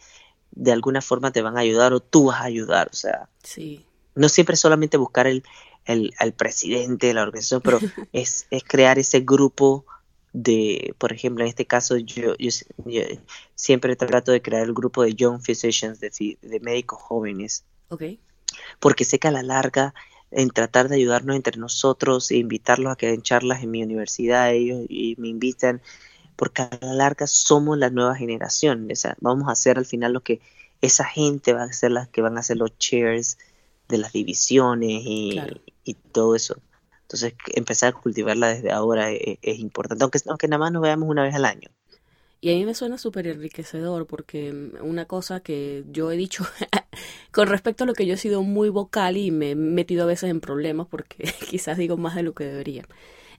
de 0.52 0.72
alguna 0.72 1.00
forma 1.00 1.30
te 1.30 1.42
van 1.42 1.56
a 1.56 1.60
ayudar 1.60 1.92
o 1.92 2.00
tú 2.00 2.26
vas 2.26 2.40
a 2.40 2.44
ayudar. 2.44 2.88
O 2.92 2.96
sea, 2.96 3.28
Sí, 3.42 3.84
no 4.14 4.28
siempre 4.28 4.56
solamente 4.56 4.96
buscar 4.96 5.26
el, 5.26 5.44
el, 5.92 6.14
al 6.18 6.32
presidente 6.32 7.08
de 7.08 7.14
la 7.14 7.22
organización, 7.22 7.60
pero 7.62 7.78
es, 8.12 8.46
es 8.50 8.64
crear 8.64 8.98
ese 8.98 9.20
grupo 9.20 9.84
de, 10.32 10.94
por 10.98 11.12
ejemplo, 11.12 11.44
en 11.44 11.48
este 11.48 11.66
caso 11.66 11.96
yo, 11.96 12.36
yo, 12.38 12.50
yo 12.84 13.02
siempre 13.54 13.96
trato 13.96 14.32
de 14.32 14.42
crear 14.42 14.62
el 14.62 14.72
grupo 14.72 15.02
de 15.02 15.14
young 15.14 15.40
physicians, 15.42 16.00
de, 16.00 16.38
de 16.40 16.60
médicos 16.60 17.00
jóvenes, 17.02 17.64
ok. 17.88 18.02
porque 18.78 19.04
sé 19.04 19.18
que 19.18 19.28
a 19.28 19.32
la 19.32 19.42
larga 19.42 19.94
en 20.30 20.50
tratar 20.50 20.88
de 20.88 20.96
ayudarnos 20.96 21.34
entre 21.34 21.56
nosotros 21.56 22.30
e 22.30 22.36
invitarlos 22.36 22.92
a 22.92 22.96
que 22.96 23.08
den 23.08 23.22
charlas 23.22 23.64
en 23.64 23.72
mi 23.72 23.82
universidad, 23.82 24.52
ellos 24.52 24.86
y 24.88 25.16
me 25.18 25.28
invitan, 25.28 25.82
porque 26.36 26.62
a 26.62 26.78
la 26.80 26.94
larga 26.94 27.26
somos 27.26 27.76
la 27.76 27.90
nueva 27.90 28.14
generación, 28.14 28.88
o 28.90 28.96
sea, 28.96 29.16
vamos 29.20 29.48
a 29.48 29.52
hacer 29.52 29.78
al 29.78 29.86
final 29.86 30.12
lo 30.12 30.20
que 30.20 30.40
esa 30.80 31.04
gente 31.04 31.52
va 31.52 31.64
a 31.64 31.72
ser 31.72 31.90
las 31.90 32.08
que 32.08 32.22
van 32.22 32.38
a 32.38 32.42
ser 32.42 32.56
los 32.56 32.76
chairs 32.78 33.36
de 33.90 33.98
las 33.98 34.12
divisiones 34.12 35.02
y, 35.04 35.30
Claro. 35.32 35.60
y 35.84 35.94
todo 35.94 36.34
eso. 36.34 36.56
Entonces, 37.02 37.34
empezar 37.54 37.90
a 37.90 38.00
cultivarla 38.00 38.48
desde 38.48 38.70
ahora 38.70 39.10
es, 39.10 39.38
es 39.42 39.58
importante, 39.58 40.04
aunque, 40.04 40.20
aunque 40.26 40.48
nada 40.48 40.58
más 40.60 40.72
nos 40.72 40.82
veamos 40.82 41.08
una 41.08 41.24
vez 41.24 41.34
al 41.34 41.44
año. 41.44 41.70
Y 42.40 42.50
a 42.52 42.54
mí 42.54 42.64
me 42.64 42.74
suena 42.74 42.96
súper 42.96 43.26
enriquecedor 43.26 44.06
porque 44.06 44.52
mm, 44.52 44.84
una 44.86 45.04
cosa 45.06 45.40
que 45.40 45.84
yo 45.90 46.10
he 46.10 46.16
dicho 46.16 46.44
con 47.32 47.48
respecto 47.48 47.84
a 47.84 47.86
lo 47.86 47.94
que 47.94 48.06
yo 48.06 48.14
he 48.14 48.16
sido 48.18 48.42
muy 48.42 48.68
vocal 48.70 49.16
y 49.16 49.30
me 49.30 49.50
he 49.50 49.54
metido 49.56 50.04
a 50.04 50.06
veces 50.06 50.30
en 50.30 50.40
problemas 50.40 50.86
porque 50.88 51.32
quizás 51.50 51.76
digo 51.78 51.96
más 51.96 52.14
de 52.14 52.22
lo 52.22 52.34
que 52.34 52.44
debería, 52.44 52.86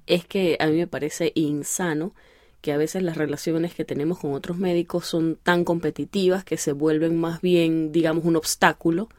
es 0.08 0.26
que 0.26 0.58
a 0.60 0.68
mí 0.68 0.78
me 0.78 0.88
parece 0.88 1.32
insano 1.36 2.14
que 2.62 2.72
a 2.74 2.78
veces 2.78 3.02
las 3.02 3.18
relaciones 3.18 3.74
que 3.74 3.86
tenemos 3.86 4.20
con 4.20 4.34
otros 4.34 4.58
médicos 4.58 5.08
son 5.08 5.36
tan 5.42 5.64
competitivas 5.64 6.44
que 6.44 6.58
se 6.58 6.74
vuelven 6.74 7.20
más 7.20 7.42
bien, 7.42 7.92
digamos, 7.92 8.24
un 8.26 8.36
obstáculo, 8.36 9.10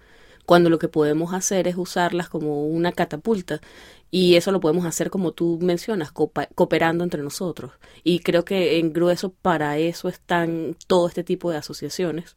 cuando 0.47 0.71
lo 0.71 0.79
que 0.79 0.89
podemos 0.89 1.35
hacer 1.35 1.69
es 1.69 1.77
usarlas 1.77 2.29
como 2.29 2.67
una 2.67 2.93
catapulta. 2.93 3.61
Y 4.11 4.37
eso 4.37 4.53
lo 4.53 4.61
podemos 4.61 4.85
hacer 4.85 5.09
como 5.09 5.33
tú 5.33 5.59
mencionas, 5.63 6.13
cooperando 6.13 7.03
entre 7.03 7.23
nosotros. 7.23 7.73
Y 8.05 8.19
creo 8.19 8.45
que 8.45 8.79
en 8.79 8.93
grueso 8.93 9.33
para 9.33 9.79
eso 9.79 10.09
están 10.09 10.77
todo 10.87 11.09
este 11.09 11.25
tipo 11.25 11.51
de 11.51 11.57
asociaciones, 11.57 12.37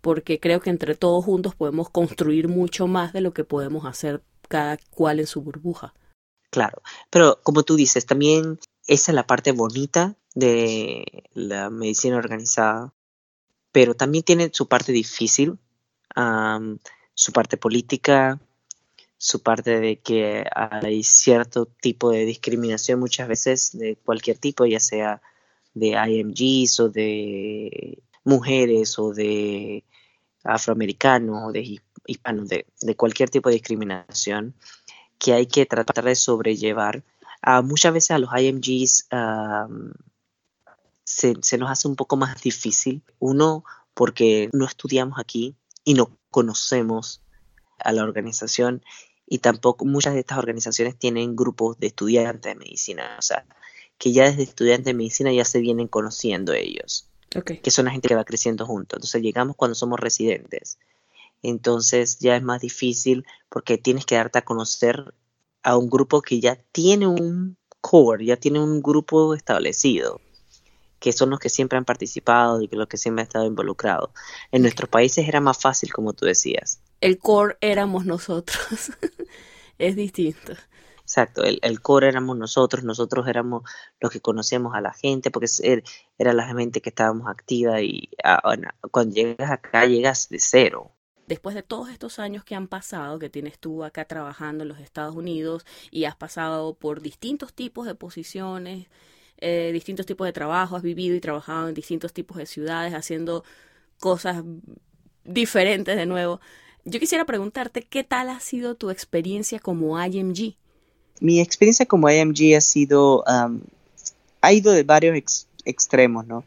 porque 0.00 0.38
creo 0.38 0.60
que 0.60 0.70
entre 0.70 0.94
todos 0.94 1.24
juntos 1.24 1.56
podemos 1.56 1.90
construir 1.90 2.46
mucho 2.46 2.86
más 2.86 3.12
de 3.12 3.20
lo 3.20 3.32
que 3.34 3.42
podemos 3.42 3.84
hacer 3.84 4.22
cada 4.48 4.78
cual 4.90 5.18
en 5.18 5.26
su 5.26 5.42
burbuja. 5.42 5.92
Claro, 6.50 6.80
pero 7.10 7.40
como 7.42 7.64
tú 7.64 7.74
dices, 7.74 8.06
también 8.06 8.60
esa 8.86 9.10
es 9.10 9.14
la 9.16 9.26
parte 9.26 9.50
bonita 9.50 10.14
de 10.34 11.24
la 11.32 11.70
medicina 11.70 12.16
organizada, 12.16 12.94
pero 13.72 13.94
también 13.94 14.22
tiene 14.22 14.50
su 14.52 14.68
parte 14.68 14.92
difícil, 14.92 15.58
su 17.16 17.32
parte 17.32 17.56
política, 17.56 18.38
su 19.16 19.42
parte 19.42 19.80
de 19.80 19.96
que 19.96 20.44
hay 20.54 21.02
cierto 21.02 21.64
tipo 21.64 22.10
de 22.10 22.26
discriminación 22.26 23.00
muchas 23.00 23.26
veces 23.26 23.70
de 23.72 23.96
cualquier 23.96 24.36
tipo, 24.36 24.66
ya 24.66 24.78
sea 24.78 25.22
de 25.72 25.96
IMGs 26.08 26.78
o 26.80 26.88
de 26.90 28.02
mujeres 28.22 28.98
o 28.98 29.14
de 29.14 29.82
afroamericanos 30.44 31.48
o 31.48 31.52
de 31.52 31.60
hi- 31.62 31.80
hispanos, 32.06 32.50
de, 32.50 32.66
cualquier 32.96 33.30
tipo 33.30 33.48
de 33.48 33.54
discriminación 33.54 34.54
que 35.18 35.32
hay 35.32 35.46
que 35.46 35.64
tratar 35.64 36.04
de 36.04 36.14
sobrellevar. 36.14 37.02
Ah, 37.40 37.62
muchas 37.62 37.94
veces 37.94 38.10
a 38.10 38.18
los 38.18 38.30
IMGs 38.38 39.08
se, 41.02 41.34
se 41.40 41.56
nos 41.56 41.70
hace 41.70 41.88
un 41.88 41.96
poco 41.96 42.16
más 42.18 42.42
difícil. 42.42 43.02
Uno, 43.20 43.64
porque 43.94 44.50
no 44.52 44.66
estudiamos 44.66 45.18
aquí 45.18 45.56
y 45.86 45.94
no 45.94 46.18
conocemos 46.30 47.22
a 47.78 47.92
la 47.92 48.02
organización 48.02 48.82
y 49.26 49.38
tampoco 49.38 49.86
muchas 49.86 50.12
de 50.12 50.20
estas 50.20 50.36
organizaciones 50.36 50.98
tienen 50.98 51.34
grupos 51.34 51.78
de 51.78 51.86
estudiantes 51.86 52.52
de 52.52 52.58
medicina, 52.58 53.16
o 53.18 53.22
sea, 53.22 53.46
que 53.96 54.12
ya 54.12 54.24
desde 54.24 54.42
estudiantes 54.42 54.84
de 54.84 54.94
medicina 54.94 55.32
ya 55.32 55.46
se 55.46 55.60
vienen 55.60 55.88
conociendo 55.88 56.52
ellos 56.52 57.08
que 57.30 57.70
son 57.70 57.86
la 57.86 57.90
gente 57.90 58.08
que 58.08 58.14
va 58.14 58.24
creciendo 58.24 58.66
juntos. 58.66 58.96
Entonces 58.98 59.22
llegamos 59.22 59.56
cuando 59.56 59.74
somos 59.74 60.00
residentes. 60.00 60.78
Entonces 61.42 62.18
ya 62.18 62.36
es 62.36 62.42
más 62.42 62.60
difícil 62.60 63.26
porque 63.48 63.78
tienes 63.78 64.06
que 64.06 64.14
darte 64.14 64.38
a 64.38 64.44
conocer 64.44 65.14
a 65.62 65.76
un 65.76 65.88
grupo 65.90 66.22
que 66.22 66.40
ya 66.40 66.56
tiene 66.72 67.06
un 67.06 67.56
core, 67.80 68.24
ya 68.24 68.36
tiene 68.36 68.60
un 68.60 68.80
grupo 68.80 69.34
establecido, 69.34 70.20
que 70.98 71.12
son 71.12 71.30
los 71.30 71.38
que 71.40 71.48
siempre 71.50 71.78
han 71.78 71.84
participado 71.84 72.62
y 72.62 72.68
que 72.68 72.76
los 72.76 72.88
que 72.88 72.96
siempre 72.98 73.22
han 73.22 73.26
estado 73.28 73.46
involucrados. 73.46 74.10
En 74.52 74.62
nuestros 74.62 74.88
países 74.90 75.28
era 75.28 75.40
más 75.40 75.58
fácil, 75.60 75.92
como 75.92 76.12
tú 76.14 76.26
decías. 76.26 76.80
El 77.00 77.18
core 77.18 77.56
éramos 77.62 78.04
nosotros. 78.04 78.92
es 79.78 79.96
distinto. 79.96 80.54
Exacto, 81.02 81.42
el, 81.44 81.58
el 81.62 81.80
core 81.80 82.08
éramos 82.08 82.36
nosotros, 82.36 82.84
nosotros 82.84 83.26
éramos 83.28 83.62
los 84.00 84.10
que 84.10 84.20
conocíamos 84.20 84.74
a 84.74 84.80
la 84.82 84.92
gente, 84.92 85.30
porque 85.30 85.46
er- 85.46 85.84
era 86.18 86.32
la 86.34 86.46
gente 86.48 86.80
que 86.82 86.90
estábamos 86.90 87.28
activa 87.28 87.80
y 87.80 88.10
ah, 88.24 88.40
bueno, 88.44 88.68
cuando 88.90 89.14
llegas 89.14 89.50
acá 89.50 89.86
llegas 89.86 90.28
de 90.28 90.38
cero. 90.40 90.92
Después 91.26 91.54
de 91.56 91.62
todos 91.64 91.88
estos 91.90 92.18
años 92.20 92.44
que 92.44 92.54
han 92.54 92.68
pasado, 92.68 93.18
que 93.18 93.28
tienes 93.30 93.58
tú 93.58 93.82
acá 93.84 94.04
trabajando 94.06 94.62
en 94.62 94.68
los 94.68 94.78
Estados 94.78 95.16
Unidos 95.16 95.64
y 95.90 96.04
has 96.04 96.14
pasado 96.16 96.74
por 96.74 97.00
distintos 97.02 97.52
tipos 97.52 97.86
de 97.86 97.94
posiciones, 97.96 98.86
eh, 99.38 99.70
distintos 99.72 100.06
tipos 100.06 100.26
de 100.26 100.32
trabajo, 100.32 100.76
has 100.76 100.82
vivido 100.82 101.14
y 101.14 101.20
trabajado 101.20 101.68
en 101.68 101.74
distintos 101.74 102.12
tipos 102.12 102.36
de 102.36 102.46
ciudades, 102.46 102.94
haciendo 102.94 103.44
cosas 104.00 104.44
diferentes 105.24 105.96
de 105.96 106.06
nuevo. 106.06 106.40
Yo 106.84 107.00
quisiera 107.00 107.24
preguntarte, 107.24 107.82
¿qué 107.82 108.04
tal 108.04 108.28
ha 108.28 108.40
sido 108.40 108.76
tu 108.76 108.90
experiencia 108.90 109.58
como 109.58 110.02
IMG? 110.02 110.56
Mi 111.20 111.40
experiencia 111.40 111.86
como 111.86 112.08
IMG 112.10 112.56
ha 112.56 112.60
sido, 112.60 113.24
ha 113.26 114.52
ido 114.52 114.72
de 114.72 114.82
varios 114.82 115.16
ex- 115.16 115.46
extremos, 115.64 116.26
¿no? 116.26 116.44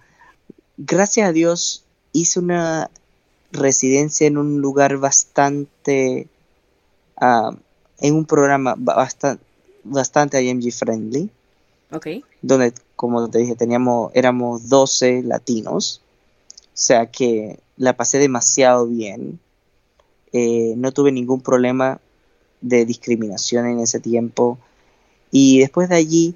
Gracias 0.77 1.27
a 1.27 1.33
Dios 1.33 1.83
hice 2.13 2.39
una 2.39 2.89
residencia 3.51 4.27
en 4.27 4.37
un 4.37 4.61
lugar 4.61 4.97
bastante, 4.97 6.27
en 7.99 8.13
un 8.15 8.25
programa 8.25 8.75
bastante, 8.77 9.43
bastante 9.83 10.41
IMG 10.41 10.71
friendly, 10.71 11.29
Ok, 11.91 12.07
donde, 12.41 12.73
como 12.95 13.29
te 13.29 13.39
dije, 13.39 13.55
teníamos, 13.55 14.11
éramos 14.13 14.69
12 14.69 15.23
latinos, 15.23 16.01
o 16.57 16.69
sea 16.73 17.07
que 17.11 17.59
la 17.77 17.95
pasé 17.97 18.19
demasiado 18.19 18.87
bien, 18.87 19.39
Eh, 20.31 20.75
no 20.77 20.91
tuve 20.91 21.11
ningún 21.11 21.41
problema 21.41 21.99
de 22.61 22.85
discriminación 22.85 23.65
en 23.67 23.79
ese 23.79 23.99
tiempo 23.99 24.59
y 25.31 25.59
después 25.59 25.89
de 25.89 25.95
allí 25.95 26.35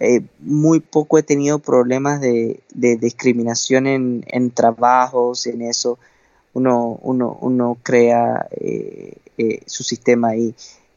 eh, 0.00 0.22
muy 0.40 0.80
poco 0.80 1.18
he 1.18 1.22
tenido 1.22 1.58
problemas 1.60 2.20
de, 2.20 2.60
de 2.74 2.96
discriminación 2.96 3.86
en, 3.86 4.24
en 4.28 4.50
trabajos, 4.50 5.46
en 5.46 5.62
eso. 5.62 5.98
Uno, 6.54 6.98
uno, 7.02 7.38
uno 7.40 7.78
crea 7.82 8.48
eh, 8.52 9.14
eh, 9.38 9.62
su 9.66 9.84
sistema 9.84 10.30
ahí. 10.30 10.54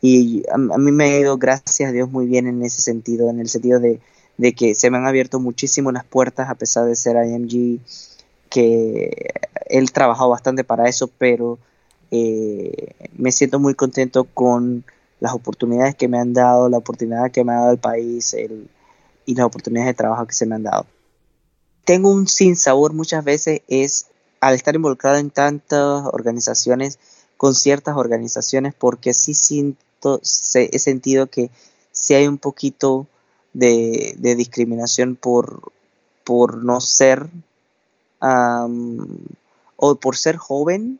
Y 0.08 0.44
a, 0.52 0.58
mí 0.60 0.92
me 0.92 1.06
ha 1.06 1.20
ido, 1.20 1.36
gracias 1.40 1.90
a 1.90 1.92
Dios, 1.92 2.12
muy 2.12 2.28
bien 2.28 2.46
en 2.46 2.62
ese 2.62 2.80
sentido, 2.80 3.28
en 3.32 3.40
el 3.40 3.50
sentido 3.50 3.80
de, 3.80 4.00
de 4.38 4.54
que 4.54 4.76
se 4.76 4.92
me 4.92 4.98
han 4.98 5.08
abierto 5.08 5.40
muchísimo 5.40 5.92
las 5.92 6.06
puertas 6.06 6.48
a 6.48 6.54
pesar 6.54 6.86
de 6.86 6.96
ser 6.96 7.16
IMG, 7.16 7.80
que 8.52 9.34
él 9.66 9.92
trabajado 9.92 10.30
bastante 10.30 10.64
para 10.64 10.88
eso, 10.88 11.08
pero 11.18 11.58
eh, 12.12 12.94
me 13.18 13.32
siento 13.32 13.60
muy 13.60 13.74
contento 13.74 14.26
con 14.26 14.86
las 15.20 15.34
oportunidades 15.34 15.96
que 15.96 16.08
me 16.08 16.20
han 16.20 16.34
dado, 16.34 16.70
la 16.70 16.78
oportunidad 16.78 17.32
que 17.32 17.44
me 17.44 17.54
ha 17.54 17.62
dado 17.62 17.72
el 17.72 17.80
país 17.80 18.36
el, 18.36 18.70
y 19.26 19.34
las 19.34 19.48
oportunidades 19.48 19.88
de 19.88 19.96
trabajo 19.96 20.28
que 20.28 20.36
se 20.36 20.46
me 20.46 20.54
han 20.54 20.64
dado. 20.64 20.86
Tengo 21.84 22.12
un 22.12 22.28
sinsabor 22.28 22.94
muchas 22.94 23.24
veces 23.24 23.62
es 23.68 24.06
al 24.40 24.54
estar 24.54 24.76
involucrado 24.76 25.18
en 25.18 25.32
tantas 25.32 26.04
organizaciones, 26.12 27.00
con 27.38 27.56
ciertas 27.56 27.98
organizaciones, 27.98 28.76
porque 28.76 29.16
sí 29.16 29.34
he 30.22 30.80
sentido 30.80 31.28
que 31.28 31.50
sí 31.92 32.14
hay 32.14 32.28
un 32.28 32.38
poquito 32.38 33.08
de, 33.54 34.16
discriminación 34.38 35.16
por, 35.16 35.72
por 36.24 36.64
no 36.64 36.82
ser 36.82 37.30
o 39.78 39.96
por 39.96 40.18
ser 40.18 40.38
joven 40.38 41.00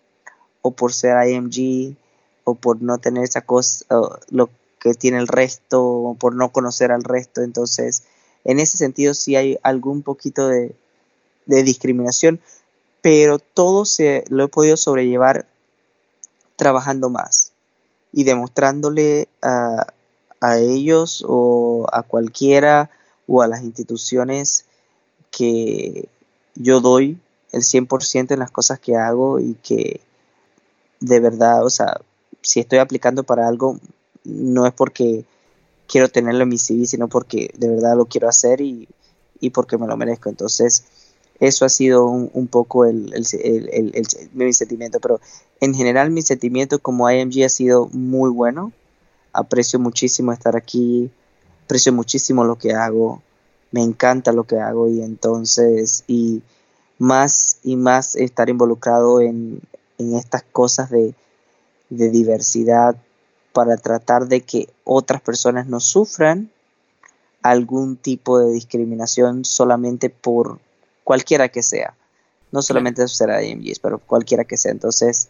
o 0.62 0.72
por 0.72 0.94
ser 0.94 1.16
IMG 1.28 1.96
o 2.44 2.56
por 2.56 2.82
no 2.82 2.98
tener 3.00 3.24
esa 3.24 3.42
cosa, 3.42 3.86
lo 4.30 4.50
que 4.80 4.94
tiene 4.94 5.18
el 5.18 5.28
resto, 5.28 5.84
o 5.84 6.14
por 6.14 6.36
no 6.36 6.52
conocer 6.52 6.92
al 6.92 7.04
resto. 7.04 7.42
Entonces, 7.42 8.04
en 8.44 8.60
ese 8.60 8.78
sentido 8.78 9.16
sí 9.16 9.36
hay 9.36 9.58
algún 9.64 10.04
poquito 10.04 10.48
de, 10.48 10.76
de 11.48 11.64
discriminación, 11.64 12.40
pero 13.02 13.40
todo 13.40 13.86
se 13.86 14.26
lo 14.30 14.46
he 14.46 14.48
podido 14.48 14.78
sobrellevar 14.78 15.48
trabajando 16.56 17.10
más 17.10 17.55
y 18.16 18.24
demostrándole 18.24 19.28
a, 19.44 19.94
a 20.40 20.58
ellos 20.58 21.24
o 21.28 21.86
a 21.92 22.02
cualquiera 22.02 22.90
o 23.28 23.44
a 23.44 23.48
las 23.48 23.62
instituciones 23.62 24.66
que 25.30 26.08
yo 26.56 26.80
doy 26.80 27.20
el 27.52 27.62
100% 27.62 28.32
en 28.32 28.40
las 28.40 28.52
cosas 28.52 28.80
que 28.80 28.96
hago 28.96 29.40
y 29.40 29.56
que 29.56 30.00
de 31.02 31.20
verdad, 31.20 31.66
o 31.66 31.70
sea, 31.70 32.00
si 32.42 32.62
estoy 32.62 32.80
aplicando 32.80 33.24
para 33.24 33.48
algo, 33.48 33.80
no 34.24 34.66
es 34.66 34.74
porque 34.74 35.26
quiero 35.88 36.10
tenerlo 36.10 36.44
en 36.44 36.50
mi 36.50 36.58
CV, 36.58 36.86
sino 36.86 37.08
porque 37.08 37.52
de 37.58 37.70
verdad 37.70 37.98
lo 37.98 38.06
quiero 38.06 38.30
hacer 38.30 38.62
y, 38.62 38.88
porque 39.54 39.78
me 39.78 39.88
lo 39.88 39.96
merezco. 39.96 40.30
Entonces, 40.30 40.86
eso 41.40 41.66
ha 41.66 41.70
sido 41.70 42.06
un, 42.08 42.48
poco 42.48 42.86
el, 42.86 43.12
mi 44.34 44.54
sentimiento, 44.54 45.00
pero 45.00 45.20
en 45.60 45.74
general 45.74 46.10
mi 46.10 46.22
sentimiento 46.22 46.80
como 46.80 47.10
IMG 47.10 47.44
ha 47.46 47.50
sido 47.50 47.88
muy 47.92 48.30
bueno. 48.30 48.72
Aprecio 49.34 49.80
muchísimo 49.80 50.32
estar 50.32 50.56
aquí, 50.56 51.12
aprecio 51.66 51.92
muchísimo 51.92 52.46
lo 52.46 52.58
que 52.58 52.74
hago, 52.74 53.22
me 53.72 53.82
encanta 53.82 54.32
lo 54.32 54.46
que 54.46 54.60
hago 54.60 54.88
y 54.88 55.02
entonces, 55.02 56.06
y 56.08 56.42
más 56.98 57.58
y 57.64 57.76
más 57.76 58.16
estar 58.16 58.50
involucrado 58.50 59.20
en, 59.20 59.62
estas 59.98 60.44
cosas 60.44 60.90
de 60.90 61.14
diversidad 61.90 62.98
para 63.54 63.78
tratar 63.78 64.28
de 64.28 64.42
que 64.42 64.68
otras 64.84 65.22
personas 65.22 65.68
no 65.68 65.80
sufran 65.80 66.50
algún 67.42 67.96
tipo 67.96 68.40
de 68.40 68.52
discriminación 68.52 69.46
solamente 69.46 70.10
por 70.10 70.60
cualquiera 71.06 71.48
que 71.48 71.64
sea. 71.64 71.94
No 72.52 72.62
solamente 72.62 73.04
eso 73.04 73.16
será 73.16 73.38
de 73.38 73.48
IMGs, 73.48 73.80
pero 73.80 74.00
cualquiera 74.00 74.44
que 74.44 74.58
sea. 74.58 74.72
Entonces, 74.72 75.30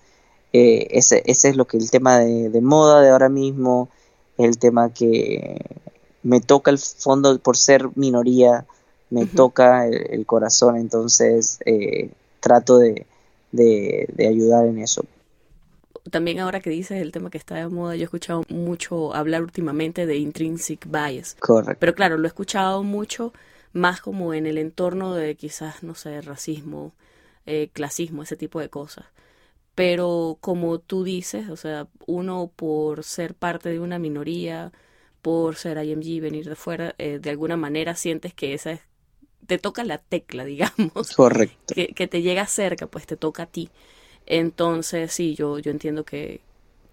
eh, 0.54 0.88
ese, 0.92 1.22
ese 1.26 1.50
es 1.50 1.56
lo 1.56 1.66
que 1.66 1.78
el 1.78 1.92
tema 1.92 2.18
de, 2.18 2.50
de, 2.50 2.62
moda 2.62 3.02
de 3.02 3.10
ahora 3.10 3.30
mismo, 3.30 3.90
el 4.38 4.58
tema 4.58 4.92
que 4.92 5.60
me 6.24 6.40
toca 6.42 6.72
el 6.72 6.80
fondo 6.80 7.38
por 7.40 7.58
ser 7.58 7.90
minoría, 7.96 8.66
me 9.10 9.26
toca 9.26 9.86
el, 9.86 10.26
corazón, 10.26 10.78
entonces 10.78 11.60
eh, 11.66 12.10
trato 12.40 12.80
de, 12.80 13.06
de, 13.52 14.28
ayudar 14.28 14.66
en 14.66 14.80
eso. 14.80 15.06
También 16.10 16.40
ahora 16.40 16.60
que 16.60 16.70
dices 16.70 17.02
el 17.02 17.12
tema 17.12 17.30
que 17.30 17.38
está 17.38 17.56
de 17.56 17.68
moda, 17.68 17.96
yo 17.96 18.02
he 18.02 18.06
escuchado 18.06 18.44
mucho 18.50 19.14
hablar 19.14 19.42
últimamente 19.42 20.06
de 20.06 20.18
intrinsic 20.18 20.88
bias. 20.90 21.36
Correcto. 21.40 21.78
Pero 21.80 21.96
claro, 21.96 22.18
lo 22.18 22.26
he 22.26 22.28
escuchado 22.28 22.84
mucho 22.84 23.34
más 23.76 24.00
como 24.00 24.34
en 24.34 24.46
el 24.46 24.58
entorno 24.58 25.14
de 25.14 25.36
quizás, 25.36 25.84
no 25.84 25.96
sé, 25.96 26.22
racismo, 26.22 26.94
eh, 27.46 27.70
clasismo, 27.74 28.24
ese 28.24 28.38
tipo 28.38 28.62
de 28.62 28.70
cosas. 28.70 29.06
Pero 29.76 30.38
como 30.40 30.80
tú 30.80 31.04
dices, 31.04 31.50
o 31.50 31.58
sea, 31.58 31.90
uno 32.08 32.50
por 32.56 33.04
ser 33.04 33.36
parte 33.36 33.68
de 33.70 33.82
una 33.82 34.00
minoría, 34.00 34.72
por 35.22 35.58
ser 35.58 35.78
IMG, 35.84 36.22
venir 36.22 36.48
de 36.48 36.56
fuera, 36.56 36.96
eh, 36.98 37.20
de 37.20 37.30
alguna 37.30 37.58
manera 37.58 37.96
sientes 37.96 38.34
que 38.34 38.54
esa 38.54 38.72
es 38.72 38.82
te 39.46 39.58
toca 39.58 39.84
la 39.84 39.98
tecla, 39.98 40.46
digamos. 40.46 41.14
Correcto. 41.14 41.76
Que, 41.76 42.08
te 42.08 42.22
llega 42.22 42.48
cerca, 42.48 42.88
pues 42.88 43.06
te 43.06 43.18
toca 43.18 43.44
a 43.44 43.48
ti. 43.48 43.70
Entonces, 44.26 45.12
sí, 45.12 45.36
yo, 45.36 45.60
yo 45.60 45.72
entiendo 45.72 46.06
que, 46.06 46.40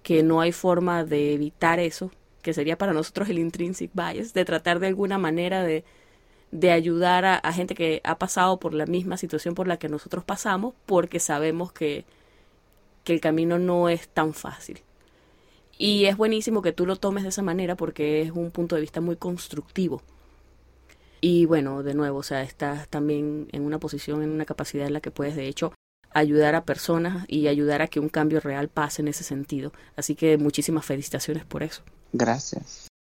que 0.02 0.24
no 0.24 0.40
hay 0.40 0.50
forma 0.50 1.04
de 1.04 1.32
evitar 1.32 1.78
eso, 1.78 2.10
que 2.42 2.52
sería 2.52 2.76
para 2.76 2.92
nosotros 2.92 3.28
el 3.28 3.38
intrinsic 3.38 3.92
bias, 3.94 4.34
de 4.34 4.44
tratar 4.44 4.80
de 4.80 4.88
alguna 4.88 5.16
manera 5.16 5.62
de, 5.62 5.84
de 6.53 6.70
ayudar 6.70 7.24
a, 7.24 7.53
gente 7.53 7.74
que 7.74 8.00
ha 8.05 8.18
pasado 8.18 8.61
por 8.61 8.74
la 8.74 8.86
misma 8.86 9.16
situación 9.16 9.55
por 9.55 9.66
la 9.66 9.78
que 9.78 9.88
nosotros 9.88 10.22
pasamos, 10.22 10.74
porque 10.86 11.18
sabemos 11.18 11.72
que, 11.72 12.05
que 13.05 13.14
el 13.14 13.20
camino 13.20 13.59
no 13.59 13.88
es 13.88 14.09
tan 14.09 14.34
fácil. 14.34 14.80
Y 15.78 16.05
es 16.05 16.16
buenísimo 16.16 16.62
que 16.62 16.72
tú 16.72 16.86
lo 16.86 16.96
tomes 16.96 17.24
de 17.24 17.30
esa 17.30 17.42
manera 17.42 17.74
porque 17.74 18.22
es 18.22 18.30
un 18.30 18.50
punto 18.50 18.76
de 18.76 18.82
vista 18.82 19.00
muy 19.00 19.16
constructivo. 19.16 20.03
Y 21.22 21.46
bueno, 21.46 21.82
de 21.82 21.94
nuevo, 21.94 22.18
o 22.18 22.22
sea, 22.22 22.42
estás 22.42 22.86
también 22.88 23.48
en 23.53 23.62
una 23.62 23.78
posición, 23.78 24.22
en 24.22 24.30
una 24.30 24.44
capacidad 24.44 24.86
en 24.86 24.92
la 24.92 25.00
que 25.00 25.11
puedes, 25.11 25.34
de 25.34 25.48
hecho, 25.48 25.72
ayudar 26.11 26.55
a 26.55 26.64
personas 26.64 27.24
y 27.28 27.48
ayudar 27.48 27.80
a 27.80 27.88
que 27.88 28.00
un 28.00 28.11
cambio 28.11 28.40
real 28.40 28.68
pase 28.68 29.00
en 29.00 29.09
ese 29.09 29.24
sentido. 29.24 29.72
Así 29.96 30.14
que 30.14 30.36
muchísimas 30.36 30.84
felicitaciones 30.84 31.46
por 31.46 31.62
eso. 31.62 31.82
Gracias. 32.12 32.91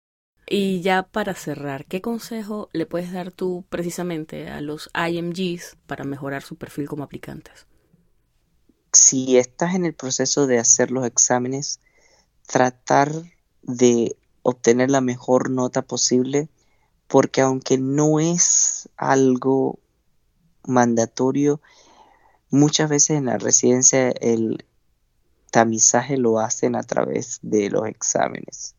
Y 0.54 0.82
ya 0.82 1.04
para 1.04 1.34
cerrar, 1.34 1.86
¿qué 1.86 2.02
consejo 2.02 2.68
le 2.74 2.86
puedes 2.86 3.14
dar 3.14 3.32
tú 3.32 3.64
precisamente 3.70 4.49
a 4.49 4.60
los 4.60 4.89
IMGs 4.93 5.78
para 5.88 6.04
mejorar 6.04 6.43
su 6.43 6.58
perfil 6.58 6.89
como 6.89 7.06
aplicantes? 7.06 7.68
Si 8.91 9.38
estás 9.38 9.76
en 9.76 9.86
el 9.86 9.93
proceso 9.93 10.47
de 10.47 10.60
hacer 10.60 10.91
los 10.91 11.06
exámenes, 11.06 11.80
tratar 12.45 13.14
de 13.62 14.18
obtener 14.41 14.91
la 14.91 14.99
mejor 14.99 15.49
nota 15.49 15.84
posible 15.84 16.49
porque 17.08 17.39
aunque 17.39 17.78
no 17.78 18.20
es 18.20 18.89
algo 18.97 19.80
mandatorio, 20.68 21.62
muchas 22.49 22.89
veces 22.89 23.12
en 23.12 23.28
la 23.28 23.38
residencia 23.38 24.10
el 24.10 24.66
tamizaje 25.49 26.18
lo 26.18 26.39
hacen 26.39 26.76
a 26.76 26.84
través 26.84 27.39
de 27.41 27.70
los 27.70 27.88
exámenes. 27.88 28.76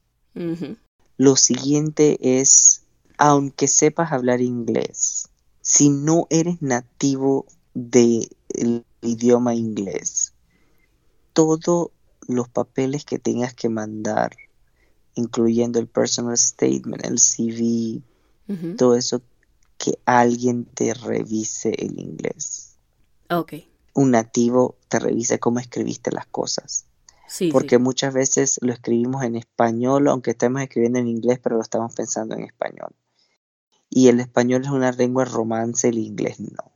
Lo 1.16 1.36
siguiente 1.36 2.40
es, 2.40 2.82
aunque 3.18 3.68
sepas 3.68 4.12
hablar 4.12 4.40
inglés, 4.40 5.28
si 5.60 5.90
no 5.90 6.26
eres 6.30 6.60
nativo 6.60 7.46
del 7.74 8.84
idioma 9.00 9.54
inglés, 9.54 10.34
todos 11.32 11.90
los 12.28 12.48
papeles 12.48 13.04
que 13.04 13.18
tengas 13.18 13.54
que 13.54 13.68
mandar, 13.68 14.36
incluyendo 15.14 15.78
el 15.78 15.86
personal 15.86 16.36
statement, 16.36 17.04
el 17.04 17.18
CV, 17.18 18.02
todo 18.76 18.96
eso, 18.96 19.22
que 19.78 19.98
alguien 20.04 20.64
te 20.64 20.94
revise 20.94 21.70
el 21.70 21.98
inglés. 21.98 22.76
Ok. 23.30 23.54
Un 23.94 24.12
nativo 24.12 24.76
te 24.88 24.98
revise 24.98 25.38
cómo 25.38 25.58
escribiste 25.58 26.10
las 26.12 26.26
cosas. 26.26 26.86
Sí, 27.32 27.48
Porque 27.50 27.78
muchas 27.78 28.12
veces 28.12 28.58
lo 28.60 28.74
escribimos 28.74 29.24
en 29.24 29.36
español, 29.36 30.06
aunque 30.08 30.32
estemos 30.32 30.60
escribiendo 30.60 30.98
en 30.98 31.08
inglés, 31.08 31.40
pero 31.42 31.56
lo 31.56 31.62
estamos 31.62 31.94
pensando 31.94 32.34
en 32.34 32.44
español. 32.44 32.94
Y 33.88 34.08
el 34.08 34.20
español 34.20 34.60
es 34.66 34.70
una 34.70 34.92
lengua 34.92 35.24
romance, 35.24 35.88
el 35.88 35.96
inglés 35.96 36.40
no. 36.40 36.72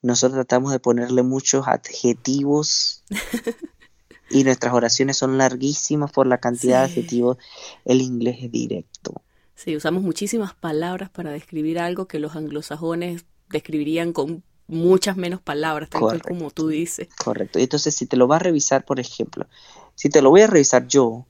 Nosotros 0.00 0.36
tratamos 0.36 0.72
de 0.72 0.80
ponerle 0.80 1.22
muchos 1.22 1.68
adjetivos 1.68 3.04
y 4.30 4.44
nuestras 4.44 4.72
oraciones 4.72 5.18
son 5.18 5.36
larguísimas 5.36 6.10
por 6.10 6.26
la 6.26 6.38
cantidad 6.38 6.78
de 6.78 6.84
adjetivos. 6.86 7.36
El 7.84 8.00
inglés 8.00 8.38
es 8.40 8.50
directo. 8.50 9.20
Sí, 9.56 9.76
usamos 9.76 10.02
muchísimas 10.02 10.54
palabras 10.54 11.10
para 11.10 11.32
describir 11.32 11.78
algo 11.78 12.08
que 12.08 12.18
los 12.18 12.34
anglosajones 12.34 13.26
describirían 13.50 14.14
con 14.14 14.42
muchas 14.68 15.16
menos 15.16 15.40
palabras, 15.40 15.90
tal 15.90 16.22
como 16.22 16.50
tú 16.50 16.68
dices. 16.68 17.08
Correcto. 17.22 17.58
Entonces, 17.58 17.94
si 17.94 18.06
te 18.06 18.16
lo 18.16 18.26
vas 18.26 18.40
a 18.40 18.44
revisar, 18.44 18.84
por 18.84 19.00
ejemplo, 19.00 19.46
si 19.94 20.08
te 20.08 20.22
lo 20.22 20.30
voy 20.30 20.42
a 20.42 20.46
revisar 20.46 20.86
yo, 20.86 21.26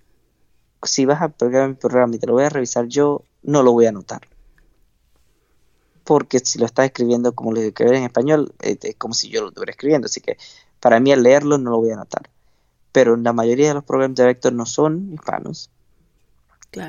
si 0.83 1.07
vas 1.07 1.23
a 1.23 1.29
pegar 1.29 1.69
mi 1.69 1.75
programa 1.75 2.15
y 2.15 2.19
te 2.19 2.27
lo 2.27 2.35
voy 2.35 2.45
a 2.45 2.51
revisar 2.51 2.87
yo, 2.87 3.25
no 3.43 3.63
lo 3.63 3.73
voy 3.73 3.87
a 3.87 3.91
anotar. 3.91 4.29
Porque 6.05 6.39
si 6.41 6.59
lo 6.59 6.67
estás 6.67 6.87
escribiendo 6.87 7.35
como 7.35 7.53
lo 7.53 7.61
escribir 7.61 7.95
en 7.95 8.05
español, 8.05 8.55
eh, 8.61 8.79
es 8.81 8.97
como 8.97 9.15
si 9.15 9.29
yo 9.29 9.43
lo 9.43 9.49
estuviera 9.49 9.71
escribiendo. 9.71 10.07
Así 10.07 10.21
que 10.21 10.37
para 10.81 11.01
mí 11.01 11.13
al 11.13 11.23
leerlo 11.23 11.59
no 11.59 11.71
lo 11.71 11.79
voy 11.79 11.91
a 11.91 11.95
anotar. 11.95 12.29
Pero 12.93 13.17
la 13.17 13.33
mayoría 13.33 13.69
de 13.69 13.75
los 13.75 13.85
programas 13.85 14.17
de 14.17 14.25
vector 14.25 14.53
no 14.53 14.67
son 14.67 15.13
hispanos 15.13 15.71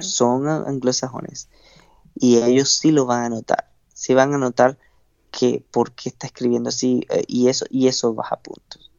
son 0.02 0.48
anglosajones. 0.48 1.50
Y 2.16 2.38
ellos 2.38 2.78
sí 2.78 2.92
lo 2.92 3.06
van 3.06 3.24
a 3.24 3.30
notar. 3.30 3.70
Sí 3.94 4.14
van 4.14 4.34
a 4.34 4.38
notar 4.38 4.78
que 5.32 5.64
por 5.72 5.92
qué 5.92 6.10
está 6.10 6.28
escribiendo 6.28 6.70
así 6.70 7.06
eh, 7.10 7.24
y 7.28 7.48
eso 7.48 7.66
y 7.70 7.88
eso 7.88 8.14
baja 8.14 8.38
puntos. 8.38 8.92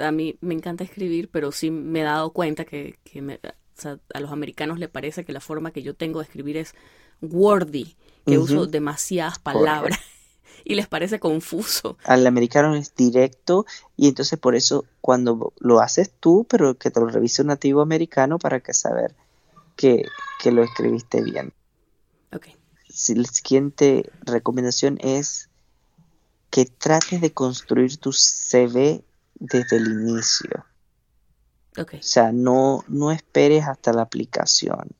A 0.00 0.12
mí 0.12 0.36
me 0.40 0.54
encanta 0.54 0.84
escribir, 0.84 1.28
pero 1.30 1.50
sí 1.50 1.70
me 1.70 2.00
he 2.00 2.04
dado 2.04 2.32
cuenta 2.32 2.64
que, 2.64 2.98
a 4.14 4.20
los 4.20 4.32
americanos 4.32 4.78
les 4.78 4.88
parece 4.88 5.24
que 5.24 5.32
la 5.32 5.40
forma 5.40 5.72
que 5.72 5.82
yo 5.82 5.94
tengo 5.94 6.20
de 6.20 6.24
escribir 6.24 6.56
es 6.56 6.74
wordy, 7.20 7.96
que 8.26 8.38
uso 8.38 8.66
demasiadas 8.66 9.38
palabras. 9.38 9.98
y 10.64 10.74
les 10.74 10.86
parece 10.86 11.18
confuso. 11.18 11.96
Al 12.04 12.26
americano 12.26 12.74
es 12.74 12.94
directo 12.94 13.66
y 13.96 14.08
entonces 14.08 14.38
por 14.38 14.54
eso 14.54 14.84
cuando 15.00 15.52
lo 15.58 15.80
haces 15.80 16.12
tú, 16.20 16.46
pero 16.48 16.76
que 16.76 16.90
te 16.90 17.00
lo 17.00 17.08
revise 17.08 17.42
un 17.42 17.48
nativo 17.48 17.80
americano 17.80 18.38
para 18.38 18.60
que 18.60 18.74
saber 18.74 19.14
que, 19.76 20.04
lo 20.50 20.62
escribiste 20.62 21.22
bien. 21.22 21.52
Okay. 22.32 22.54
la 23.16 23.24
siguiente 23.24 24.10
recomendación 24.22 24.98
es 25.00 25.47
que 26.50 26.64
trates 26.66 27.20
de 27.20 27.32
construir 27.32 27.98
tu 27.98 28.12
CV 28.12 29.04
desde 29.34 29.76
el 29.76 29.86
inicio. 29.86 30.64
Okay. 31.76 32.00
O 32.00 32.02
sea, 32.02 32.32
no, 32.32 32.84
no 32.88 33.12
esperes 33.12 33.66
hasta 33.66 33.92
la 33.92 34.02
aplicación. 34.02 34.90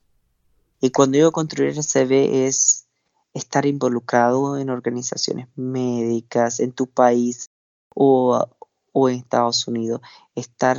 Y 0.79 0.91
cuando 0.91 1.17
digo 1.17 1.31
construir 1.31 1.75
el 1.75 1.83
CV 1.83 2.47
es 2.47 2.87
estar 3.33 3.65
involucrado 3.65 4.57
en 4.57 4.69
organizaciones 4.69 5.47
médicas 5.55 6.59
en 6.59 6.71
tu 6.71 6.87
país 6.87 7.49
o, 7.93 8.47
o 8.91 9.09
en 9.09 9.15
Estados 9.15 9.67
Unidos. 9.67 10.01
Estar 10.35 10.77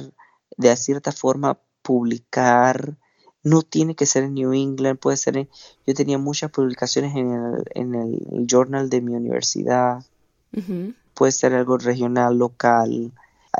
de 0.57 0.77
cierta 0.77 1.13
forma 1.13 1.59
publicar 1.83 2.97
no 3.43 3.63
tiene 3.63 3.95
que 3.95 4.07
ser 4.07 4.25
en 4.25 4.35
New 4.35 4.53
England, 4.53 4.99
puede 4.99 5.17
ser 5.17 5.37
en... 5.37 5.49
Yo 5.87 5.95
tenía 5.95 6.19
muchas 6.19 6.51
publicaciones 6.51 7.17
en 7.17 7.33
el, 7.33 7.65
en 7.75 7.95
el 7.95 8.47
journal 8.47 8.91
de 8.91 9.01
mi 9.01 9.15
universidad. 9.15 10.05
Puede 11.15 11.33
ser 11.33 11.55
algo 11.55 11.79
regional, 11.79 12.39
local, 12.39 13.13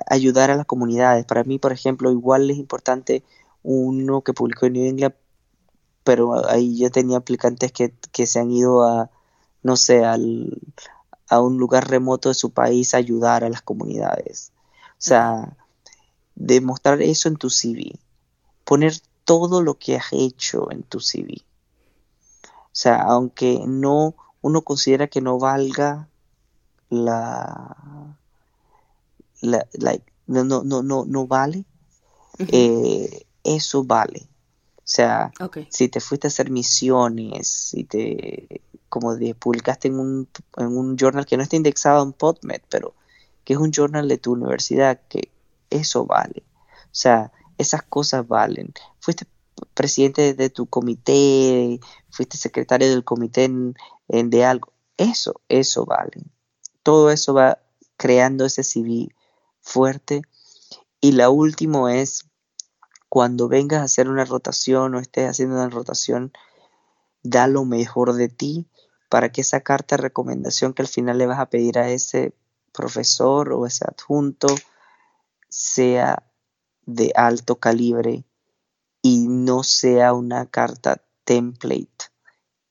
ayudar 0.07 0.51
a 0.51 0.57
las 0.57 0.67
comunidades. 0.67 1.25
Para 1.25 1.45
mí, 1.45 1.59
por 1.59 1.73
ejemplo, 1.73 2.11
igual 2.11 2.51
es 2.51 2.57
importante 2.57 3.25
uno 3.63 4.23
que 4.23 4.33
publicó 4.33 4.67
en 4.67 4.73
New 4.75 4.87
England, 4.87 5.15
pero 6.05 6.49
ahí 6.49 6.79
yo 6.79 6.91
tenía 6.91 7.19
aplicantes 7.19 7.73
que, 7.73 7.95
que 8.13 8.27
se 8.27 8.41
han 8.41 8.51
ido 8.51 8.83
a, 8.83 9.11
no 9.63 9.77
sé, 9.77 10.05
al, 10.05 10.59
a 11.29 11.41
un 11.41 11.59
lugar 11.59 11.89
remoto 11.89 12.29
de 12.29 12.35
su 12.35 12.51
país 12.51 12.95
a 12.95 12.99
ayudar 12.99 13.45
a 13.45 13.51
las 13.51 13.63
comunidades. 13.63 14.53
O 14.93 15.03
sea, 15.03 15.57
demostrar 16.35 17.01
eso 17.03 17.29
en 17.29 17.37
tu 17.37 17.51
CV. 17.51 17.99
Poner 18.65 18.95
todo 19.25 19.63
lo 19.63 19.79
que 19.79 19.97
has 19.97 20.13
hecho 20.13 20.71
en 20.73 20.83
tu 20.83 21.01
CV. 21.01 21.43
O 22.43 22.73
sea, 22.73 22.97
aunque 23.03 23.63
no 23.67 24.15
uno 24.43 24.63
considera 24.63 25.07
que 25.07 25.21
no 25.21 25.39
valga 25.39 26.09
la, 26.91 28.17
la, 29.41 29.67
no, 30.27 30.45
no, 30.45 30.63
no, 30.63 30.83
no, 30.83 31.05
no 31.07 31.27
vale, 31.27 31.65
eh, 32.39 33.27
eso 33.43 33.85
vale. 33.85 34.29
O 34.77 34.93
sea, 34.93 35.31
si 35.69 35.89
te 35.89 36.01
fuiste 36.01 36.27
a 36.27 36.29
hacer 36.29 36.51
misiones, 36.51 37.49
si 37.49 37.85
te, 37.85 38.63
como 38.89 39.15
de, 39.15 39.35
publicaste 39.35 39.89
en 39.89 40.01
un, 40.01 40.29
en 40.57 40.77
un 40.77 40.97
journal 40.97 41.27
que 41.27 41.37
no 41.37 41.45
está 41.45 41.57
indexado 41.57 42.03
en 42.03 42.13
PubMed, 42.13 42.61
pero 42.69 42.95
que 43.45 43.53
es 43.55 43.59
un 43.59 43.71
journal 43.73 44.09
de 44.09 44.19
tu 44.19 44.33
universidad, 44.33 45.01
que 45.09 45.31
eso 45.71 46.05
vale. 46.05 46.43
O 46.85 46.89
sea, 46.91 47.33
esas 47.57 47.83
cosas 47.83 48.27
valen. 48.27 48.73
Fuiste 48.99 49.27
presidente 49.75 50.35
de 50.35 50.51
tu 50.51 50.67
comité, 50.67 51.79
fuiste 52.11 52.37
secretario 52.37 52.91
del 52.91 53.05
comité 53.05 53.45
en, 53.45 53.75
de 54.31 54.45
algo. 54.45 54.73
Eso, 54.97 55.41
eso 55.49 55.87
vale. 55.87 56.23
Todo 56.91 57.13
eso 57.13 57.35
va 57.35 57.61
creando 57.97 58.45
ese 58.45 58.65
CV 58.65 59.15
fuerte. 59.61 60.23
Y 61.01 61.13
la 61.13 61.31
última 61.31 61.95
es 61.95 62.25
cuando 63.09 63.47
vengas 63.47 63.81
a 63.81 63.85
hacer 63.85 64.09
una 64.09 64.25
rotación 64.25 64.97
o 64.97 64.99
estés 64.99 65.31
haciendo 65.31 65.55
una 65.55 65.69
rotación, 65.69 66.33
da 67.23 67.47
lo 67.47 67.65
mejor 67.65 68.15
de 68.15 68.29
ti 68.29 68.67
para 69.09 69.31
que 69.31 69.43
esa 69.43 69.61
carta 69.61 69.97
de 69.97 70.03
recomendación 70.03 70.73
que 70.73 70.83
al 70.83 70.89
final 70.89 71.19
le 71.19 71.29
vas 71.29 71.39
a 71.39 71.49
pedir 71.49 71.79
a 71.79 71.89
ese 71.91 72.35
profesor 72.73 73.53
o 73.53 73.67
ese 73.67 73.85
adjunto 73.85 74.49
sea 75.49 76.25
de 76.87 77.13
alto 77.15 77.61
calibre 77.61 78.25
y 79.01 79.29
no 79.29 79.63
sea 79.63 80.13
una 80.13 80.45
carta 80.47 81.05
template 81.23 82.11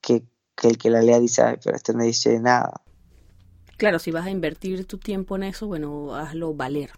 que, 0.01 0.25
el 0.63 0.77
que 0.77 0.89
la 0.89 1.01
lea 1.01 1.21
dice, 1.21 1.41
Ay, 1.41 1.55
pero 1.63 1.77
esto 1.77 1.93
no 1.93 2.03
dice 2.03 2.37
nada. 2.41 2.81
Claro, 3.79 3.97
si 3.97 4.11
vas 4.11 4.25
a 4.25 4.29
invertir 4.29 4.85
tu 4.85 4.97
tiempo 4.97 5.37
en 5.37 5.43
eso, 5.43 5.65
bueno, 5.65 6.13
hazlo 6.13 6.53
valer. 6.53 6.91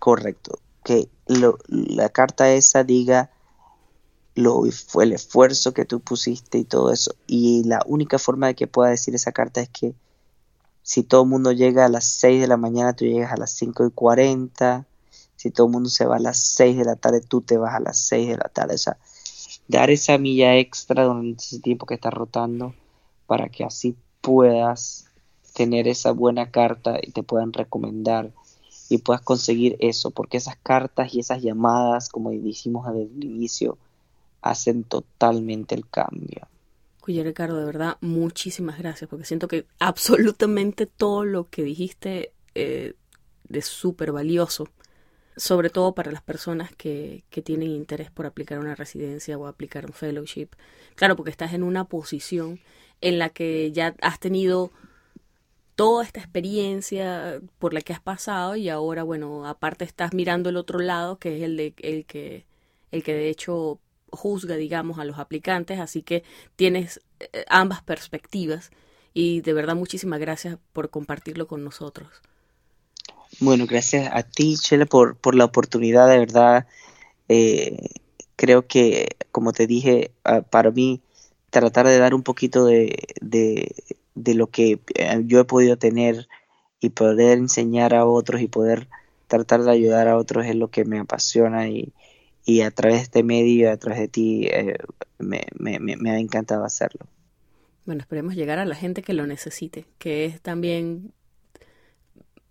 Correcto. 0.00 0.60
Que 0.82 1.10
la 1.26 2.08
carta 2.08 2.50
esa 2.54 2.84
diga 2.84 3.30
lo 4.34 4.62
fue 4.72 5.04
el 5.04 5.12
esfuerzo 5.12 5.74
que 5.74 5.84
tú 5.84 6.00
pusiste 6.00 6.56
y 6.56 6.64
todo 6.64 6.90
eso. 6.90 7.14
Y 7.26 7.64
la 7.64 7.82
única 7.84 8.18
forma 8.18 8.46
de 8.46 8.54
que 8.54 8.66
pueda 8.66 8.88
decir 8.88 9.14
esa 9.14 9.32
carta 9.32 9.60
es 9.60 9.68
que 9.68 9.94
si 10.82 11.02
todo 11.02 11.24
el 11.24 11.28
mundo 11.28 11.52
llega 11.52 11.84
a 11.84 11.90
las 11.90 12.06
6 12.06 12.40
de 12.40 12.48
la 12.48 12.56
mañana, 12.56 12.94
tú 12.94 13.04
llegas 13.04 13.30
a 13.30 13.36
las 13.36 13.50
5 13.50 13.84
y 13.88 13.90
40. 13.90 14.86
Si 15.36 15.50
todo 15.50 15.66
el 15.66 15.72
mundo 15.74 15.90
se 15.90 16.06
va 16.06 16.16
a 16.16 16.18
las 16.18 16.38
6 16.38 16.78
de 16.78 16.86
la 16.86 16.96
tarde, 16.96 17.20
tú 17.20 17.42
te 17.42 17.58
vas 17.58 17.74
a 17.74 17.80
las 17.80 17.98
6 18.06 18.28
de 18.28 18.36
la 18.38 18.48
tarde. 18.48 18.76
O 18.76 18.78
sea, 18.78 18.96
dar 19.68 19.90
esa 19.90 20.16
milla 20.16 20.56
extra 20.56 21.04
durante 21.04 21.44
ese 21.44 21.60
tiempo 21.60 21.84
que 21.84 21.96
estás 21.96 22.14
rotando 22.14 22.74
para 23.26 23.50
que 23.50 23.64
así 23.64 23.94
puedas 24.22 25.11
tener 25.52 25.88
esa 25.88 26.12
buena 26.12 26.50
carta 26.50 26.98
y 27.02 27.10
te 27.10 27.22
puedan 27.22 27.52
recomendar 27.52 28.30
y 28.88 28.98
puedas 28.98 29.22
conseguir 29.22 29.76
eso, 29.80 30.10
porque 30.10 30.36
esas 30.36 30.56
cartas 30.56 31.14
y 31.14 31.20
esas 31.20 31.42
llamadas, 31.42 32.08
como 32.08 32.30
dijimos 32.30 32.86
al 32.86 33.00
inicio, 33.00 33.78
hacen 34.42 34.84
totalmente 34.84 35.74
el 35.74 35.88
cambio. 35.88 36.48
Oye, 37.06 37.24
Ricardo, 37.24 37.56
de 37.56 37.64
verdad, 37.64 37.96
muchísimas 38.00 38.78
gracias, 38.78 39.08
porque 39.08 39.24
siento 39.24 39.48
que 39.48 39.66
absolutamente 39.78 40.86
todo 40.86 41.24
lo 41.24 41.48
que 41.48 41.62
dijiste 41.64 42.32
eh, 42.54 42.94
es 43.50 43.66
súper 43.66 44.12
valioso, 44.12 44.68
sobre 45.36 45.70
todo 45.70 45.94
para 45.94 46.12
las 46.12 46.22
personas 46.22 46.70
que, 46.76 47.24
que 47.30 47.42
tienen 47.42 47.70
interés 47.70 48.10
por 48.10 48.26
aplicar 48.26 48.58
una 48.58 48.74
residencia 48.74 49.38
o 49.38 49.46
aplicar 49.46 49.86
un 49.86 49.94
fellowship. 49.94 50.50
Claro, 50.94 51.16
porque 51.16 51.30
estás 51.30 51.54
en 51.54 51.62
una 51.62 51.84
posición 51.84 52.60
en 53.00 53.18
la 53.18 53.30
que 53.30 53.72
ya 53.72 53.96
has 54.02 54.20
tenido 54.20 54.70
toda 55.74 56.04
esta 56.04 56.20
experiencia 56.20 57.40
por 57.58 57.74
la 57.74 57.80
que 57.80 57.92
has 57.92 58.00
pasado 58.00 58.56
y 58.56 58.68
ahora, 58.68 59.02
bueno, 59.02 59.46
aparte 59.46 59.84
estás 59.84 60.12
mirando 60.14 60.50
el 60.50 60.56
otro 60.56 60.78
lado, 60.78 61.18
que 61.18 61.36
es 61.36 61.42
el 61.42 61.56
de 61.56 61.74
el 61.78 62.04
que 62.04 62.44
el 62.90 63.02
que 63.02 63.14
de 63.14 63.28
hecho 63.28 63.78
juzga, 64.10 64.56
digamos, 64.56 64.98
a 64.98 65.04
los 65.04 65.18
aplicantes, 65.18 65.80
así 65.80 66.02
que 66.02 66.22
tienes 66.56 67.00
eh, 67.20 67.44
ambas 67.48 67.82
perspectivas 67.82 68.70
y 69.14 69.40
de 69.40 69.52
verdad 69.52 69.74
muchísimas 69.74 70.20
gracias 70.20 70.58
por 70.72 70.90
compartirlo 70.90 71.46
con 71.46 71.64
nosotros. 71.64 72.08
Bueno, 73.40 73.66
gracias 73.66 74.10
a 74.12 74.22
ti, 74.22 74.56
Chele, 74.56 74.86
por, 74.86 75.16
por 75.16 75.34
la 75.34 75.46
oportunidad, 75.46 76.08
de 76.08 76.18
verdad. 76.18 76.66
Eh, 77.28 77.88
creo 78.36 78.66
que, 78.66 79.16
como 79.30 79.52
te 79.52 79.66
dije, 79.66 80.12
ah, 80.24 80.42
para 80.42 80.70
mí, 80.70 81.00
tratar 81.50 81.86
de 81.86 81.98
dar 81.98 82.14
un 82.14 82.22
poquito 82.22 82.66
de, 82.66 83.06
de 84.14 84.34
lo 84.34 84.48
que 84.48 84.80
eh, 84.94 85.22
yo 85.24 85.40
he 85.40 85.44
podido 85.44 85.76
tener 85.76 86.28
y 86.80 86.90
poder 86.90 87.38
enseñar 87.38 87.94
a 87.94 88.06
otros 88.06 88.40
y 88.40 88.48
poder 88.48 88.88
tratar 89.28 89.62
de 89.62 89.70
ayudar 89.70 90.08
a 90.08 90.16
otros 90.16 90.46
es 90.46 90.54
lo 90.54 90.68
que 90.68 90.84
me 90.84 90.98
apasiona 90.98 91.68
y, 91.68 91.92
y 92.44 92.62
a 92.62 92.70
través 92.70 92.98
de 92.98 93.02
este 93.04 93.22
medio, 93.22 93.70
a 93.70 93.76
través 93.76 94.00
de 94.00 94.08
ti, 94.08 94.46
eh, 94.46 94.76
me, 95.18 95.46
me, 95.58 95.78
me, 95.78 96.10
ha 96.10 96.18
encantado 96.18 96.64
hacerlo. 96.64 97.06
Bueno, 97.86 98.00
esperemos 98.00 98.34
llegar 98.34 98.58
a 98.58 98.64
la 98.64 98.74
gente 98.74 99.02
que 99.02 99.12
lo 99.12 99.26
necesite, 99.26 99.86
que 99.98 100.24
es 100.24 100.40
también 100.40 101.12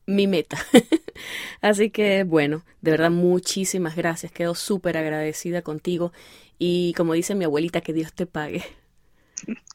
mi 0.05 0.27
meta. 0.27 0.57
Así 1.61 1.89
que 1.89 2.23
bueno, 2.23 2.63
de 2.81 2.91
verdad 2.91 3.11
muchísimas 3.11 3.95
gracias, 3.95 4.31
quedo 4.31 4.55
súper 4.55 4.97
agradecida 4.97 5.61
contigo 5.61 6.11
y 6.57 6.93
como 6.95 7.13
dice 7.13 7.35
mi 7.35 7.45
abuelita, 7.45 7.81
que 7.81 7.93
Dios 7.93 8.13
te 8.13 8.25
pague. 8.25 8.63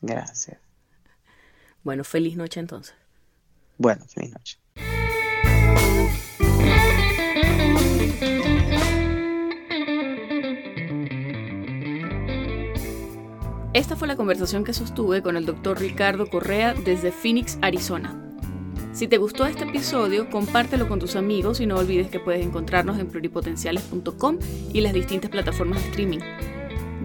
Gracias. 0.01 0.59
Bueno, 1.87 2.03
feliz 2.03 2.37
noche 2.37 2.59
entonces. 2.59 2.97
Bueno, 3.79 4.05
feliz 4.09 4.33
noche. 4.33 4.59
Esta 13.73 13.95
fue 13.95 14.09
la 14.09 14.17
conversación 14.17 14.65
que 14.65 14.73
sostuve 14.73 15.23
con 15.23 15.37
el 15.37 15.47
doctor 15.47 15.79
Ricardo 15.79 16.29
Correa 16.29 16.75
desde 16.75 17.13
Phoenix, 17.13 17.57
Arizona. 17.63 18.21
Si 18.93 19.07
te 19.07 19.19
gustó 19.19 19.47
este 19.47 19.63
episodio, 19.63 20.29
compártelo 20.29 20.89
con 20.89 20.99
tus 20.99 21.15
amigos 21.15 21.61
y 21.61 21.67
no 21.67 21.77
olvides 21.77 22.09
que 22.11 22.19
puedes 22.19 22.45
encontrarnos 22.45 22.99
en 22.99 23.07
pluripotenciales.com 23.07 24.41
y 24.73 24.81
las 24.81 24.93
distintas 24.93 25.31
plataformas 25.31 25.81
de 25.85 25.91
streaming. 25.91 26.56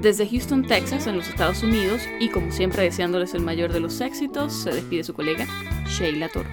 Desde 0.01 0.27
Houston, 0.27 0.65
Texas, 0.65 1.05
en 1.05 1.15
los 1.15 1.29
Estados 1.29 1.61
Unidos, 1.61 2.01
y 2.19 2.29
como 2.29 2.51
siempre 2.51 2.81
deseándoles 2.81 3.35
el 3.35 3.41
mayor 3.41 3.71
de 3.71 3.81
los 3.81 4.01
éxitos, 4.01 4.51
se 4.51 4.71
despide 4.71 5.03
su 5.03 5.13
colega 5.13 5.45
Sheila 5.85 6.27
Toro. 6.27 6.49